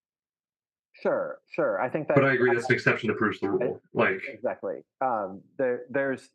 Sure, 1.00 1.38
sure. 1.52 1.80
I 1.80 1.88
think 1.88 2.08
that. 2.08 2.16
But 2.16 2.24
I 2.24 2.32
agree 2.32 2.52
that's 2.52 2.68
an 2.68 2.74
exception 2.74 3.06
that 3.08 3.18
proves 3.18 3.38
the 3.38 3.50
rule. 3.50 3.80
Like, 3.94 4.22
exactly. 4.26 4.78
Um, 5.00 5.42
there, 5.58 5.82
there's, 5.90 6.30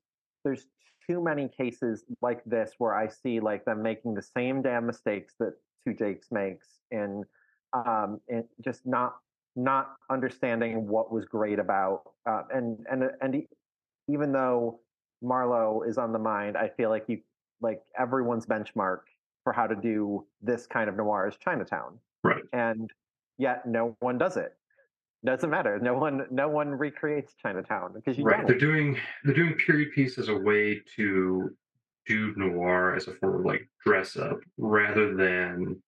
there's 0.46 0.68
too 1.12 1.22
many 1.22 1.50
cases 1.50 2.04
like 2.22 2.44
this 2.46 2.74
where 2.78 2.96
I 2.96 3.08
see 3.08 3.40
like 3.40 3.66
them 3.66 3.82
making 3.82 4.14
the 4.14 4.22
same 4.22 4.62
damn 4.62 4.86
mistakes 4.86 5.34
that 5.40 5.54
Two 5.86 5.94
Jakes 5.94 6.28
makes, 6.32 6.68
in, 6.92 7.24
um, 7.74 8.20
and 8.30 8.44
just 8.64 8.86
not, 8.86 9.16
not 9.56 9.96
understanding 10.10 10.88
what 10.88 11.12
was 11.12 11.26
great 11.26 11.60
about, 11.60 12.04
uh, 12.30 12.44
and 12.54 12.86
and 12.90 13.04
and 13.22 13.36
e- 13.36 13.48
even 14.08 14.32
though 14.32 14.80
Marlowe 15.22 15.84
is 15.88 15.98
on 15.98 16.14
the 16.14 16.20
mind, 16.20 16.56
I 16.56 16.70
feel 16.70 16.90
like 16.90 17.06
you, 17.08 17.20
like 17.62 17.82
everyone's 17.98 18.46
benchmark 18.46 19.00
for 19.44 19.54
how 19.54 19.66
to 19.68 19.76
do 19.76 20.26
this 20.42 20.68
kind 20.68 20.88
of 20.90 20.96
noir 20.96 21.28
is 21.28 21.36
Chinatown. 21.38 21.98
right. 22.24 22.44
and 22.54 22.92
yet 23.40 23.66
no 23.66 23.96
one 24.00 24.18
does 24.20 24.38
it. 24.38 24.56
Doesn't 25.24 25.50
matter. 25.52 25.80
No 25.80 25.94
one, 25.94 26.26
no 26.32 26.50
one 26.50 26.70
recreates 26.70 27.36
Chinatown 27.36 27.94
because 27.94 28.18
you 28.18 28.24
Right. 28.24 28.38
don't. 28.38 28.48
They're 28.48 28.58
doing 28.58 28.98
they're 29.24 29.36
doing 29.36 29.54
period 29.54 29.92
piece 29.94 30.18
as 30.18 30.30
a 30.30 30.36
way 30.36 30.80
to 30.96 31.56
do 32.08 32.34
noir 32.36 32.96
as 32.96 33.08
a 33.08 33.14
form 33.16 33.40
of 33.42 33.46
like 33.46 33.70
dress 33.86 34.18
up 34.18 34.40
rather 34.58 35.14
than 35.16 35.82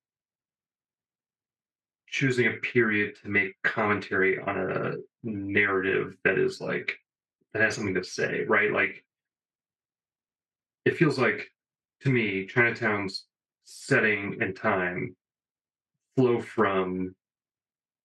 choosing 2.06 2.46
a 2.46 2.52
period 2.58 3.16
to 3.22 3.28
make 3.28 3.60
commentary 3.64 4.38
on 4.38 4.56
a 4.56 4.94
narrative 5.24 6.16
that 6.22 6.38
is 6.38 6.60
like 6.60 6.96
that 7.52 7.62
has 7.62 7.74
something 7.74 7.94
to 7.94 8.04
say, 8.04 8.44
right? 8.44 8.70
Like 8.72 9.04
it 10.84 10.96
feels 10.96 11.18
like 11.18 11.50
to 12.02 12.10
me, 12.10 12.46
Chinatown's 12.46 13.26
setting 13.64 14.40
and 14.40 14.54
time 14.54 15.16
flow 16.16 16.40
from 16.40 17.16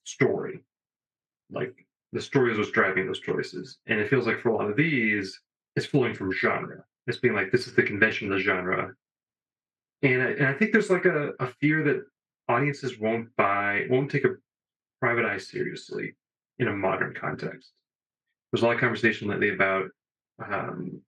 story. 0.06 0.62
Like 1.52 1.86
the 2.12 2.22
story 2.22 2.52
is 2.52 2.58
what's 2.58 2.72
driving 2.72 3.06
those 3.06 3.20
choices. 3.20 3.80
And 3.88 4.00
it 4.00 4.10
feels 4.10 4.28
like 4.28 4.40
for 4.40 4.50
a 4.50 4.56
lot 4.56 4.70
of 4.70 4.78
these, 4.78 5.40
it's 5.76 5.86
flowing 5.86 6.14
from 6.14 6.32
genre. 6.32 6.84
It's 7.08 7.18
being 7.18 7.34
like, 7.36 7.52
this 7.52 7.68
is 7.68 7.76
the 7.76 7.84
convention 7.84 8.32
of 8.32 8.38
the 8.38 8.44
genre. 8.44 8.94
And 10.02 10.22
I, 10.22 10.28
and 10.32 10.48
I 10.48 10.54
think 10.54 10.72
there's 10.72 10.90
like 10.90 11.06
a, 11.06 11.32
a 11.40 11.48
fear 11.60 11.84
that 11.84 12.04
audiences 12.48 13.00
won't 13.00 13.36
buy, 13.36 13.86
won't 13.90 14.10
take 14.10 14.26
a 14.26 14.36
private 15.00 15.26
eye 15.26 15.38
seriously 15.38 16.16
in 16.58 16.68
a 16.68 16.74
modern 16.74 17.14
context. 17.14 17.72
There's 18.52 18.64
a 18.64 18.66
lot 18.66 18.76
of 18.76 18.82
conversation 18.82 19.28
lately 19.28 19.54
about 19.54 19.86
um, 20.44 21.02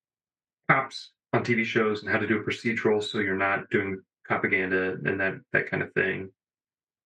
cops 0.70 1.12
on 1.34 1.44
TV 1.44 1.64
shows 1.64 2.02
and 2.02 2.12
how 2.12 2.18
to 2.18 2.28
do 2.28 2.38
a 2.38 2.44
procedural 2.44 3.04
so 3.04 3.20
you're 3.20 3.36
not 3.36 3.70
doing 3.70 4.02
propaganda 4.26 4.98
and 5.06 5.20
that 5.20 5.36
that 5.52 5.70
kind 5.70 5.84
of 5.84 5.92
thing. 5.94 6.30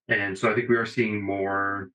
And 0.07 0.37
so 0.37 0.51
I 0.51 0.55
think 0.55 0.69
we 0.69 0.75
are 0.75 0.85
seeing 0.85 1.21
more 1.21 1.89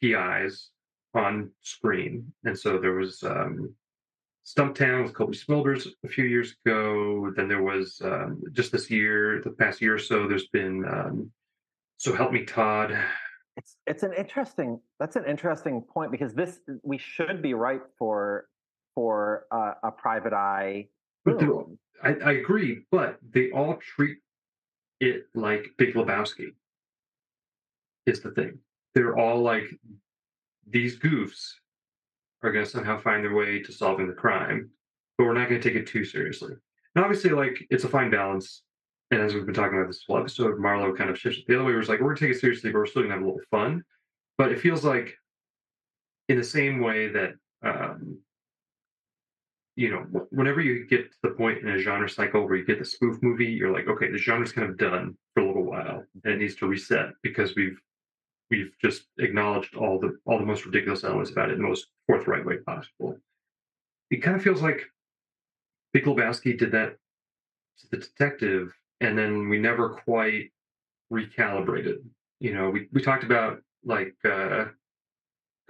PIs 0.00 0.70
on 1.14 1.50
screen. 1.60 2.32
And 2.44 2.58
so 2.58 2.78
there 2.78 2.94
was 2.94 3.22
um, 3.22 3.74
Stumptown 4.46 5.04
with 5.04 5.14
Cobie 5.14 5.36
Smulders 5.36 5.86
a 6.04 6.08
few 6.08 6.24
years 6.24 6.54
ago. 6.64 7.32
Then 7.36 7.48
there 7.48 7.62
was 7.62 8.00
um, 8.04 8.42
just 8.52 8.72
this 8.72 8.90
year, 8.90 9.40
the 9.42 9.50
past 9.50 9.80
year 9.80 9.94
or 9.94 9.98
so, 9.98 10.26
there's 10.26 10.48
been 10.48 10.84
um, 10.86 11.30
So 11.98 12.14
Help 12.14 12.32
Me 12.32 12.44
Todd. 12.44 12.96
It's 13.56 13.76
it's 13.86 14.02
an 14.02 14.14
interesting. 14.14 14.80
That's 14.98 15.16
an 15.16 15.26
interesting 15.26 15.82
point 15.82 16.10
because 16.10 16.32
this 16.32 16.60
we 16.82 16.96
should 16.96 17.42
be 17.42 17.52
ripe 17.52 17.86
for 17.98 18.46
for 18.94 19.44
uh, 19.50 19.74
a 19.82 19.90
private 19.90 20.32
eye. 20.32 20.88
But 21.24 21.42
I, 22.02 22.14
I 22.24 22.32
agree, 22.32 22.84
but 22.90 23.18
they 23.30 23.50
all 23.50 23.76
treat 23.76 24.18
it 25.00 25.26
like 25.34 25.74
Big 25.76 25.94
Lebowski. 25.94 26.54
Is 28.06 28.20
the 28.20 28.30
thing. 28.30 28.58
They're 28.94 29.16
all 29.16 29.40
like 29.40 29.64
these 30.68 30.98
goofs 30.98 31.52
are 32.42 32.52
going 32.52 32.64
to 32.64 32.70
somehow 32.70 32.98
find 32.98 33.24
their 33.24 33.34
way 33.34 33.60
to 33.60 33.72
solving 33.72 34.06
the 34.06 34.12
crime, 34.12 34.70
but 35.16 35.24
we're 35.24 35.34
not 35.34 35.48
going 35.48 35.60
to 35.60 35.68
take 35.68 35.80
it 35.80 35.86
too 35.86 36.04
seriously. 36.04 36.54
And 36.94 37.04
obviously, 37.04 37.30
like 37.30 37.64
it's 37.70 37.84
a 37.84 37.88
fine 37.88 38.10
balance. 38.10 38.62
And 39.10 39.20
as 39.20 39.34
we've 39.34 39.44
been 39.44 39.54
talking 39.54 39.78
about 39.78 39.88
this 39.88 40.04
whole 40.06 40.18
episode, 40.18 40.58
Marlowe 40.58 40.94
kind 40.94 41.10
of 41.10 41.18
shifts 41.18 41.38
it 41.38 41.44
the 41.46 41.54
other 41.54 41.64
way. 41.64 41.72
Where 41.72 41.80
it's 41.80 41.88
like 41.88 42.00
we're 42.00 42.14
going 42.14 42.16
to 42.16 42.26
take 42.26 42.36
it 42.36 42.40
seriously, 42.40 42.70
but 42.70 42.78
we're 42.78 42.86
still 42.86 43.02
going 43.02 43.10
to 43.10 43.16
have 43.16 43.22
a 43.22 43.26
little 43.26 43.40
fun. 43.50 43.84
But 44.38 44.52
it 44.52 44.60
feels 44.60 44.84
like, 44.84 45.14
in 46.28 46.38
the 46.38 46.44
same 46.44 46.80
way 46.80 47.08
that 47.08 47.34
um, 47.62 48.18
you 49.76 49.90
know, 49.90 50.00
wh- 50.00 50.32
whenever 50.32 50.60
you 50.60 50.86
get 50.86 51.10
to 51.10 51.18
the 51.22 51.30
point 51.30 51.58
in 51.58 51.68
a 51.68 51.78
genre 51.78 52.08
cycle 52.08 52.44
where 52.44 52.56
you 52.56 52.64
get 52.64 52.78
the 52.78 52.84
spoof 52.84 53.22
movie, 53.22 53.46
you're 53.46 53.72
like, 53.72 53.88
okay, 53.88 54.10
the 54.10 54.18
genre's 54.18 54.52
kind 54.52 54.68
of 54.68 54.76
done 54.76 55.16
for 55.34 55.42
a 55.42 55.46
little 55.46 55.64
while, 55.64 56.04
and 56.24 56.34
it 56.34 56.38
needs 56.38 56.56
to 56.56 56.66
reset 56.66 57.10
because 57.22 57.54
we've 57.54 57.78
we've 58.52 58.76
just 58.78 59.06
acknowledged 59.18 59.74
all 59.74 59.98
the 59.98 60.18
all 60.26 60.38
the 60.38 60.44
most 60.44 60.66
ridiculous 60.66 61.04
elements 61.04 61.30
about 61.30 61.48
it 61.48 61.54
in 61.54 61.62
the 61.62 61.68
most 61.68 61.86
forthright 62.06 62.44
way 62.44 62.58
possible. 62.58 63.16
It 64.10 64.18
kind 64.18 64.36
of 64.36 64.42
feels 64.42 64.60
like 64.60 64.84
Big 65.94 66.04
Lebowski 66.04 66.56
did 66.56 66.70
that 66.72 66.96
to 67.78 67.86
the 67.90 67.96
detective, 67.96 68.72
and 69.00 69.16
then 69.16 69.48
we 69.48 69.58
never 69.58 69.88
quite 69.88 70.52
recalibrated. 71.10 71.96
You 72.40 72.54
know, 72.54 72.68
we 72.68 72.88
we 72.92 73.02
talked 73.02 73.24
about 73.24 73.62
like 73.84 74.14
uh, 74.24 74.66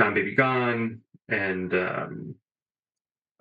Gone 0.01 0.15
Baby 0.15 0.35
Gone 0.35 1.01
and 1.29 1.73
um, 1.75 2.35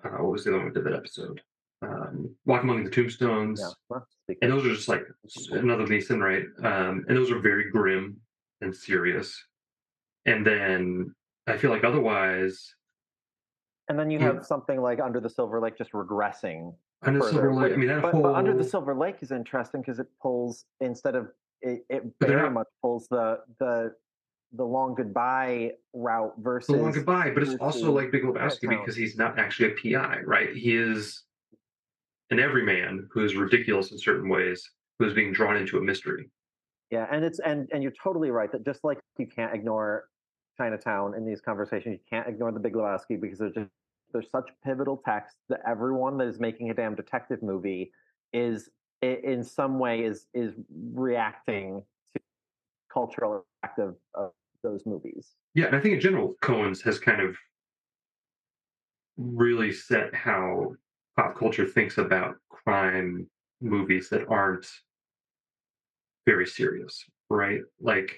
uh, 0.04 0.22
what 0.22 0.32
was 0.32 0.44
the 0.44 0.50
other 0.50 0.58
one 0.58 0.68
we 0.68 0.72
did 0.72 0.84
that 0.84 0.94
episode? 0.94 1.40
Um, 1.82 2.32
Walk 2.46 2.62
Among 2.62 2.84
the 2.84 2.90
Tombstones. 2.90 3.60
Yeah, 3.60 3.98
And 4.40 4.52
those 4.52 4.64
are 4.64 4.74
just 4.74 4.88
like 4.88 5.04
another 5.50 5.84
Neeson, 5.84 6.20
right? 6.20 6.44
Um, 6.64 7.04
and 7.08 7.16
those 7.16 7.32
are 7.32 7.40
very 7.40 7.70
grim 7.70 8.20
and 8.62 8.74
serious. 8.74 9.44
And 10.24 10.46
then 10.46 11.14
I 11.46 11.56
feel 11.58 11.70
like 11.70 11.84
otherwise, 11.84 12.74
and 13.88 13.98
then 13.98 14.10
you 14.10 14.18
Yeah. 14.20 14.26
have 14.34 14.46
something 14.46 14.80
like 14.80 15.00
Under 15.00 15.20
the 15.20 15.28
Silver 15.28 15.60
Lake 15.60 15.76
just 15.76 15.90
regressing. 15.92 16.74
Under 17.02 17.18
the 17.18 17.28
Silver 17.28 17.52
Lake, 17.52 17.72
I 17.72 17.76
mean, 17.76 17.88
that 17.88 18.00
but, 18.00 18.12
but 18.12 18.34
Under 18.34 18.54
the 18.56 18.62
Silver 18.64 18.94
Lake 18.94 19.16
is 19.20 19.32
interesting 19.32 19.80
because 19.80 19.98
it 19.98 20.06
pulls 20.20 20.64
instead 20.80 21.16
of 21.16 21.32
it, 21.60 21.84
it 21.90 22.04
very 22.20 22.42
not- 22.42 22.52
much 22.52 22.68
pulls 22.80 23.08
the 23.08 23.40
the 23.58 23.94
the 24.54 24.64
long 24.64 24.94
goodbye 24.94 25.72
route 25.94 26.34
versus 26.38 26.74
the 26.74 26.80
long 26.80 26.92
goodbye. 26.92 27.30
But 27.30 27.42
it's 27.42 27.56
also 27.56 27.90
like 27.90 28.10
Big 28.12 28.22
Lebowski 28.22 28.68
because 28.68 28.94
he's 28.94 29.16
not 29.16 29.38
actually 29.38 29.72
a 29.72 29.74
PI, 29.74 30.20
right? 30.24 30.54
He 30.54 30.76
is 30.76 31.24
an 32.30 32.38
everyman 32.38 33.08
who 33.10 33.24
is 33.24 33.34
ridiculous 33.34 33.92
in 33.92 33.98
certain 33.98 34.28
ways, 34.28 34.70
who 34.98 35.06
is 35.06 35.14
being 35.14 35.32
drawn 35.32 35.56
into 35.56 35.78
a 35.78 35.80
mystery. 35.80 36.30
Yeah, 36.92 37.06
and 37.10 37.24
it's 37.24 37.38
and 37.38 37.68
and 37.72 37.82
you're 37.82 37.94
totally 38.00 38.30
right 38.30 38.52
that 38.52 38.66
just 38.66 38.84
like 38.84 39.00
you 39.18 39.26
can't 39.26 39.54
ignore 39.54 40.08
Chinatown 40.58 41.14
in 41.16 41.24
these 41.24 41.40
conversations, 41.40 41.98
you 41.98 42.06
can't 42.08 42.28
ignore 42.28 42.52
the 42.52 42.60
Big 42.60 42.74
Lebowski 42.74 43.18
because 43.18 43.38
there's 43.38 43.54
just 43.54 43.70
there's 44.12 44.30
such 44.30 44.50
pivotal 44.62 45.00
text 45.02 45.38
that 45.48 45.60
everyone 45.66 46.18
that 46.18 46.28
is 46.28 46.38
making 46.38 46.68
a 46.68 46.74
damn 46.74 46.94
detective 46.94 47.42
movie 47.42 47.90
is 48.34 48.68
in 49.00 49.42
some 49.42 49.78
way 49.78 50.02
is 50.02 50.26
is 50.34 50.52
reacting 50.92 51.82
to 52.12 52.20
cultural 52.92 53.46
impact 53.62 53.78
of, 53.78 53.96
of 54.12 54.32
those 54.62 54.84
movies. 54.84 55.30
Yeah, 55.54 55.68
and 55.68 55.76
I 55.76 55.80
think 55.80 55.94
in 55.94 56.00
general, 56.00 56.34
Coens 56.42 56.82
has 56.82 56.98
kind 56.98 57.22
of 57.22 57.34
really 59.16 59.72
set 59.72 60.14
how 60.14 60.74
pop 61.16 61.38
culture 61.38 61.66
thinks 61.66 61.96
about 61.96 62.34
crime 62.50 63.26
movies 63.62 64.10
that 64.10 64.28
aren't 64.28 64.66
very 66.26 66.46
serious, 66.46 67.04
right? 67.28 67.60
Like 67.80 68.16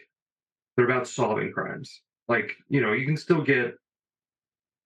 they're 0.76 0.86
about 0.86 1.08
solving 1.08 1.52
crimes. 1.52 2.00
Like 2.28 2.52
you 2.68 2.80
know, 2.80 2.92
you 2.92 3.06
can 3.06 3.16
still 3.16 3.42
get 3.42 3.74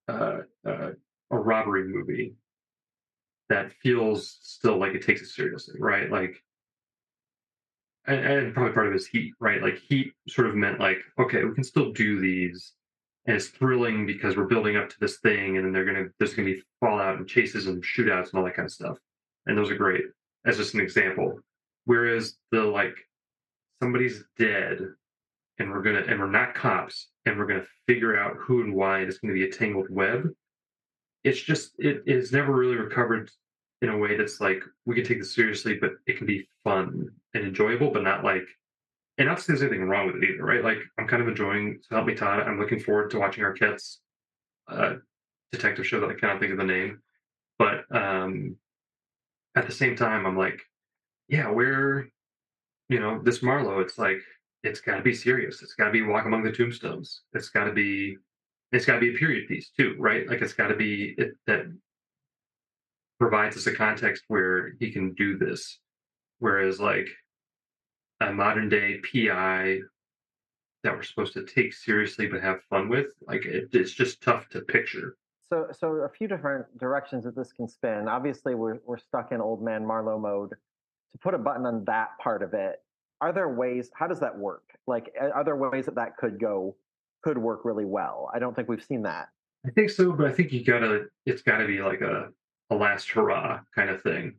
uh, 0.07 0.39
uh, 0.65 0.91
a 1.31 1.37
robbery 1.37 1.85
movie 1.87 2.35
that 3.49 3.71
feels 3.81 4.37
still 4.41 4.77
like 4.77 4.93
it 4.93 5.05
takes 5.05 5.21
it 5.21 5.27
seriously, 5.27 5.75
right? 5.79 6.11
Like, 6.11 6.43
and, 8.07 8.19
and 8.19 8.53
probably 8.53 8.73
part 8.73 8.87
of 8.87 8.93
his 8.93 9.07
heat, 9.07 9.33
right? 9.39 9.61
Like 9.61 9.77
heat 9.77 10.13
sort 10.27 10.47
of 10.47 10.55
meant 10.55 10.79
like, 10.79 10.99
okay, 11.19 11.43
we 11.43 11.53
can 11.53 11.63
still 11.63 11.91
do 11.91 12.19
these, 12.19 12.73
and 13.25 13.35
it's 13.35 13.47
thrilling 13.47 14.05
because 14.05 14.37
we're 14.37 14.45
building 14.45 14.77
up 14.77 14.89
to 14.89 14.99
this 14.99 15.19
thing, 15.19 15.57
and 15.57 15.65
then 15.65 15.73
they're 15.73 15.85
gonna 15.85 16.07
there's 16.17 16.33
gonna 16.33 16.53
be 16.53 16.61
fallout 16.79 17.17
and 17.17 17.27
chases 17.27 17.67
and 17.67 17.83
shootouts 17.83 18.31
and 18.31 18.35
all 18.35 18.45
that 18.45 18.55
kind 18.55 18.65
of 18.65 18.71
stuff, 18.71 18.97
and 19.45 19.57
those 19.57 19.69
are 19.69 19.75
great 19.75 20.03
as 20.45 20.57
just 20.57 20.73
an 20.73 20.81
example. 20.81 21.39
Whereas 21.85 22.37
the 22.51 22.61
like 22.61 22.95
somebody's 23.81 24.23
dead 24.37 24.79
and 25.59 25.69
we're 25.69 25.81
gonna 25.81 26.03
and 26.07 26.19
we're 26.19 26.29
not 26.29 26.55
cops 26.55 27.09
and 27.25 27.37
we're 27.37 27.45
gonna 27.45 27.65
figure 27.87 28.17
out 28.17 28.35
who 28.37 28.61
and 28.61 28.73
why 28.73 28.99
it's 28.99 29.19
gonna 29.19 29.33
be 29.33 29.45
a 29.45 29.51
tangled 29.51 29.87
web 29.89 30.29
it's 31.23 31.39
just 31.39 31.71
it 31.77 32.03
is 32.05 32.31
never 32.31 32.53
really 32.53 32.75
recovered 32.77 33.29
in 33.81 33.89
a 33.89 33.97
way 33.97 34.15
that's 34.17 34.41
like 34.41 34.63
we 34.85 34.95
can 34.95 35.03
take 35.03 35.19
this 35.19 35.35
seriously 35.35 35.75
but 35.75 35.91
it 36.07 36.17
can 36.17 36.25
be 36.25 36.47
fun 36.63 37.09
and 37.33 37.43
enjoyable 37.43 37.91
but 37.91 38.03
not 38.03 38.23
like 38.23 38.47
and 39.17 39.27
not 39.27 39.37
to 39.37 39.43
say 39.43 39.53
there's 39.53 39.61
anything 39.61 39.83
wrong 39.83 40.07
with 40.07 40.15
it 40.15 40.29
either 40.29 40.43
right? 40.43 40.63
Like 40.63 40.79
i'm 40.97 41.07
kind 41.07 41.21
of 41.21 41.27
enjoying 41.27 41.79
so 41.81 41.95
help 41.95 42.07
me 42.07 42.15
todd 42.15 42.41
i'm 42.47 42.59
looking 42.59 42.79
forward 42.79 43.11
to 43.11 43.19
watching 43.19 43.43
arquette's 43.43 43.99
uh 44.69 44.95
detective 45.51 45.85
show 45.85 45.99
that 45.99 46.09
i 46.09 46.13
cannot 46.13 46.39
think 46.39 46.51
of 46.51 46.57
the 46.57 46.63
name 46.63 47.01
but 47.57 47.83
um 47.91 48.55
at 49.55 49.65
the 49.65 49.73
same 49.73 49.95
time 49.95 50.25
i'm 50.25 50.37
like 50.37 50.61
yeah 51.27 51.49
we're 51.51 52.09
you 52.89 52.99
know 52.99 53.21
this 53.21 53.41
marlowe 53.41 53.79
it's 53.79 53.97
like 53.97 54.21
it's 54.63 54.81
got 54.81 54.97
to 54.97 55.01
be 55.01 55.13
serious. 55.13 55.61
It's 55.61 55.75
got 55.75 55.85
to 55.85 55.91
be 55.91 56.01
Walk 56.01 56.25
Among 56.25 56.43
the 56.43 56.51
Tombstones. 56.51 57.21
It's 57.33 57.49
got 57.49 57.65
to 57.65 57.71
be 57.71 58.17
it's 58.71 58.85
got 58.85 58.95
to 58.95 58.99
be 58.99 59.15
a 59.15 59.17
period 59.17 59.47
piece 59.47 59.69
too, 59.69 59.95
right? 59.97 60.27
Like 60.27 60.41
it's 60.41 60.53
got 60.53 60.67
to 60.67 60.75
be 60.75 61.15
it, 61.17 61.31
that 61.47 61.65
provides 63.19 63.57
us 63.57 63.67
a 63.67 63.73
context 63.73 64.23
where 64.27 64.73
he 64.79 64.91
can 64.91 65.13
do 65.13 65.37
this. 65.37 65.79
Whereas 66.39 66.79
like 66.79 67.07
a 68.21 68.31
modern 68.31 68.69
day 68.69 68.99
PI 68.99 69.79
that 70.83 70.93
we're 70.93 71.03
supposed 71.03 71.33
to 71.33 71.45
take 71.45 71.73
seriously 71.73 72.27
but 72.27 72.41
have 72.41 72.63
fun 72.69 72.89
with, 72.89 73.07
like 73.27 73.45
it, 73.45 73.69
it's 73.73 73.91
just 73.91 74.21
tough 74.21 74.47
to 74.49 74.61
picture. 74.61 75.17
So, 75.49 75.67
so 75.71 75.93
a 75.93 76.09
few 76.09 76.27
different 76.27 76.65
directions 76.77 77.23
that 77.23 77.35
this 77.35 77.51
can 77.51 77.67
spin. 77.67 78.07
Obviously, 78.07 78.55
we're 78.55 78.79
we're 78.85 78.99
stuck 78.99 79.31
in 79.31 79.41
old 79.41 79.63
man 79.63 79.85
Marlowe 79.85 80.19
mode. 80.19 80.53
To 81.13 81.17
put 81.19 81.33
a 81.33 81.37
button 81.37 81.65
on 81.65 81.85
that 81.85 82.09
part 82.21 82.43
of 82.43 82.53
it, 82.53 82.77
are 83.21 83.33
there 83.33 83.49
ways 83.49 83.89
how 83.93 84.07
does 84.07 84.19
that 84.19 84.37
work? 84.37 84.63
Like 84.87 85.13
are 85.19 85.43
there 85.43 85.55
ways 85.55 85.85
that 85.85 85.95
that 85.95 86.17
could 86.17 86.39
go 86.39 86.75
could 87.23 87.37
work 87.37 87.65
really 87.65 87.85
well? 87.85 88.29
I 88.33 88.39
don't 88.39 88.55
think 88.55 88.69
we've 88.69 88.83
seen 88.83 89.03
that. 89.03 89.29
I 89.65 89.71
think 89.71 89.89
so 89.89 90.13
but 90.13 90.25
i 90.25 90.31
think 90.31 90.53
you 90.53 90.63
gotta 90.63 91.07
it's 91.25 91.41
gotta 91.41 91.67
be 91.67 91.81
like 91.81 91.99
a, 91.99 92.29
a 92.69 92.75
last 92.75 93.09
hurrah 93.09 93.61
kind 93.75 93.89
of 93.89 94.01
thing. 94.01 94.35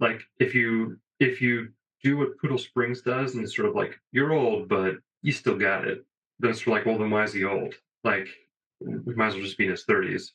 Like 0.00 0.22
if 0.38 0.54
you 0.54 0.98
if 1.20 1.40
you 1.42 1.68
do 2.02 2.16
what 2.16 2.38
poodle 2.40 2.58
springs 2.58 3.02
does 3.02 3.34
and 3.34 3.44
it's 3.44 3.54
sort 3.54 3.68
of 3.68 3.74
like 3.74 3.98
you're 4.12 4.32
old 4.32 4.68
but 4.68 4.96
you 5.22 5.32
still 5.32 5.58
got 5.58 5.86
it. 5.86 6.04
Then 6.38 6.50
it's 6.50 6.66
like 6.66 6.86
well 6.86 6.98
then 6.98 7.10
why 7.10 7.24
is 7.24 7.32
he 7.32 7.44
old? 7.44 7.74
Like 8.04 8.28
we 8.80 9.14
might 9.14 9.28
as 9.28 9.34
well 9.34 9.44
just 9.44 9.58
be 9.58 9.64
in 9.64 9.70
his 9.70 9.84
30s 9.84 10.30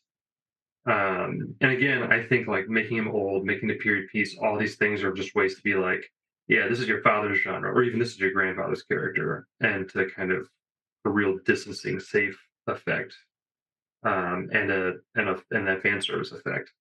um 0.88 1.54
and 1.62 1.72
again 1.72 2.12
i 2.12 2.24
think 2.24 2.48
like 2.48 2.70
making 2.70 2.98
him 2.98 3.10
old 3.10 3.46
making 3.46 3.68
the 3.68 3.76
period 3.76 4.08
piece 4.10 4.38
all 4.42 4.58
these 4.58 4.76
things 4.78 5.04
are 5.04 5.12
just 5.12 5.36
ways 5.36 5.56
to 5.56 5.62
be 5.62 5.76
like 5.76 6.10
yeah, 6.48 6.68
this 6.70 6.80
is 6.80 6.88
your 6.88 7.02
father's 7.02 7.40
genre, 7.40 7.72
or 7.72 7.84
even 7.84 8.00
this 8.00 8.12
is 8.12 8.20
your 8.20 8.32
grandfather's 8.32 8.84
character, 8.84 9.48
and 9.60 9.88
to 9.90 10.10
kind 10.10 10.32
of 10.32 10.48
a 11.06 11.10
real 11.10 11.38
distancing, 11.46 12.00
safe 12.00 12.40
effect, 12.68 13.14
um, 14.04 14.50
and 14.54 14.72
a 14.72 14.94
and 15.16 15.30
a 15.30 15.42
and 15.52 15.68
that 15.68 15.82
fan 15.82 16.02
service 16.02 16.32
effect. 16.32 16.72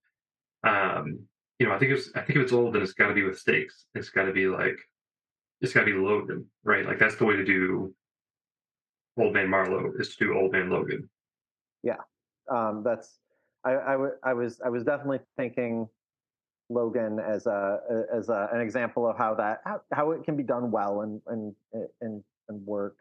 Um, 0.65 1.21
you 1.59 1.67
know, 1.67 1.73
I 1.73 1.79
think 1.79 1.93
it's 1.93 2.11
I 2.15 2.21
think 2.21 2.37
if 2.37 2.45
it's 2.45 2.53
old, 2.53 2.75
then 2.75 2.83
it's 2.83 2.93
got 2.93 3.09
to 3.09 3.15
be 3.15 3.25
with 3.25 3.39
stakes. 3.39 3.87
It's 3.95 4.11
got 4.11 4.27
to 4.27 4.33
be 4.33 4.47
like 4.47 4.79
it's 5.61 5.73
got 5.73 5.81
to 5.81 5.87
be 5.87 5.93
Logan, 5.95 6.47
right? 6.63 6.87
Like 6.87 7.01
that's 7.01 7.17
the 7.17 7.25
way 7.25 7.35
to 7.35 7.45
do 7.45 7.93
Old 9.19 9.35
Man 9.35 9.51
Marlowe 9.51 9.93
is 9.99 10.15
to 10.15 10.27
do 10.27 10.39
Old 10.39 10.53
Man 10.53 10.71
Logan. 10.71 11.11
Yeah, 11.83 11.97
um, 12.49 12.83
that's 12.85 13.19
Was 13.75 14.61
I 14.65 14.69
was 14.69 14.85
definitely 14.85 15.21
thinking 15.37 15.89
Logan 16.69 17.19
as 17.21 17.47
a 17.47 17.81
as 18.13 18.29
a, 18.29 18.49
an 18.53 18.61
example 18.61 19.09
of 19.09 19.17
how 19.17 19.35
that 19.35 19.61
how, 19.65 19.81
how 19.93 20.11
it 20.13 20.25
can 20.25 20.37
be 20.37 20.43
done 20.43 20.71
well 20.71 21.03
and 21.03 21.21
and 21.27 21.55
and 22.01 22.23
and 22.49 22.67
work. 22.67 22.97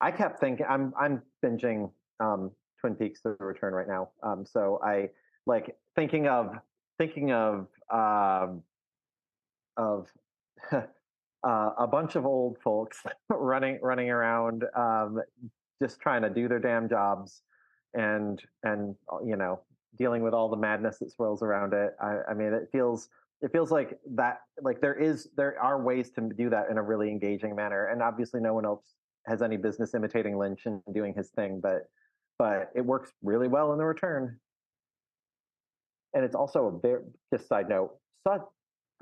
I 0.00 0.10
kept 0.10 0.40
thinking 0.40 0.66
I'm 0.68 0.92
I'm 0.98 1.22
binging 1.44 1.90
um, 2.20 2.50
Twin 2.80 2.94
Peaks: 2.94 3.20
The 3.22 3.36
Return 3.40 3.74
right 3.74 3.88
now, 3.88 4.10
um, 4.22 4.44
so 4.46 4.80
I 4.82 5.10
like 5.46 5.76
thinking 5.96 6.28
of 6.28 6.56
thinking 6.98 7.32
of 7.32 7.66
um, 7.90 8.62
of 9.76 10.08
uh, 10.72 10.82
a 11.42 11.86
bunch 11.86 12.16
of 12.16 12.26
old 12.26 12.58
folks 12.62 13.02
running 13.28 13.78
running 13.82 14.10
around, 14.10 14.64
um, 14.76 15.20
just 15.82 16.00
trying 16.00 16.22
to 16.22 16.30
do 16.30 16.48
their 16.48 16.60
damn 16.60 16.88
jobs, 16.88 17.42
and 17.94 18.42
and 18.62 18.94
you 19.24 19.36
know 19.36 19.60
dealing 19.98 20.22
with 20.22 20.34
all 20.34 20.48
the 20.48 20.56
madness 20.56 20.98
that 20.98 21.10
swirls 21.10 21.42
around 21.42 21.72
it. 21.72 21.94
I, 22.00 22.18
I 22.30 22.34
mean, 22.34 22.52
it 22.52 22.68
feels 22.72 23.08
it 23.40 23.52
feels 23.52 23.70
like 23.70 23.98
that 24.14 24.40
like 24.62 24.80
there 24.80 24.94
is 24.94 25.28
there 25.36 25.60
are 25.60 25.82
ways 25.82 26.10
to 26.12 26.30
do 26.36 26.48
that 26.50 26.70
in 26.70 26.78
a 26.78 26.82
really 26.82 27.10
engaging 27.10 27.54
manner, 27.54 27.88
and 27.88 28.02
obviously 28.02 28.40
no 28.40 28.54
one 28.54 28.64
else 28.64 28.94
has 29.26 29.42
any 29.42 29.56
business 29.56 29.94
imitating 29.94 30.36
Lynch 30.36 30.66
and 30.66 30.80
doing 30.92 31.14
his 31.14 31.30
thing, 31.30 31.60
but 31.62 31.88
but 32.38 32.70
it 32.74 32.84
works 32.84 33.12
really 33.22 33.48
well 33.48 33.72
in 33.72 33.78
the 33.78 33.84
return. 33.84 34.38
And 36.14 36.24
it's 36.24 36.34
also 36.34 36.66
a 36.66 36.78
very 36.80 37.02
just 37.32 37.48
side 37.48 37.68
note. 37.68 37.96
Such 38.26 38.42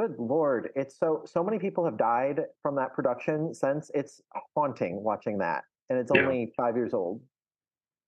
good 0.01 0.17
lord, 0.19 0.71
it's 0.75 0.99
so 0.99 1.23
so 1.25 1.45
many 1.45 1.59
people 1.59 1.85
have 1.85 1.97
died 1.97 2.41
from 2.63 2.75
that 2.77 2.95
production 2.95 3.55
since 3.55 3.91
it's 3.95 4.21
haunting 4.57 5.03
watching 5.03 5.39
that, 5.39 5.65
and 5.91 5.99
it's 5.99 6.11
yeah. 6.15 6.23
only 6.23 6.53
five 6.57 6.77
years 6.77 6.95
old. 6.95 7.21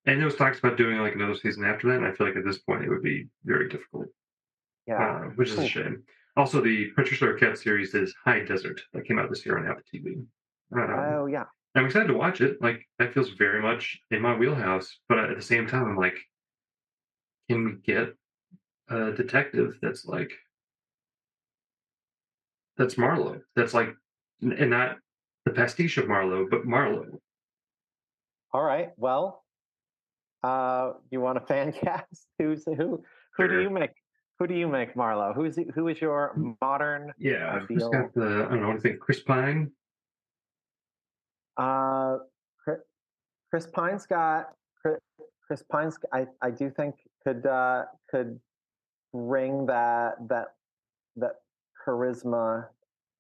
And 0.07 0.19
there 0.19 0.27
was 0.27 0.37
talks 0.37 0.59
about 0.59 0.77
doing 0.77 0.99
like 0.99 1.15
another 1.15 1.35
season 1.35 1.65
after 1.65 1.89
that. 1.89 1.97
And 1.97 2.07
I 2.07 2.13
feel 2.13 2.27
like 2.27 2.37
at 2.37 2.45
this 2.45 2.59
point 2.59 2.85
it 2.85 2.91
would 2.91 3.03
be 3.03 3.29
very 3.45 3.69
difficult. 3.69 4.07
Yeah, 4.87 5.03
uh, 5.03 5.21
which 5.31 5.51
is 5.51 5.59
a 5.59 5.67
shame. 5.67 6.03
Also, 6.37 6.61
the 6.61 6.91
Patricia 6.97 7.27
Arquette 7.27 7.57
series 7.57 7.95
is 7.95 8.15
High 8.25 8.45
Desert 8.45 8.81
that 8.93 9.07
came 9.07 9.19
out 9.19 9.31
this 9.31 9.47
year 9.47 9.57
on 9.59 9.67
Apple 9.67 9.83
TV. 9.93 10.17
Um, 10.77 11.15
oh 11.15 11.27
yeah, 11.27 11.45
I'm 11.75 11.87
excited 11.87 12.09
to 12.09 12.15
watch 12.15 12.41
it. 12.41 12.61
Like 12.61 12.87
that 12.99 13.15
feels 13.15 13.31
very 13.31 13.63
much 13.63 13.99
in 14.11 14.21
my 14.21 14.37
wheelhouse. 14.37 14.99
But 15.09 15.19
at 15.31 15.37
the 15.37 15.43
same 15.43 15.67
time, 15.67 15.85
I'm 15.85 15.97
like, 15.97 16.19
can 17.49 17.65
we 17.65 17.73
get 17.95 18.15
a 18.89 19.13
detective 19.13 19.79
that's 19.81 20.05
like 20.05 20.33
that's 22.77 22.99
Marlowe? 22.99 23.41
That's 23.57 23.73
like, 23.73 23.95
and 24.43 24.71
not 24.71 24.97
the 25.45 25.53
pastiche 25.53 25.99
of 25.99 26.09
Marlowe, 26.09 26.47
but 26.51 26.67
Marlowe. 26.67 27.21
All 28.53 28.63
right. 28.63 28.91
Well, 28.97 29.44
uh, 30.45 30.93
you 31.11 31.21
want 31.21 31.39
a 31.39 31.41
fan 31.41 31.73
cast? 31.85 32.27
Who's 32.39 32.65
who? 32.65 32.75
Who 32.75 33.03
sure. 33.37 33.49
do 33.49 33.63
you 33.63 33.71
make? 33.71 33.91
Who 34.39 34.47
do 34.47 34.55
you 34.55 34.69
make, 34.69 34.97
Marlowe? 34.97 35.33
Who's 35.33 35.59
who 35.75 35.89
is 35.89 36.01
your 36.01 36.37
modern? 36.61 37.13
Yeah, 37.19 37.61
ideal? 37.63 37.67
who's 37.69 37.89
got 37.89 38.15
the? 38.15 38.47
I 38.47 38.51
don't 38.51 38.61
know. 38.61 38.69
What 38.69 38.83
do 38.83 38.89
you 38.89 38.93
think? 38.93 39.01
Chris 39.01 39.21
Pine. 39.21 39.71
Uh, 41.57 42.19
Chris 43.55 43.69
Pine's 43.69 44.05
got 44.05 44.49
Chris, 44.83 44.99
Chris 45.47 45.63
Pine's. 45.71 45.97
I 46.13 46.27
I 46.43 46.51
do 46.51 46.71
think 46.71 46.97
could 47.25 47.47
uh 47.47 47.85
could 48.11 48.41
bring 49.13 49.67
that 49.67 50.17
that 50.29 50.55
that 51.15 51.37
charisma 51.87 52.67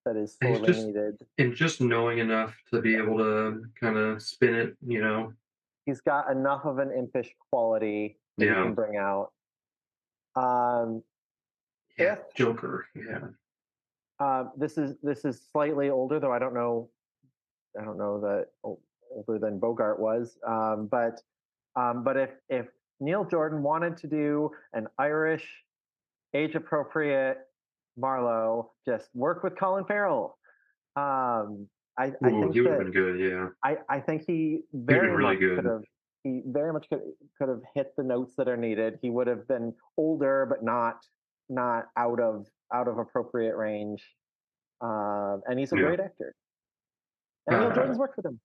that 0.04 0.16
is 0.16 0.36
sorely 0.42 0.66
just, 0.66 0.86
needed. 0.86 1.14
And 1.38 1.54
just 1.54 1.80
knowing 1.80 2.18
enough 2.18 2.52
to 2.72 2.80
be 2.80 2.96
able 2.96 3.16
to 3.18 3.62
kind 3.80 3.96
of 3.96 4.20
spin 4.20 4.56
it, 4.56 4.76
you 4.84 5.00
know, 5.00 5.32
he's 5.86 6.00
got 6.00 6.30
enough 6.30 6.64
of 6.64 6.78
an 6.78 6.90
impish 6.92 7.30
quality 7.50 8.16
that 8.38 8.46
yeah. 8.46 8.56
he 8.56 8.62
can 8.62 8.74
bring 8.74 8.96
out. 8.96 9.30
Um, 10.36 11.02
yeah, 11.98 12.14
if, 12.14 12.34
Joker. 12.34 12.86
Yeah. 12.94 13.20
Uh, 14.18 14.44
this 14.56 14.78
is 14.78 14.96
this 15.02 15.24
is 15.24 15.40
slightly 15.52 15.90
older, 15.90 16.20
though. 16.20 16.32
I 16.32 16.38
don't 16.38 16.54
know. 16.54 16.88
I 17.80 17.84
don't 17.84 17.98
know 17.98 18.20
that 18.20 18.46
older 18.62 19.38
than 19.38 19.58
Bogart 19.58 19.98
was. 19.98 20.38
Um, 20.46 20.88
but 20.90 21.20
um, 21.76 22.04
but 22.04 22.16
if 22.16 22.30
if 22.48 22.66
Neil 23.00 23.24
Jordan 23.24 23.62
wanted 23.62 23.96
to 23.98 24.06
do 24.06 24.50
an 24.72 24.86
Irish, 24.98 25.48
age 26.34 26.54
appropriate 26.54 27.38
Marlowe, 27.96 28.72
just 28.86 29.08
work 29.14 29.42
with 29.42 29.58
Colin 29.58 29.84
Farrell. 29.84 30.38
Um, 30.96 31.68
I, 31.98 32.04
I 32.06 32.08
Ooh, 32.28 32.40
think 32.40 32.54
he 32.54 32.60
would 32.60 32.70
have 32.72 32.78
been 32.80 32.90
good. 32.92 33.20
Yeah. 33.20 33.48
I, 33.64 33.76
I 33.88 34.00
think 34.00 34.24
he 34.26 34.60
very 34.72 35.10
really 35.10 35.22
much 35.34 35.38
good. 35.40 35.56
could 35.56 35.64
have 35.64 35.82
he 36.24 36.42
very 36.46 36.72
much 36.72 36.88
could 36.88 37.02
could 37.38 37.48
have 37.48 37.60
hit 37.74 37.92
the 37.96 38.02
notes 38.02 38.34
that 38.36 38.48
are 38.48 38.56
needed. 38.56 38.98
He 39.02 39.10
would 39.10 39.26
have 39.26 39.46
been 39.46 39.74
older, 39.96 40.46
but 40.48 40.62
not 40.64 41.04
not 41.48 41.86
out 41.96 42.18
of 42.20 42.46
out 42.72 42.88
of 42.88 42.98
appropriate 42.98 43.56
range. 43.56 44.04
Um, 44.80 45.42
and 45.46 45.58
he's 45.58 45.72
a 45.72 45.76
Yeah. 45.76 45.82
great 45.82 46.00
actor. 46.00 46.34
And 47.46 47.56
Uh, 47.56 47.74
Jordan's 47.74 47.98
worked 48.04 48.16
with 48.16 48.26
him. 48.26 48.40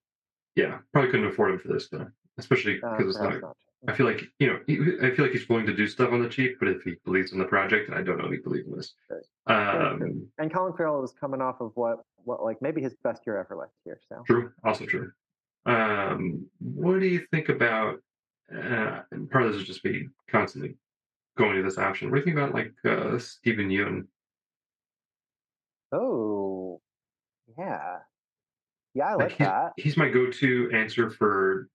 Yeah. 0.56 0.80
Probably 0.94 1.10
couldn't 1.12 1.28
afford 1.28 1.52
him 1.54 1.60
for 1.60 1.70
this 1.70 1.90
though, 1.90 2.08
especially 2.38 2.82
Uh, 2.84 2.98
because 2.98 3.08
it's 3.16 3.18
perhaps 3.18 3.42
not. 3.42 3.48
not. 3.48 3.58
I 3.88 3.94
feel 3.96 4.06
like 4.06 4.24
you 4.40 4.48
know. 4.48 4.60
he- 4.68 4.98
I 5.02 5.12
feel 5.12 5.24
like 5.24 5.32
he's 5.32 5.48
willing 5.48 5.66
to 5.68 5.74
do 5.74 5.88
stuff 5.88 6.12
on 6.12 6.22
the 6.22 6.28
cheap, 6.28 6.60
but 6.60 6.68
if 6.68 6.82
he 6.84 6.96
believes 7.06 7.32
in 7.32 7.40
the 7.40 7.46
project, 7.46 7.88
and 7.90 7.98
I 7.98 8.02
don't 8.04 8.18
know 8.18 8.26
if 8.26 8.32
he 8.32 8.38
believes 8.40 8.68
in 8.68 8.76
this. 8.76 8.94
Um, 9.48 10.30
And 10.38 10.54
Colin 10.54 10.74
Farrell 10.74 11.00
was 11.02 11.14
coming 11.14 11.42
off 11.42 11.62
of 11.62 11.72
what 11.76 12.04
what 12.30 12.44
like 12.44 12.62
maybe 12.62 12.82
his 12.82 12.96
best 13.04 13.24
year 13.26 13.38
ever 13.38 13.56
last 13.56 13.74
year. 13.86 14.00
So 14.08 14.24
True. 14.26 14.52
Also 14.64 14.86
true. 14.86 15.12
Um, 15.66 16.46
what 16.60 17.00
do 17.00 17.08
you 17.08 17.26
think 17.32 17.50
about? 17.50 17.96
Uh, 18.54 19.02
and 19.12 19.30
part 19.30 19.44
of 19.46 19.52
this 19.52 19.62
is 19.62 19.68
just 19.68 19.84
me 19.84 20.08
constantly 20.30 20.76
going 21.38 21.56
to 21.58 21.64
this 21.64 21.78
option. 21.80 22.10
What 22.10 22.16
do 22.16 22.20
you 22.20 22.26
think 22.26 22.38
about 22.38 22.54
like 22.54 22.74
uh, 22.86 23.18
Steven 23.18 23.70
Yeun? 23.70 24.08
oh 25.92 26.80
yeah 27.58 27.98
yeah 28.94 29.08
I 29.08 29.16
like 29.16 29.32
he's, 29.32 29.48
that. 29.48 29.72
he's 29.76 29.98
my 29.98 30.08
go-to 30.10 30.70
answer 30.72 31.10
for 31.10 31.68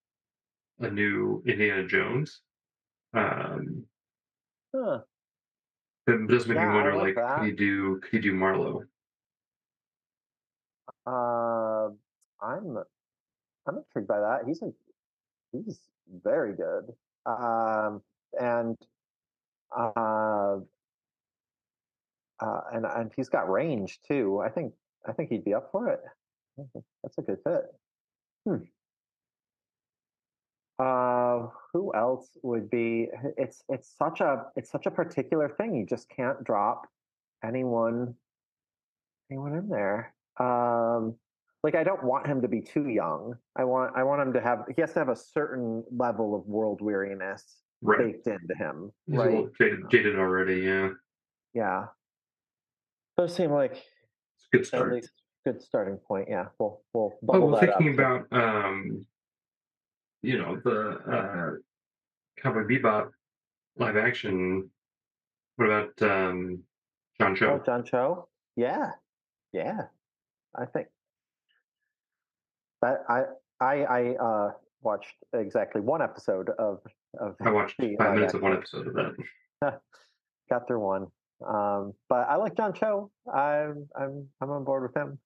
a 0.79 0.89
new 0.89 1.43
Indiana 1.45 1.85
Jones. 1.85 2.41
Um, 3.13 3.85
Huh. 4.73 5.01
it 6.07 6.27
does 6.29 6.47
make 6.47 6.55
Yeah, 6.57 6.67
me 6.67 6.71
I 6.71 6.75
wonder, 6.75 6.95
like 6.95 7.15
like, 7.17 7.37
could 7.39 7.45
he 7.45 7.51
do? 7.51 7.99
Could 8.01 8.23
you 8.23 8.31
do 8.31 8.37
Marlowe? 8.37 8.83
Uh, 11.05 11.89
I'm 12.41 12.77
I'm 13.67 13.77
intrigued 13.77 14.07
by 14.07 14.19
that. 14.19 14.41
He's 14.47 14.61
a, 14.61 14.71
he's 15.51 15.79
very 16.23 16.55
good. 16.55 16.93
Um, 17.25 18.01
and 18.39 18.77
uh, 19.75 20.57
uh, 22.39 22.61
and 22.73 22.85
and 22.85 23.11
he's 23.15 23.29
got 23.29 23.49
range 23.49 23.99
too. 24.07 24.41
I 24.43 24.49
think 24.49 24.73
I 25.07 25.13
think 25.13 25.29
he'd 25.29 25.45
be 25.45 25.53
up 25.53 25.69
for 25.71 25.89
it. 25.89 26.01
That's 27.03 27.17
a 27.17 27.21
good 27.21 27.39
fit. 27.43 27.63
Hmm. 28.45 28.63
Uh, 30.77 31.47
who 31.71 31.93
else 31.93 32.29
would 32.43 32.69
be? 32.69 33.07
It's 33.37 33.63
it's 33.69 33.93
such 33.97 34.19
a 34.21 34.45
it's 34.55 34.71
such 34.71 34.85
a 34.85 34.91
particular 34.91 35.49
thing. 35.49 35.75
You 35.75 35.85
just 35.85 36.09
can't 36.09 36.43
drop 36.43 36.87
anyone 37.43 38.15
anyone 39.31 39.55
in 39.55 39.69
there. 39.69 40.14
Um, 40.39 41.15
like 41.63 41.75
I 41.75 41.83
don't 41.83 42.03
want 42.03 42.27
him 42.27 42.41
to 42.41 42.47
be 42.47 42.61
too 42.61 42.89
young. 42.89 43.35
I 43.55 43.63
want 43.63 43.93
I 43.95 44.03
want 44.03 44.21
him 44.21 44.33
to 44.33 44.41
have 44.41 44.65
he 44.75 44.81
has 44.81 44.93
to 44.93 44.99
have 44.99 45.09
a 45.09 45.15
certain 45.15 45.83
level 45.91 46.35
of 46.35 46.45
world 46.45 46.81
weariness 46.81 47.43
Right. 47.81 47.99
baked 48.13 48.27
into 48.27 48.55
him. 48.55 48.91
He's 49.05 49.19
a 49.19 49.23
little 49.23 49.49
jaded, 49.59 49.89
jaded 49.91 50.15
already. 50.17 50.61
Yeah, 50.61 50.89
Yeah. 51.53 51.85
Those 53.17 53.35
seem 53.35 53.51
like 53.51 53.73
it's 53.73 54.45
a 54.45 54.49
good 54.51 54.61
at 54.61 54.67
start. 54.67 54.93
least 54.93 55.11
good 55.45 55.61
starting 55.61 55.97
point. 55.97 56.27
Yeah. 56.29 56.45
We'll 56.59 56.81
we'll 56.93 57.11
Oh, 57.13 57.25
bubble 57.25 57.47
well, 57.49 57.59
that 57.61 57.69
up. 57.71 57.77
thinking 57.79 57.93
about 57.99 58.25
um, 58.31 59.05
you 60.21 60.37
know, 60.39 60.59
the 60.63 60.89
uh, 60.97 61.51
Cowboy 62.41 62.63
Bebop 62.67 63.11
live 63.77 63.97
action. 63.97 64.69
What 65.57 65.65
about 65.65 66.01
um, 66.01 66.63
John 67.19 67.31
Oh, 67.33 67.35
Cho? 67.35 67.63
John 67.65 67.83
Cho? 67.85 68.27
Yeah. 68.55 68.91
Yeah. 69.51 69.83
I 70.57 70.65
think 70.65 70.87
that 72.81 73.03
I 73.09 73.23
I 73.59 73.83
I 73.83 74.15
uh 74.15 74.51
watched 74.81 75.15
exactly 75.33 75.81
one 75.81 76.01
episode 76.01 76.49
of 76.59 76.79
of 77.19 77.35
I 77.41 77.51
watched 77.51 77.77
the 77.79 77.95
five 77.97 78.07
live 78.09 78.15
minutes 78.15 78.33
of 78.33 78.41
one 78.41 78.53
episode 78.53 78.87
of 78.87 78.93
that. 78.93 79.81
got 80.49 80.67
through 80.67 80.79
one. 80.79 81.07
Um, 81.45 81.93
but 82.07 82.27
I 82.29 82.35
like 82.35 82.55
John 82.55 82.73
Cho. 82.73 83.11
I'm 83.33 83.87
I'm 83.99 84.27
I'm 84.41 84.49
on 84.51 84.63
board 84.63 84.83
with 84.83 84.95
him. 84.95 85.19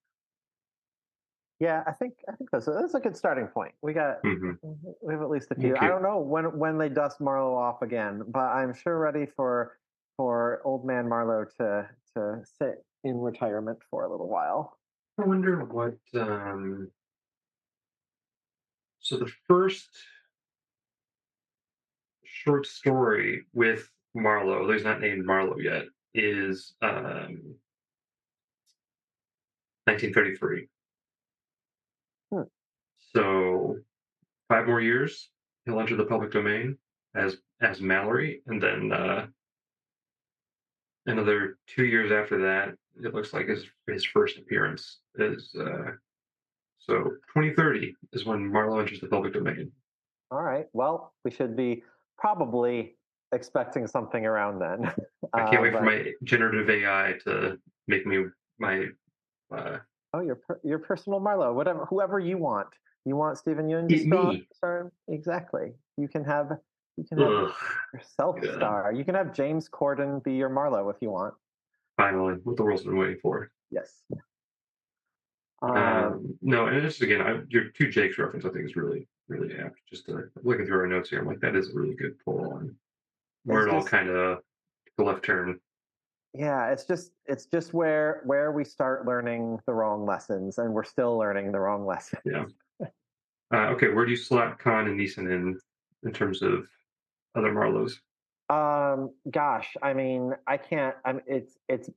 Yeah, 1.59 1.83
I 1.85 1.91
think 1.91 2.13
I 2.31 2.35
think 2.35 2.49
that's 2.51 2.67
a, 2.67 2.71
that's 2.71 2.93
a 2.93 2.99
good 2.99 3.17
starting 3.17 3.47
point. 3.47 3.73
We 3.81 3.93
got 3.93 4.23
Mhm. 4.23 4.57
we 5.01 5.13
have 5.13 5.21
at 5.21 5.29
least 5.29 5.51
a 5.51 5.55
few. 5.55 5.75
I 5.75 5.87
don't 5.87 6.01
know 6.01 6.19
when 6.19 6.57
when 6.57 6.77
they 6.77 6.89
dust 6.89 7.19
Marlowe 7.19 7.55
off 7.55 7.81
again, 7.81 8.23
but 8.27 8.45
I'm 8.45 8.73
sure 8.73 8.97
ready 8.97 9.25
for 9.25 9.77
for 10.15 10.61
old 10.63 10.85
man 10.85 11.07
Marlowe 11.07 11.45
to 11.59 11.89
to 12.15 12.41
sit 12.45 12.85
in 13.03 13.19
retirement 13.19 13.79
for 13.91 14.05
a 14.05 14.09
little 14.09 14.29
while. 14.29 14.78
I 15.19 15.25
wonder 15.25 15.65
what. 15.65 15.97
Um, 16.13 16.89
so 18.99 19.17
the 19.17 19.31
first 19.47 19.89
short 22.23 22.65
story 22.65 23.43
with 23.53 23.89
Marlowe, 24.13 24.65
though 24.65 24.73
he's 24.73 24.83
not 24.83 25.01
named 25.01 25.25
Marlowe 25.25 25.57
yet, 25.59 25.85
is 26.13 26.73
um, 26.81 27.55
1933. 29.85 30.67
Hmm. 32.31 32.41
So 33.13 33.77
five 34.47 34.67
more 34.67 34.79
years, 34.79 35.29
he'll 35.65 35.79
enter 35.81 35.97
the 35.97 36.05
public 36.05 36.31
domain 36.31 36.77
as 37.15 37.37
as 37.61 37.81
Mallory, 37.81 38.41
and 38.47 38.63
then 38.63 38.91
uh, 38.93 39.27
another 41.05 41.57
two 41.67 41.83
years 41.83 42.11
after 42.11 42.37
that, 42.43 42.75
it 43.03 43.13
looks 43.13 43.33
like 43.33 43.47
his 43.47 43.65
his 43.87 44.05
first 44.05 44.37
appearance 44.37 44.99
is. 45.15 45.53
Uh, 45.59 45.91
so 46.79 46.95
2030 47.35 47.93
is 48.13 48.25
when 48.25 48.49
Marlowe 48.51 48.79
enters 48.79 49.01
the 49.01 49.07
public 49.07 49.33
domain. 49.33 49.71
All 50.31 50.41
right. 50.41 50.65
Well, 50.73 51.13
we 51.25 51.31
should 51.31 51.55
be 51.55 51.83
probably 52.17 52.95
expecting 53.33 53.85
something 53.85 54.25
around 54.25 54.59
then. 54.59 54.91
I 55.33 55.41
can't 55.49 55.59
Uh, 55.59 55.61
wait 55.61 55.73
for 55.73 55.81
my 55.83 56.13
generative 56.23 56.69
AI 56.69 57.15
to 57.25 57.57
make 57.87 58.05
me 58.05 58.25
my. 58.59 58.87
Uh, 59.55 59.79
Oh, 60.11 60.21
your 60.21 60.37
per- 60.37 60.59
your 60.63 60.79
personal 60.79 61.19
Marlowe, 61.19 61.53
whatever, 61.53 61.85
whoever 61.85 62.19
you 62.19 62.39
want. 62.39 62.67
You 63.05 63.15
want 63.15 63.37
Steven 63.37 63.67
Yeun 63.67 63.87
to 63.89 63.99
star, 63.99 64.33
star? 64.53 64.91
Exactly. 65.07 65.73
You 65.97 66.07
can 66.07 66.23
have 66.23 66.57
you 66.97 67.03
can 67.03 67.19
have 67.19 67.31
ugh, 67.31 67.53
yourself 67.93 68.37
Yeah. 68.41 68.55
star. 68.55 68.91
You 68.91 69.05
can 69.05 69.13
have 69.13 69.33
James 69.33 69.69
Corden 69.69 70.23
be 70.23 70.33
your 70.33 70.49
Marlowe 70.49 70.89
if 70.89 70.97
you 70.99 71.11
want. 71.11 71.35
Finally, 71.99 72.35
what 72.45 72.55
the 72.55 72.63
world's 72.63 72.83
been 72.83 72.97
waiting 72.97 73.17
for. 73.21 73.51
Yes. 73.71 73.91
Um, 75.61 75.75
Um, 75.75 76.37
no, 76.41 76.67
and 76.67 76.77
it's 76.77 77.01
again, 77.01 77.21
I, 77.21 77.41
your 77.49 77.65
two 77.71 77.89
Jakes 77.89 78.17
reference, 78.17 78.45
I 78.45 78.49
think, 78.51 78.65
is 78.65 78.77
really, 78.77 79.05
really 79.27 79.53
apt. 79.59 79.81
Just 79.89 80.05
to, 80.05 80.29
looking 80.43 80.65
through 80.65 80.79
our 80.79 80.87
notes 80.87 81.09
here, 81.09 81.19
I'm 81.19 81.27
like, 81.27 81.41
that 81.41 81.57
is 81.57 81.69
a 81.69 81.73
really 81.73 81.95
good 81.95 82.17
pull 82.23 82.53
on 82.53 82.73
where 83.43 83.67
it 83.67 83.73
all 83.73 83.83
kind 83.83 84.07
of 84.07 84.39
the 84.97 85.03
left 85.03 85.25
turn. 85.25 85.59
yeah, 86.33 86.69
it's 86.69 86.85
just 86.85 87.11
it's 87.25 87.47
just 87.47 87.73
where 87.73 88.21
where 88.25 88.53
we 88.53 88.63
start 88.63 89.05
learning 89.05 89.59
the 89.67 89.73
wrong 89.73 90.05
lessons, 90.05 90.57
and 90.57 90.73
we're 90.73 90.85
still 90.85 91.17
learning 91.17 91.51
the 91.51 91.59
wrong 91.59 91.85
lessons. 91.85 92.21
Yeah. 92.25 92.45
Uh, 93.51 93.69
okay, 93.71 93.87
where 93.89 94.05
do 94.05 94.11
you 94.11 94.17
slot 94.17 94.59
Caan 94.59 94.85
and 94.85 94.99
Neeson 94.99 95.27
in 95.33 95.59
in 96.03 96.13
terms 96.13 96.43
of 96.43 96.67
other 97.35 97.51
Marlowes? 97.51 97.99
Um, 98.49 99.11
gosh, 99.29 99.75
I 99.81 99.93
mean, 99.93 100.33
I 100.47 100.57
can't. 100.57 100.95
I'm. 101.05 101.21
It's 101.27 101.57
it's 101.67 101.89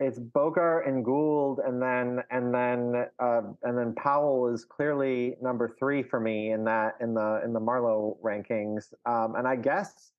it's 0.00 0.18
Bogart 0.18 0.86
and 0.86 1.04
Gould, 1.04 1.60
and 1.64 1.82
then 1.82 2.22
and 2.30 2.54
then 2.54 3.06
uh, 3.18 3.42
and 3.62 3.76
then 3.76 3.94
Powell 3.94 4.52
is 4.52 4.64
clearly 4.64 5.36
number 5.42 5.74
three 5.78 6.02
for 6.02 6.20
me 6.20 6.52
in 6.52 6.64
that 6.64 6.96
in 7.00 7.14
the 7.14 7.42
in 7.44 7.52
the 7.52 7.60
Marlowe 7.60 8.16
rankings. 8.24 8.92
Um, 9.06 9.34
and 9.36 9.46
I 9.46 9.56
guess, 9.56 10.12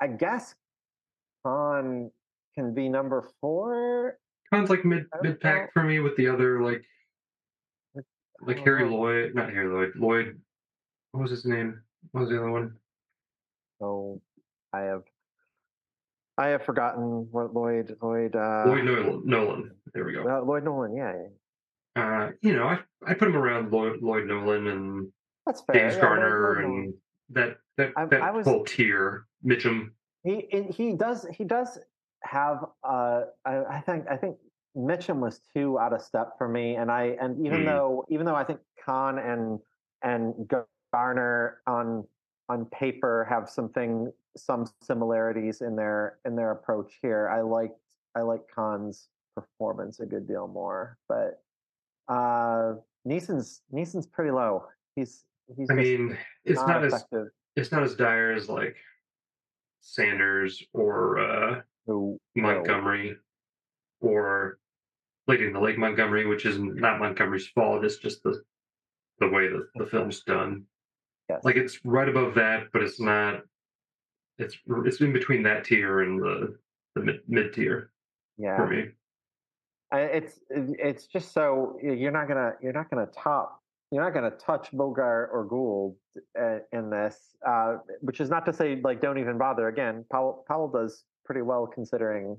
I 0.00 0.06
guess, 0.06 0.54
Caan 1.44 2.10
can 2.54 2.72
be 2.72 2.88
number 2.88 3.28
four. 3.40 4.18
Caan's 4.52 4.70
like 4.70 4.84
mid 4.84 5.06
mid 5.22 5.40
pack 5.40 5.72
for 5.72 5.82
me 5.82 5.98
with 5.98 6.16
the 6.16 6.28
other 6.28 6.62
like 6.62 6.82
like 8.40 8.60
Harry 8.60 8.88
know. 8.88 8.96
Lloyd, 8.96 9.34
not 9.34 9.50
Harry 9.50 9.68
Lloyd, 9.68 9.92
Lloyd. 9.96 10.40
What 11.12 11.22
was 11.22 11.30
his 11.30 11.44
name? 11.44 11.80
What 12.12 12.22
was 12.22 12.30
the 12.30 12.38
other 12.38 12.50
one? 12.50 12.76
So 13.80 14.20
I 14.72 14.80
have, 14.80 15.02
I 16.36 16.48
have 16.48 16.64
forgotten 16.64 17.28
what 17.30 17.54
Lloyd 17.54 17.96
Lloyd 18.02 18.36
uh, 18.36 18.64
Lloyd 18.66 18.84
Nolan. 18.84 19.22
Nolan. 19.24 19.70
There 19.94 20.04
we 20.04 20.12
go. 20.12 20.24
uh, 20.28 20.42
Lloyd 20.44 20.64
Nolan. 20.64 20.94
Yeah. 20.96 21.14
Uh, 21.96 22.30
you 22.42 22.54
know, 22.54 22.64
I 22.64 22.78
I 23.06 23.14
put 23.14 23.28
him 23.28 23.36
around 23.36 23.72
Lloyd, 23.72 24.00
Lloyd 24.02 24.26
Nolan 24.26 24.66
and 24.68 25.08
that's 25.46 25.62
fair. 25.62 25.74
James 25.76 25.94
yeah, 25.94 26.00
Garner 26.00 26.60
and 26.60 26.94
that 27.30 27.56
that 27.76 27.92
I- 27.96 28.06
that 28.06 28.22
I 28.22 28.30
was- 28.30 28.46
whole 28.46 28.64
tier. 28.64 29.24
Mitchum. 29.44 29.90
He 30.24 30.46
he 30.70 30.94
does 30.94 31.24
he 31.32 31.44
does 31.44 31.78
have 32.24 32.64
uh 32.82 33.22
I, 33.44 33.64
I 33.70 33.80
think 33.80 34.06
I 34.10 34.16
think 34.16 34.36
Mitchum 34.76 35.20
was 35.20 35.40
too 35.54 35.78
out 35.78 35.92
of 35.92 36.02
step 36.02 36.32
for 36.36 36.48
me 36.48 36.74
and 36.76 36.90
I 36.90 37.16
and 37.20 37.44
even 37.46 37.60
Mm. 37.62 37.66
though 37.66 38.04
even 38.10 38.26
though 38.26 38.34
I 38.34 38.44
think 38.44 38.58
Caan 38.86 39.18
and 39.18 39.60
and 40.02 40.34
Garner 40.92 41.62
on 41.68 42.04
on 42.48 42.64
paper 42.66 43.26
have 43.28 43.48
something 43.48 44.10
some 44.36 44.66
similarities 44.82 45.60
in 45.60 45.76
their 45.76 46.18
in 46.24 46.34
their 46.36 46.52
approach 46.52 46.94
here 47.02 47.28
I 47.28 47.42
liked 47.42 47.78
I 48.14 48.22
like 48.22 48.42
Caan's 48.54 49.08
performance 49.34 50.00
a 50.00 50.06
good 50.06 50.26
deal 50.26 50.48
more, 50.48 50.98
but 51.08 51.42
uh, 52.08 52.74
Neeson's 53.06 53.62
Neeson's 53.72 54.06
pretty 54.06 54.30
low. 54.30 54.64
He's 54.96 55.24
he's. 55.56 55.70
I 55.70 55.74
mean, 55.74 56.16
it's 56.44 56.60
not 56.60 56.82
not 56.82 56.84
as 56.84 57.04
it's 57.56 57.72
not 57.72 57.82
as 57.82 57.94
dire 57.94 58.32
as 58.32 58.48
like 58.48 58.76
Sanders 59.80 60.62
or 60.72 61.18
uh, 61.18 61.60
No, 61.86 62.18
no. 62.34 62.42
Montgomery 62.42 63.16
or 64.00 64.58
Lady 65.26 65.46
in 65.46 65.52
the 65.52 65.60
Lake 65.60 65.78
Montgomery, 65.78 66.26
which 66.26 66.46
is 66.46 66.58
not 66.58 66.98
Montgomery's 66.98 67.48
fault. 67.48 67.84
It's 67.84 67.98
just 67.98 68.22
the 68.22 68.42
the 69.20 69.28
way 69.28 69.48
that 69.48 69.66
the 69.74 69.86
film's 69.86 70.22
done. 70.22 70.64
Yes. 71.28 71.44
Like 71.44 71.56
it's 71.56 71.84
right 71.84 72.08
above 72.08 72.34
that, 72.34 72.68
but 72.72 72.82
it's 72.82 73.00
not. 73.00 73.42
It's 74.38 74.56
it's 74.86 75.00
in 75.00 75.12
between 75.12 75.42
that 75.42 75.64
tier 75.64 76.00
and 76.00 76.20
the 76.20 76.56
the 76.94 77.20
mid 77.26 77.52
tier 77.52 77.90
yeah. 78.36 78.56
for 78.56 78.66
me. 78.66 78.88
It's 79.92 80.40
it's 80.50 81.06
just 81.06 81.32
so 81.32 81.78
you're 81.82 82.12
not 82.12 82.28
gonna 82.28 82.52
you're 82.62 82.72
not 82.72 82.90
gonna 82.90 83.06
top 83.06 83.60
you're 83.90 84.04
not 84.04 84.12
gonna 84.12 84.30
touch 84.32 84.70
Bogart 84.72 85.30
or 85.32 85.44
Gould 85.44 85.96
uh, 86.38 86.58
in 86.72 86.90
this, 86.90 87.36
uh, 87.46 87.76
which 88.00 88.20
is 88.20 88.28
not 88.28 88.44
to 88.46 88.52
say 88.52 88.80
like 88.82 89.00
don't 89.00 89.18
even 89.18 89.38
bother. 89.38 89.68
Again, 89.68 90.04
Powell 90.10 90.44
Powell 90.46 90.68
does 90.68 91.04
pretty 91.24 91.42
well 91.42 91.66
considering 91.66 92.36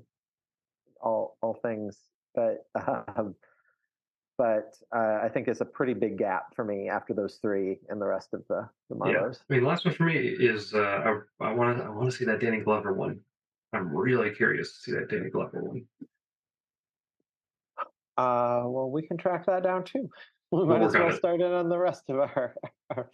all 1.00 1.36
all 1.42 1.54
things, 1.54 1.98
but 2.34 2.66
um, 3.16 3.34
but 4.40 4.74
uh, 4.96 5.20
I 5.22 5.28
think 5.28 5.48
it's 5.48 5.60
a 5.60 5.66
pretty 5.66 5.92
big 5.92 6.16
gap 6.16 6.56
for 6.56 6.64
me 6.64 6.88
after 6.88 7.12
those 7.12 7.38
three 7.42 7.78
and 7.90 8.00
the 8.00 8.06
rest 8.06 8.32
of 8.32 8.42
the 8.48 8.66
the 8.88 8.96
Yeah, 9.06 9.28
I 9.28 9.54
mean, 9.54 9.66
last 9.66 9.84
one 9.84 9.92
for 9.92 10.04
me 10.04 10.16
is 10.16 10.72
uh, 10.72 11.18
I 11.40 11.52
want 11.52 11.76
to 11.76 11.84
I 11.84 11.90
want 11.90 12.10
to 12.10 12.16
see 12.16 12.24
that 12.24 12.40
Danny 12.40 12.60
Glover 12.60 12.94
one. 12.94 13.20
I'm 13.74 13.94
really 13.94 14.30
curious 14.30 14.72
to 14.72 14.80
see 14.80 14.92
that 14.92 15.10
Danny 15.10 15.28
Glover 15.28 15.62
one. 15.62 15.84
Uh, 18.16 18.62
well, 18.64 18.90
we 18.90 19.06
can 19.06 19.18
track 19.18 19.44
that 19.44 19.62
down 19.62 19.84
too. 19.84 20.08
We 20.52 20.58
We'll 20.58 20.66
might 20.66 20.82
as 20.82 20.94
well 20.94 21.12
start 21.12 21.40
it 21.40 21.52
on 21.52 21.68
the 21.68 21.78
rest 21.78 22.02
of 22.08 22.16
our 22.16 22.56
our, 22.96 23.10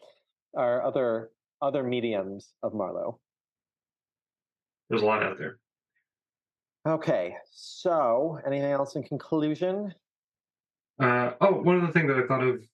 our 0.56 0.82
other 0.82 1.32
other 1.60 1.82
mediums 1.82 2.54
of 2.62 2.72
Marlowe. 2.72 3.18
There's 4.88 5.02
a 5.02 5.04
lot 5.04 5.22
out 5.22 5.38
there. 5.38 5.58
Okay, 6.88 7.34
so 7.52 8.38
anything 8.46 8.70
else 8.70 8.94
in 8.96 9.02
conclusion? 9.02 9.92
Uh, 10.98 11.32
oh, 11.40 11.52
one 11.62 11.82
other 11.82 11.92
thing 11.92 12.06
that 12.06 12.16
I 12.16 12.26
thought 12.26 12.42
of 12.42 12.64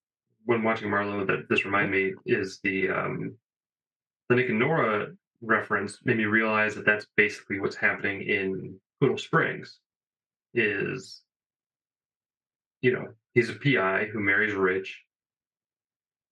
when 0.45 0.63
watching 0.63 0.91
Marlowe 0.91 1.25
that 1.25 1.49
this 1.49 1.65
reminded 1.65 1.91
me 1.91 2.15
is 2.27 2.61
the 2.63 2.89
um, 2.91 3.35
the 4.29 4.37
Nick 4.37 4.49
and 4.49 4.59
Nora 4.59 5.09
reference 5.41 5.99
made 6.05 6.17
me 6.17 6.25
realize 6.25 6.75
that 6.75 6.87
that's 6.87 7.07
basically 7.17 7.61
what's 7.61 7.77
happening 7.77 8.23
in 8.23 8.79
Poodle 9.01 9.19
Springs. 9.19 9.79
Is 10.55 11.23
you 12.81 12.93
know 12.93 13.09
he's 13.35 13.51
a 13.51 13.55
PI 13.55 14.09
who 14.13 14.21
marries 14.21 14.55
rich, 14.55 15.01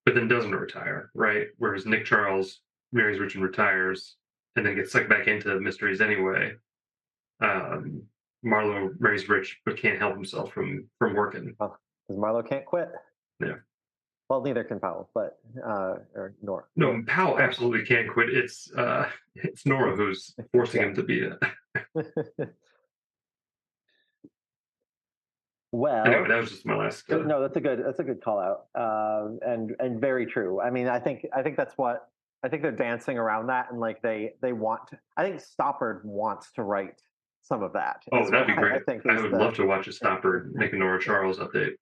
but 0.04 0.14
then 0.14 0.28
doesn't 0.28 0.54
retire, 0.54 1.10
right? 1.14 1.48
Whereas 1.58 1.86
Nick 1.86 2.04
Charles 2.04 2.60
marries 2.92 3.18
rich 3.18 3.34
and 3.34 3.44
retires, 3.44 4.16
and 4.54 4.64
then 4.64 4.76
gets 4.76 4.92
sucked 4.92 5.08
back 5.08 5.26
into 5.26 5.58
mysteries 5.58 6.00
anyway. 6.00 6.52
Um, 7.40 8.02
Marlowe 8.42 8.90
marries 8.98 9.28
rich 9.28 9.58
but 9.64 9.76
can't 9.76 9.98
help 9.98 10.14
himself 10.14 10.52
from 10.52 10.86
from 10.98 11.14
working. 11.14 11.54
Because 11.58 11.76
Marlowe 12.10 12.42
can't 12.42 12.64
quit. 12.64 12.88
Yeah. 13.40 13.56
Well, 14.28 14.42
neither 14.42 14.62
can 14.62 14.78
Powell, 14.78 15.10
but 15.12 15.38
uh, 15.66 15.96
or 16.14 16.34
Nora. 16.40 16.64
No, 16.76 17.02
Powell 17.06 17.40
absolutely 17.40 17.84
can't 17.84 18.08
quit. 18.08 18.30
It's 18.30 18.72
uh, 18.72 19.08
it's 19.34 19.66
Nora 19.66 19.96
who's 19.96 20.34
forcing 20.52 20.82
him 20.82 20.94
to 20.94 21.02
be 21.02 21.18
it. 21.98 22.54
well, 25.72 26.06
Anyway, 26.06 26.28
that 26.28 26.40
was 26.40 26.50
just 26.50 26.64
my 26.64 26.76
last. 26.76 27.10
Uh, 27.10 27.18
no, 27.18 27.40
that's 27.40 27.56
a 27.56 27.60
good 27.60 27.82
that's 27.84 27.98
a 27.98 28.04
good 28.04 28.22
call 28.22 28.38
out, 28.38 28.66
um, 28.76 29.40
and 29.44 29.74
and 29.80 30.00
very 30.00 30.26
true. 30.26 30.60
I 30.60 30.70
mean, 30.70 30.86
I 30.86 31.00
think 31.00 31.26
I 31.34 31.42
think 31.42 31.56
that's 31.56 31.76
what 31.76 32.08
I 32.44 32.48
think 32.48 32.62
they're 32.62 32.70
dancing 32.70 33.18
around 33.18 33.48
that, 33.48 33.72
and 33.72 33.80
like 33.80 34.00
they 34.00 34.34
they 34.40 34.52
want. 34.52 34.86
To, 34.90 34.98
I 35.16 35.24
think 35.24 35.42
Stoppard 35.42 36.04
wants 36.04 36.52
to 36.52 36.62
write 36.62 37.02
some 37.42 37.62
of 37.62 37.72
that. 37.72 38.02
oh, 38.12 38.28
that'd 38.30 38.46
be 38.46 38.54
great. 38.54 38.72
I, 38.72 38.76
I, 38.76 38.80
think 38.80 39.02
is 39.04 39.22
would 39.22 39.32
the- 39.32 39.38
love 39.38 39.54
to 39.54 39.66
watch 39.66 39.86
a 39.86 39.90
Stoppard 39.90 40.52
Nick 40.54 40.72
and 40.72 40.80
Nora 40.80 41.00
Charles 41.00 41.38
update. 41.38 41.72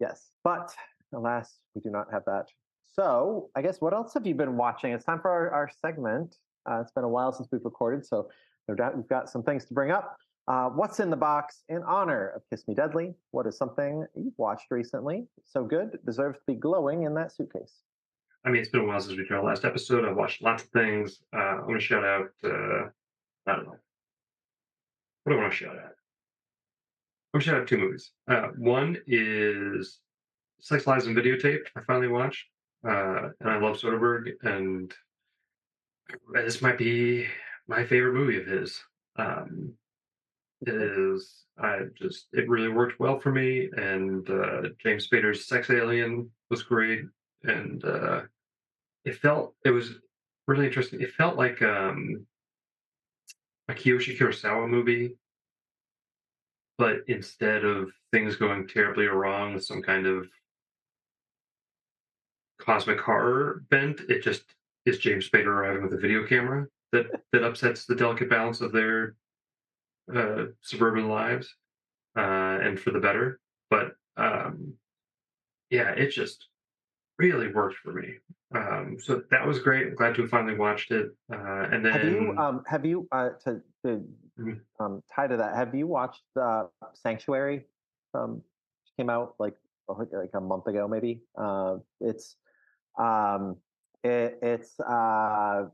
Yes, 0.00 0.30
but 0.44 0.74
alas, 1.14 1.58
we 1.74 1.80
do 1.80 1.90
not 1.90 2.06
have 2.12 2.24
that. 2.26 2.46
So, 2.86 3.50
I 3.54 3.62
guess 3.62 3.80
what 3.80 3.92
else 3.92 4.14
have 4.14 4.26
you 4.26 4.34
been 4.34 4.56
watching? 4.56 4.92
It's 4.92 5.04
time 5.04 5.20
for 5.20 5.30
our, 5.30 5.50
our 5.50 5.70
segment. 5.80 6.36
Uh, 6.68 6.80
it's 6.80 6.92
been 6.92 7.04
a 7.04 7.08
while 7.08 7.32
since 7.32 7.48
we've 7.52 7.64
recorded, 7.64 8.04
so 8.06 8.28
no 8.68 8.74
doubt 8.74 8.96
we've 8.96 9.08
got 9.08 9.28
some 9.28 9.42
things 9.42 9.64
to 9.66 9.74
bring 9.74 9.90
up. 9.90 10.16
Uh, 10.48 10.68
what's 10.68 11.00
in 11.00 11.10
the 11.10 11.16
box 11.16 11.62
in 11.68 11.82
honor 11.82 12.28
of 12.28 12.42
Kiss 12.50 12.66
Me 12.68 12.74
Deadly? 12.74 13.14
What 13.32 13.46
is 13.46 13.56
something 13.56 14.06
you've 14.14 14.38
watched 14.38 14.66
recently 14.70 15.26
so 15.44 15.64
good 15.64 15.98
deserves 16.06 16.38
to 16.38 16.44
be 16.46 16.54
glowing 16.54 17.02
in 17.02 17.14
that 17.14 17.34
suitcase? 17.34 17.80
I 18.44 18.50
mean, 18.50 18.60
it's 18.60 18.70
been 18.70 18.82
a 18.82 18.84
while 18.84 19.00
since 19.00 19.16
we 19.16 19.24
did 19.24 19.32
our 19.32 19.42
last 19.42 19.64
episode. 19.64 20.04
I've 20.04 20.16
watched 20.16 20.42
lots 20.42 20.62
of 20.62 20.68
things. 20.70 21.20
Uh, 21.34 21.38
I'm 21.38 21.62
going 21.62 21.80
to 21.80 21.84
shout 21.84 22.04
out. 22.04 22.28
Uh, 22.44 22.88
I 23.48 23.56
don't 23.56 23.66
know. 23.66 23.76
What 25.26 25.32
do 25.32 25.38
I 25.40 25.42
want 25.42 25.54
to 25.54 25.58
shout 25.58 25.74
out? 25.74 25.96
I'm 27.34 27.40
going 27.40 27.40
to 27.40 27.40
shout 27.40 27.60
out 27.62 27.66
two 27.66 27.78
movies. 27.78 28.12
Uh, 28.28 28.50
one 28.58 28.96
is 29.08 29.98
Sex, 30.60 30.86
Lies, 30.86 31.06
and 31.06 31.16
Videotape. 31.16 31.66
I 31.74 31.80
finally 31.80 32.06
watched, 32.06 32.44
uh, 32.86 33.30
and 33.40 33.50
I 33.50 33.58
love 33.58 33.76
Soderbergh, 33.76 34.34
and 34.42 34.94
this 36.32 36.62
might 36.62 36.78
be 36.78 37.26
my 37.66 37.84
favorite 37.84 38.12
movie 38.12 38.40
of 38.40 38.46
his. 38.46 38.80
Um, 39.16 39.72
it 40.60 40.76
is. 40.76 41.46
I 41.58 41.80
just 42.00 42.28
it 42.32 42.48
really 42.48 42.68
worked 42.68 43.00
well 43.00 43.18
for 43.18 43.32
me, 43.32 43.68
and 43.76 44.30
uh, 44.30 44.62
James 44.80 45.08
Spader's 45.08 45.48
Sex 45.48 45.70
Alien 45.70 46.30
was 46.50 46.62
great, 46.62 47.02
and 47.42 47.84
uh, 47.84 48.20
it 49.04 49.16
felt 49.16 49.56
it 49.64 49.70
was 49.70 49.96
really 50.46 50.66
interesting. 50.66 51.00
It 51.00 51.14
felt 51.14 51.36
like 51.36 51.60
um, 51.62 52.24
a 53.68 53.74
Kiyoshi 53.74 54.16
Kurosawa 54.18 54.68
movie, 54.68 55.16
but 56.78 56.98
instead 57.08 57.64
of 57.64 57.90
things 58.12 58.36
going 58.36 58.68
terribly 58.68 59.06
wrong 59.06 59.58
some 59.58 59.82
kind 59.82 60.06
of 60.06 60.28
cosmic 62.58 63.00
horror 63.00 63.64
bent, 63.70 64.00
it 64.08 64.22
just 64.22 64.42
is 64.84 64.98
James 64.98 65.28
Spader 65.28 65.46
arriving 65.46 65.82
with 65.82 65.92
a 65.94 65.98
video 65.98 66.26
camera 66.26 66.66
that 66.92 67.06
that 67.32 67.44
upsets 67.44 67.84
the 67.84 67.96
delicate 67.96 68.30
balance 68.30 68.60
of 68.60 68.72
their 68.72 69.16
uh, 70.14 70.44
suburban 70.60 71.08
lives, 71.08 71.54
uh, 72.16 72.58
and 72.62 72.78
for 72.78 72.92
the 72.92 73.00
better. 73.00 73.40
But 73.70 73.96
um, 74.16 74.74
yeah, 75.70 75.90
it 75.90 76.10
just 76.10 76.48
really 77.18 77.52
worked 77.52 77.76
for 77.76 77.92
me. 77.92 78.14
Um, 78.54 78.96
so 78.98 79.22
that 79.30 79.46
was 79.46 79.58
great. 79.58 79.88
I'm 79.88 79.94
glad 79.94 80.14
to 80.16 80.28
finally 80.28 80.56
watched 80.56 80.90
it. 80.90 81.10
Uh, 81.32 81.66
and 81.72 81.84
then 81.84 81.92
Have 81.92 82.04
you 82.04 82.34
um 82.38 82.62
have 82.66 82.84
you 82.86 83.08
uh 83.12 83.30
to 83.44 83.62
to 83.84 84.04
Mhm. 84.38 84.60
um 84.78 85.02
tie 85.12 85.26
to 85.26 85.36
that? 85.36 85.54
Have 85.56 85.74
you 85.74 85.86
watched 85.86 86.24
uh, 86.40 86.66
Sanctuary? 86.94 87.66
Um, 88.14 88.36
which 88.36 88.92
came 88.96 89.10
out 89.10 89.34
like 89.38 89.56
like 89.88 90.30
a 90.34 90.40
month 90.40 90.66
ago, 90.66 90.86
maybe. 90.88 91.22
Uh, 91.36 91.78
it's 92.00 92.36
um 92.98 93.56
it, 94.04 94.38
it's 94.42 94.78
uh 94.80 95.66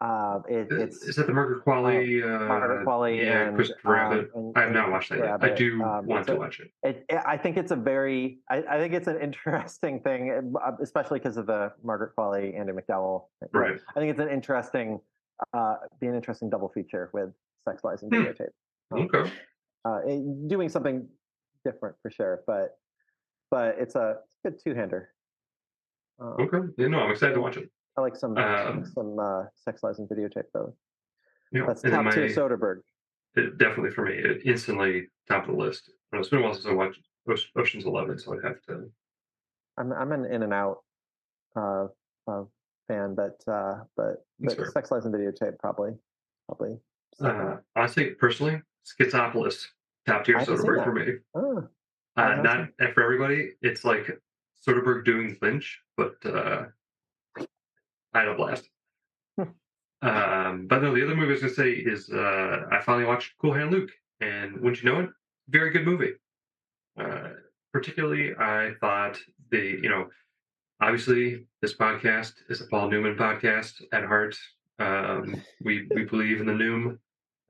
uh 0.00 0.38
it, 0.48 0.68
it's 0.70 1.02
is 1.02 1.16
that 1.16 1.26
the 1.26 1.32
Margaret 1.32 1.64
Qualley? 1.64 2.22
uh, 2.22 2.46
Margaret 2.46 2.86
Qualley 2.86 3.24
yeah, 3.24 3.46
and, 3.48 3.56
Christopher 3.56 3.96
Abbott. 3.96 4.30
um, 4.36 4.52
I 4.54 4.60
have 4.60 4.72
not 4.72 4.90
watched 4.92 5.10
that 5.10 5.18
yet. 5.18 5.42
I 5.42 5.50
do 5.50 5.82
Um, 5.82 6.06
want 6.06 6.20
it's 6.20 6.28
to 6.28 6.36
watch 6.36 6.60
it. 6.60 6.70
It, 6.84 7.04
I 7.26 7.36
think 7.36 7.56
it's 7.56 7.72
a 7.72 7.76
very, 7.76 8.38
I, 8.48 8.62
I 8.70 8.78
think 8.78 8.94
it's 8.94 9.08
an 9.08 9.20
interesting 9.20 10.00
thing, 10.00 10.52
uh, 10.64 10.72
especially 10.80 11.18
because 11.18 11.36
of 11.36 11.46
the 11.46 11.72
Margaret 11.82 12.12
Qualley, 12.16 12.56
Andie 12.56 12.72
MacDowell. 12.72 13.26
thing. 13.40 13.48
Right. 13.52 13.80
I 13.96 13.98
think 13.98 14.10
it's 14.12 14.20
an 14.20 14.28
interesting, 14.28 15.00
uh, 15.52 15.74
be 16.00 16.06
an 16.06 16.14
interesting 16.14 16.48
double 16.48 16.68
feature 16.68 17.10
with 17.12 17.30
Sex 17.68 17.82
Lies 17.82 18.02
and 18.04 18.14
Hmm. 18.14 18.22
Videotape. 18.22 18.50
Um, 18.92 19.00
Okay. 19.12 19.32
uh, 19.84 20.00
doing 20.46 20.68
something 20.68 21.08
different 21.64 21.96
for 22.02 22.10
sure, 22.12 22.44
but 22.46 22.78
but 23.50 23.76
it's 23.80 23.96
a, 23.96 24.18
it's 24.22 24.36
a 24.44 24.50
good 24.50 24.60
two 24.62 24.74
hander. 24.74 25.10
Um, 26.20 26.36
Okay. 26.38 26.60
Yeah, 26.76 26.86
no, 26.88 27.00
I'm 27.00 27.10
excited 27.10 27.34
to 27.34 27.40
watch 27.40 27.56
it. 27.56 27.68
I 27.98 28.00
like 28.00 28.14
some 28.16 28.38
Um, 28.38 28.84
some 28.86 29.18
uh, 29.18 29.44
Sex 29.56 29.82
Lies 29.82 29.98
and 29.98 30.08
Videotape 30.08 30.44
though. 30.54 30.74
You 31.50 31.60
know, 31.60 31.66
That's 31.66 31.82
top 31.82 32.12
tier 32.12 32.26
my- 32.28 32.32
Soderbergh. 32.32 32.82
it- 33.34 33.58
definitely 33.58 33.90
for 33.90 34.04
me, 34.04 34.12
it 34.14 34.42
instantly 34.44 35.08
top 35.28 35.48
of 35.48 35.56
the 35.56 35.60
list. 35.60 35.90
Well, 36.12 36.20
It's 36.20 36.30
been 36.30 36.38
a 36.40 36.42
while 36.42 36.54
since 36.54 36.66
I 36.66 36.72
watched 36.72 37.00
Ocean's 37.56 37.86
Eleven, 37.86 38.18
so 38.18 38.34
I'd 38.34 38.44
have 38.44 38.62
to. 38.68 38.88
I'm 39.78 39.92
I'm 39.92 40.12
an 40.12 40.26
in 40.26 40.42
and 40.44 40.52
out 40.54 40.78
uh, 41.56 41.86
uh, 42.28 42.44
fan, 42.86 43.14
but 43.16 43.36
uh, 43.48 43.80
but 43.96 44.24
but. 44.38 44.70
Sex 44.72 44.90
Lies 44.92 45.04
and 45.04 45.14
Videotape 45.14 45.58
probably 45.58 45.92
probably. 46.46 46.78
Uh, 47.20 47.56
honestly, 47.74 48.10
personally, 48.10 48.62
Schizopolis 48.86 49.66
top 50.06 50.24
tier 50.24 50.38
Soderbergh 50.38 50.84
for 50.84 50.92
me. 50.92 51.14
Oh, 51.34 51.68
Uh, 52.16 52.36
not 52.42 52.68
for 52.94 53.02
everybody. 53.02 53.54
It's 53.62 53.84
like 53.84 54.06
Soderbergh 54.66 55.04
doing 55.04 55.36
Lynch, 55.42 55.80
but 55.96 56.14
uh, 56.24 56.66
I 58.18 58.22
had 58.22 58.28
a 58.28 58.34
blast. 58.34 58.68
Hmm. 59.36 59.42
um, 60.02 60.66
but 60.66 60.82
no, 60.82 60.92
the 60.92 61.04
other 61.04 61.14
movie 61.14 61.28
I 61.28 61.32
was 61.32 61.40
gonna 61.40 61.54
say 61.54 61.70
is 61.70 62.10
uh, 62.10 62.64
I 62.72 62.80
finally 62.80 63.04
watched 63.06 63.34
Cool 63.40 63.54
Hand 63.54 63.70
Luke, 63.70 63.90
and 64.20 64.54
wouldn't 64.60 64.82
you 64.82 64.90
know 64.90 65.00
it, 65.00 65.10
very 65.48 65.70
good 65.70 65.86
movie. 65.86 66.14
Uh, 66.98 67.28
particularly, 67.72 68.34
I 68.36 68.72
thought 68.80 69.18
the 69.52 69.78
you 69.82 69.88
know, 69.88 70.08
obviously 70.80 71.46
this 71.62 71.76
podcast 71.76 72.32
is 72.48 72.60
a 72.60 72.66
Paul 72.66 72.90
Newman 72.90 73.16
podcast 73.16 73.74
at 73.92 74.04
heart. 74.04 74.36
Um, 74.80 75.40
we 75.62 75.86
we 75.94 76.04
believe 76.04 76.40
in 76.40 76.46
the 76.46 76.52
Noom, 76.52 76.98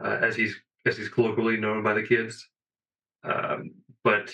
uh, 0.05 0.19
as 0.21 0.37
he's 0.37 0.55
as 0.85 0.99
he's 0.99 1.09
colloquially 1.09 1.57
known 1.57 1.83
by 1.83 1.95
the 1.95 2.03
kids. 2.03 2.47
Um, 3.25 3.71
but 4.05 4.31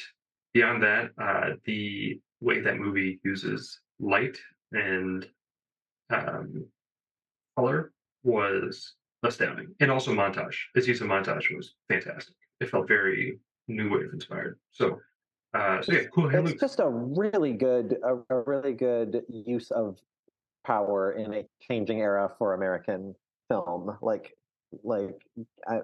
beyond 0.53 0.83
that, 0.83 1.11
uh, 1.17 1.51
the 1.65 2.21
way 2.41 2.61
that 2.61 2.79
movie 2.79 3.21
uses 3.25 3.81
light 4.01 4.37
and 4.73 5.29
um, 6.11 6.67
color 7.57 7.93
was 8.23 8.95
astounding, 9.23 9.75
and 9.81 9.91
also 9.91 10.13
montage. 10.13 10.57
Its 10.75 10.87
use 10.87 11.01
of 11.01 11.09
montage 11.09 11.55
was 11.55 11.75
fantastic. 11.89 12.35
It 12.61 12.71
felt 12.71 12.89
very 12.89 13.39
new 13.69 13.91
wave 13.91 14.11
inspired. 14.13 14.59
So, 14.71 15.01
uh, 15.55 15.83
so 15.83 15.93
yeah, 15.93 16.03
cool. 16.15 16.29
It's 16.35 16.61
just 16.61 16.81
a 16.81 16.89
really 16.89 17.53
good, 17.53 17.97
a, 18.05 18.35
a 18.35 18.41
really 18.43 18.73
good 18.73 19.23
use 19.29 19.71
of 19.71 19.99
power 20.67 21.13
in 21.13 21.33
a 21.35 21.45
changing 21.61 22.01
era 22.01 22.31
for 22.39 22.55
American 22.55 23.15
film. 23.49 23.97
Like, 24.01 24.35
like 24.83 25.21
uh, 25.67 25.81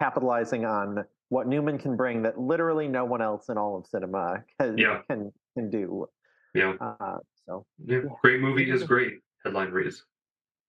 capitalizing 0.00 0.64
on 0.64 1.04
what 1.28 1.46
Newman 1.46 1.78
can 1.78 1.96
bring 1.96 2.22
that 2.22 2.38
literally 2.38 2.88
no 2.88 3.04
one 3.04 3.22
else 3.22 3.48
in 3.48 3.58
all 3.58 3.76
of 3.76 3.86
cinema 3.86 4.44
can 4.60 4.78
Yeah. 4.78 5.00
can 5.08 5.32
can 5.56 5.70
do. 5.70 6.06
Yeah, 6.54 6.74
Uh, 6.80 7.18
so 7.46 7.66
yeah, 7.84 8.02
great 8.22 8.40
movie 8.40 8.70
is 8.70 8.84
great. 8.84 9.14
Headline 9.44 9.70
reads. 9.70 10.04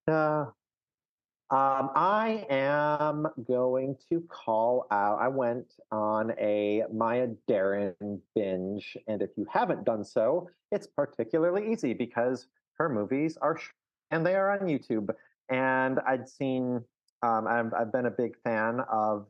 Uh, 0.07 0.45
um, 1.51 1.91
I 1.95 2.45
am 2.49 3.27
going 3.47 3.95
to 4.09 4.21
call 4.29 4.87
out. 4.91 5.19
I 5.21 5.27
went 5.27 5.73
on 5.91 6.31
a 6.39 6.83
Maya 6.91 7.27
Deren 7.47 8.19
binge, 8.33 8.97
and 9.07 9.21
if 9.21 9.29
you 9.37 9.45
haven't 9.51 9.85
done 9.85 10.03
so, 10.03 10.49
it's 10.71 10.87
particularly 10.87 11.71
easy 11.71 11.93
because 11.93 12.47
her 12.77 12.89
movies 12.89 13.37
are 13.41 13.57
sh- 13.57 13.69
and 14.11 14.25
they 14.25 14.35
are 14.35 14.51
on 14.51 14.67
YouTube. 14.67 15.09
And 15.49 15.99
I'd 16.07 16.27
seen. 16.27 16.83
Um, 17.23 17.47
I've, 17.47 17.73
I've 17.73 17.91
been 17.91 18.07
a 18.07 18.11
big 18.11 18.35
fan 18.43 18.81
of 18.91 19.25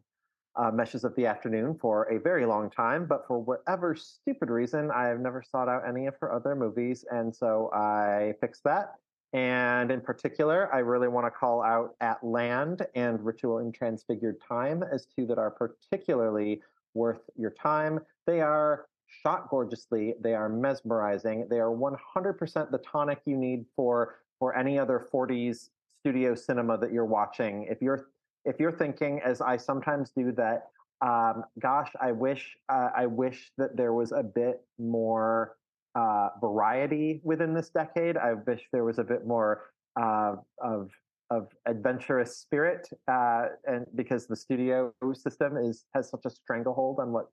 uh, 0.55 0.71
Meshes 0.71 1.03
of 1.03 1.15
the 1.15 1.25
Afternoon 1.27 1.77
for 1.79 2.03
a 2.05 2.19
very 2.19 2.45
long 2.45 2.69
time, 2.69 3.05
but 3.05 3.25
for 3.27 3.41
whatever 3.41 3.95
stupid 3.95 4.49
reason, 4.49 4.89
I 4.91 5.07
have 5.07 5.19
never 5.19 5.43
sought 5.43 5.69
out 5.69 5.87
any 5.87 6.07
of 6.07 6.15
her 6.21 6.33
other 6.33 6.55
movies, 6.55 7.05
and 7.11 7.33
so 7.33 7.71
I 7.73 8.33
fixed 8.41 8.63
that. 8.63 8.95
And 9.35 9.91
in 9.91 9.99
particular, 9.99 10.73
I 10.73 10.79
really 10.79 11.09
want 11.09 11.25
to 11.25 11.31
call 11.31 11.61
out 11.61 11.95
At 11.99 12.23
Land 12.23 12.87
and 12.95 13.23
Ritual 13.23 13.57
in 13.57 13.73
Transfigured 13.73 14.39
Time 14.39 14.81
as 14.81 15.07
two 15.13 15.25
that 15.25 15.37
are 15.37 15.51
particularly 15.51 16.61
worth 16.93 17.19
your 17.35 17.49
time. 17.49 17.99
They 18.25 18.39
are 18.39 18.85
shot 19.07 19.49
gorgeously. 19.49 20.15
They 20.21 20.35
are 20.35 20.47
mesmerizing. 20.47 21.47
They 21.49 21.59
are 21.59 21.69
100% 21.69 22.71
the 22.71 22.77
tonic 22.77 23.19
you 23.25 23.35
need 23.35 23.65
for 23.75 24.15
for 24.39 24.55
any 24.55 24.79
other 24.79 25.05
40s 25.13 25.69
studio 25.99 26.33
cinema 26.33 26.77
that 26.77 26.93
you're 26.93 27.03
watching. 27.03 27.67
If 27.69 27.81
you're 27.81 28.07
if 28.45 28.57
you're 28.57 28.71
thinking, 28.71 29.19
as 29.25 29.41
I 29.41 29.57
sometimes 29.57 30.11
do, 30.11 30.31
that 30.31 30.69
um, 31.01 31.43
gosh, 31.59 31.91
I 31.99 32.13
wish 32.13 32.55
uh, 32.69 32.91
I 32.95 33.05
wish 33.05 33.51
that 33.57 33.75
there 33.75 33.91
was 33.91 34.13
a 34.13 34.23
bit 34.23 34.61
more 34.79 35.57
uh, 35.95 36.29
variety 36.41 37.21
within 37.23 37.53
this 37.53 37.69
decade. 37.69 38.17
I 38.17 38.33
wish 38.33 38.61
there 38.71 38.83
was 38.83 38.99
a 38.99 39.03
bit 39.03 39.25
more 39.25 39.71
uh, 39.99 40.35
of 40.61 40.91
of 41.31 41.47
adventurous 41.65 42.37
spirit, 42.37 42.87
uh, 43.07 43.45
and 43.65 43.85
because 43.95 44.27
the 44.27 44.35
studio 44.35 44.93
system 45.13 45.57
is 45.57 45.85
has 45.95 46.09
such 46.09 46.21
a 46.25 46.29
stranglehold 46.29 46.99
on 46.99 47.11
what 47.11 47.27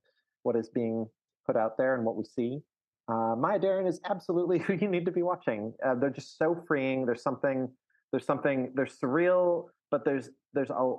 what 0.45 0.57
is 0.57 0.69
being 0.69 1.07
put 1.47 1.57
out 1.57 1.77
there 1.77 1.95
and 1.95 2.05
what 2.05 2.17
we 2.17 2.25
see. 2.25 2.61
Uh, 3.09 3.35
Maya 3.37 3.59
Deren 3.59 3.87
is 3.87 4.01
absolutely 4.09 4.59
who 4.67 4.75
you 4.75 4.89
need 4.89 5.05
to 5.07 5.13
be 5.13 5.23
watching. 5.23 5.75
Uh, 5.85 5.95
they're 5.95 6.11
just 6.11 6.39
so 6.39 6.63
freeing. 6.67 7.05
There's 7.07 7.23
something. 7.23 7.69
There's 8.13 8.27
something. 8.27 8.73
There's 8.75 8.99
surreal, 8.99 9.67
but 9.91 10.05
there's 10.05 10.31
there's 10.55 10.71
a 10.71 10.95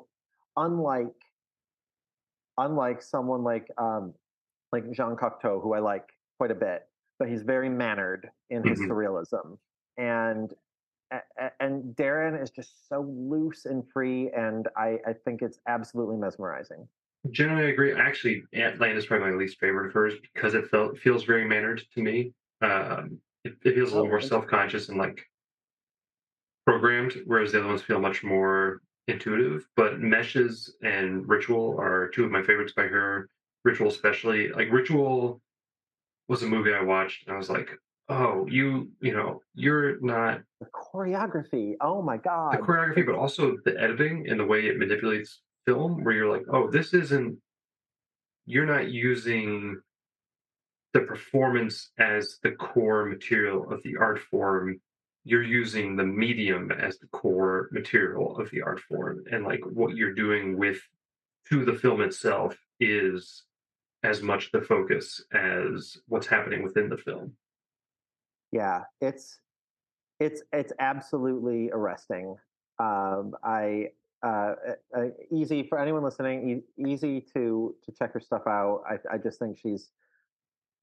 unlike 0.58 1.08
unlike 2.58 3.02
someone 3.02 3.44
like 3.44 3.68
um, 3.78 4.14
like 4.72 4.92
Jean 4.92 5.16
Cocteau, 5.16 5.62
who 5.62 5.74
I 5.74 5.80
like 5.80 6.06
quite 6.38 6.52
a 6.52 6.56
bit, 6.56 6.88
but 7.24 7.30
he's 7.30 7.44
very 7.44 7.70
mannered 7.70 8.30
in 8.50 8.66
his 8.66 8.82
Mhm. 8.82 8.90
surrealism, 8.90 9.58
and 9.96 10.54
and 11.62 11.96
Deren 11.96 12.36
is 12.36 12.50
just 12.52 12.90
so 12.90 13.00
loose 13.00 13.64
and 13.64 13.90
free, 13.94 14.30
and 14.32 14.68
I 14.76 15.00
I 15.08 15.14
think 15.14 15.42
it's 15.42 15.58
absolutely 15.66 16.18
mesmerizing. 16.18 16.86
Generally, 17.32 17.64
I 17.64 17.70
agree. 17.70 17.94
Actually, 17.94 18.44
At 18.52 18.78
Land 18.82 18.98
is 18.98 19.06
probably 19.06 19.32
my 19.32 19.38
least 19.38 19.58
favorite 19.58 19.88
of 19.88 19.94
hers 19.94 20.16
because 20.34 20.54
it 20.54 20.68
felt 20.68 20.98
feels 20.98 21.24
very 21.24 21.46
mannered 21.46 21.82
to 21.94 22.02
me. 22.02 22.34
Um, 22.60 23.22
it, 23.46 23.56
it 23.64 23.74
feels 23.74 23.94
a 23.94 23.96
little 23.96 24.08
Oh, 24.08 24.10
more 24.10 24.20
self 24.20 24.46
conscious 24.46 24.90
and 24.90 24.98
like 24.98 25.26
programmed, 26.66 27.22
whereas 27.26 27.54
the 27.54 27.60
other 27.60 27.70
ones 27.70 27.84
feel 27.84 28.02
much 28.02 28.22
more 28.22 28.82
intuitive. 29.08 29.66
But 29.78 30.02
Meshes 30.02 30.76
and 30.82 31.26
Ritual 31.30 31.80
are 31.80 32.10
two 32.10 32.26
of 32.26 32.32
my 32.32 32.44
favorites 32.44 32.74
by 32.74 32.88
her. 32.88 33.30
Ritual, 33.64 33.88
especially 33.88 34.50
like 34.50 34.70
Ritual, 34.74 35.42
was 36.28 36.44
a 36.44 36.48
movie 36.48 36.74
I 36.74 36.84
watched, 36.84 37.28
and 37.28 37.34
I 37.34 37.38
was 37.38 37.50
like, 37.50 37.70
"Oh, 38.10 38.48
you, 38.48 38.92
you 39.02 39.14
know, 39.14 39.42
you're 39.56 40.00
not 40.02 40.42
The 40.60 40.68
choreography, 40.68 41.76
oh 41.82 42.02
my 42.02 42.18
god! 42.18 42.54
the 42.54 42.58
choreography, 42.58 43.06
but 43.06 43.16
also 43.16 43.58
the 43.66 43.80
editing 43.80 44.28
and 44.30 44.40
the 44.40 44.46
way 44.46 44.68
it 44.68 44.78
manipulates 44.78 45.42
film, 45.66 46.04
where 46.04 46.14
you're 46.14 46.32
like, 46.32 46.46
oh, 46.52 46.70
this 46.70 46.94
isn't, 46.94 47.38
you're 48.46 48.66
not 48.66 48.90
using 48.90 49.82
the 50.94 51.02
performance 51.02 51.92
as 51.98 52.40
the 52.44 52.52
core 52.52 53.06
material 53.06 53.72
of 53.72 53.82
the 53.84 53.96
art 54.00 54.20
form. 54.20 54.80
You're 55.24 55.44
using 55.44 55.96
the 55.96 56.04
medium 56.04 56.72
as 56.72 57.00
the 57.00 57.08
core 57.08 57.70
material 57.72 58.38
of 58.38 58.50
the 58.52 58.62
art 58.62 58.82
form. 58.82 59.24
And 59.32 59.46
like 59.46 59.62
what 59.66 59.96
you're 59.96 60.14
doing 60.14 60.58
with 60.58 60.80
to 61.50 61.66
the 61.66 61.74
film 61.74 62.02
itself 62.02 62.58
is 62.80 63.44
as 64.04 64.22
much 64.22 64.52
the 64.52 64.62
focus 64.62 65.24
as 65.34 65.98
what's 66.08 66.28
happening 66.28 66.62
within 66.64 66.90
the 66.90 66.98
film. 66.98 67.34
yeah 68.52 68.82
it's 69.02 69.40
it's 70.20 70.42
it's 70.52 70.74
absolutely 70.80 71.70
arresting 71.72 72.36
um 72.80 73.34
i 73.44 73.88
uh, 74.24 74.54
uh 74.98 75.06
easy 75.32 75.64
for 75.64 75.80
anyone 75.80 76.04
listening 76.04 76.38
e- 76.50 76.84
easy 76.92 77.20
to 77.34 77.76
to 77.84 77.92
check 77.98 78.14
her 78.14 78.20
stuff 78.20 78.44
out 78.48 78.84
i 78.90 78.96
i 79.14 79.18
just 79.18 79.40
think 79.40 79.58
she's 79.58 79.90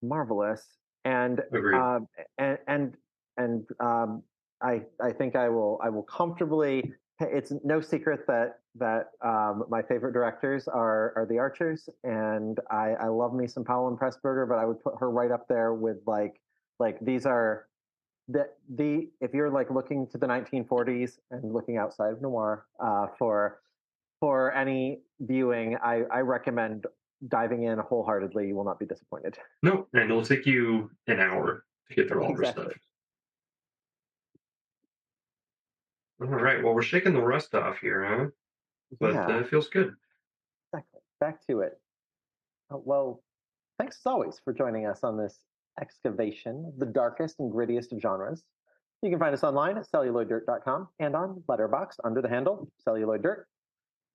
marvelous 0.03 0.63
and 1.05 1.41
Agreed. 1.53 1.75
um 1.79 2.09
and 2.39 2.59
and 2.67 2.97
and 3.37 3.65
um 3.81 4.23
i 4.63 4.83
i 5.01 5.11
think 5.13 5.37
i 5.37 5.49
will 5.49 5.79
i 5.83 5.89
will 5.89 6.03
comfortably 6.03 6.93
it's 7.21 7.53
no 7.65 7.81
secret 7.81 8.27
that 8.27 8.61
that 8.77 9.11
um, 9.23 9.65
my 9.69 9.83
favorite 9.83 10.13
directors 10.13 10.69
are 10.69 11.13
are 11.17 11.27
the 11.29 11.39
Archers, 11.39 11.89
and 12.05 12.59
I, 12.71 12.95
I 13.01 13.09
love 13.09 13.35
me 13.35 13.47
some 13.47 13.65
Powell 13.65 13.89
and 13.89 13.99
Pressburger, 13.99 14.49
but 14.49 14.59
I 14.59 14.65
would 14.65 14.83
put 14.83 14.95
her 15.01 15.11
right 15.11 15.31
up 15.31 15.47
there 15.49 15.75
with 15.75 15.99
like 16.07 16.41
like 16.79 16.99
these 17.01 17.27
are 17.27 17.67
the 18.29 18.47
the 18.75 19.09
if 19.21 19.35
you're 19.35 19.51
like 19.51 19.71
looking 19.71 20.07
to 20.09 20.19
the 20.19 20.27
1940s 20.27 21.19
and 21.31 21.53
looking 21.53 21.77
outside 21.77 22.13
of 22.13 22.23
noir 22.23 22.67
uh, 22.83 23.07
for 23.19 23.61
for 24.21 24.53
any 24.55 25.01
viewing, 25.21 25.77
I 25.83 26.03
I 26.13 26.21
recommend 26.21 26.87
diving 27.29 27.65
in 27.65 27.79
wholeheartedly. 27.79 28.49
You 28.49 28.57
will 28.57 28.65
not 28.65 28.79
be 28.79 28.87
disappointed. 28.87 29.37
No, 29.63 29.87
and 29.93 30.05
it'll 30.05 30.25
take 30.25 30.47
you 30.47 30.91
an 31.07 31.21
hour 31.21 31.65
to 31.89 31.95
get 31.95 32.09
through 32.09 32.23
all 32.23 32.35
her 32.35 32.41
Exactly. 32.41 32.65
stuff. 32.65 32.77
All 36.21 36.29
right. 36.29 36.63
Well, 36.63 36.75
we're 36.75 36.83
shaking 36.83 37.15
the 37.15 37.23
rust 37.23 37.55
off 37.55 37.79
here, 37.79 38.05
huh? 38.05 38.27
But 38.99 39.15
yeah, 39.15 39.27
uh, 39.27 39.39
it 39.41 39.49
feels 39.49 39.69
good. 39.69 39.95
exactly. 40.73 41.01
Back 41.21 41.47
to 41.47 41.61
it. 41.61 41.81
Uh, 42.71 42.79
well, 42.85 43.23
thanks 43.79 43.99
as 43.99 44.07
always 44.07 44.41
for 44.45 44.53
joining 44.53 44.87
us 44.87 45.03
on 45.03 45.17
this 45.17 45.39
excavation 45.81 46.67
of 46.67 46.79
the 46.79 46.87
darkest 46.87 47.41
and 47.41 47.51
grittiest 47.53 47.93
of 47.93 48.01
genres. 48.01 48.45
You 49.03 49.11
can 49.11 49.19
find 49.19 49.33
us 49.33 49.43
online 49.43 49.79
at 49.79 49.91
celluloiddirt.com 49.91 50.89
and 50.99 51.17
on 51.17 51.43
Letterboxd 51.49 51.97
under 52.05 52.21
the 52.21 52.29
handle 52.29 52.71
Celluloid 52.85 53.23
Dirt. 53.23 53.47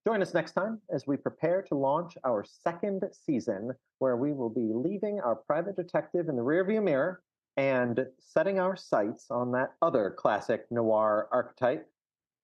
Join 0.06 0.22
us 0.22 0.36
next 0.36 0.52
time 0.52 0.80
as 0.94 1.08
we 1.08 1.18
prepare 1.18 1.64
to 1.64 1.76
launch 1.76 2.16
our 2.24 2.44
second 2.44 3.04
season, 3.12 3.72
where 3.98 4.18
we 4.18 4.32
will 4.32 4.52
be 4.52 4.72
leaving 4.72 5.20
our 5.22 5.36
private 5.36 5.76
detective 5.76 6.30
in 6.30 6.36
the 6.36 6.44
rearview 6.44 6.84
mirror 6.84 7.24
and 7.58 8.06
setting 8.20 8.60
our 8.60 8.76
sights 8.76 9.32
on 9.32 9.52
that 9.54 9.74
other 9.82 10.14
classic 10.16 10.66
noir 10.70 11.28
archetype, 11.32 11.90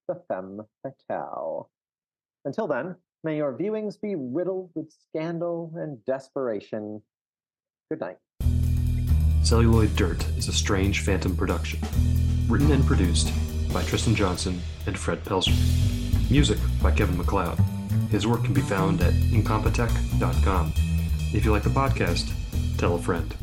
the 0.08 0.22
femme 0.28 0.62
fatale. 0.82 1.70
Until 2.44 2.66
then, 2.66 2.96
may 3.24 3.36
your 3.36 3.56
viewings 3.56 4.00
be 4.00 4.14
riddled 4.16 4.70
with 4.74 4.92
scandal 4.92 5.72
and 5.76 6.04
desperation. 6.04 7.02
Good 7.90 8.00
night. 8.00 8.18
Celluloid 9.42 9.94
Dirt 9.96 10.26
is 10.36 10.48
a 10.48 10.52
strange 10.52 11.00
phantom 11.00 11.36
production. 11.36 11.80
Written 12.48 12.72
and 12.72 12.84
produced 12.86 13.32
by 13.72 13.82
Tristan 13.82 14.14
Johnson 14.14 14.60
and 14.86 14.98
Fred 14.98 15.24
Pelzer. 15.24 15.52
Music 16.30 16.58
by 16.82 16.90
Kevin 16.90 17.16
MacLeod. 17.18 17.58
His 18.10 18.26
work 18.26 18.44
can 18.44 18.54
be 18.54 18.60
found 18.60 19.02
at 19.02 19.12
incompetech.com. 19.12 20.72
If 21.34 21.44
you 21.44 21.50
like 21.50 21.62
the 21.62 21.70
podcast, 21.70 22.32
tell 22.76 22.94
a 22.94 22.98
friend. 22.98 23.34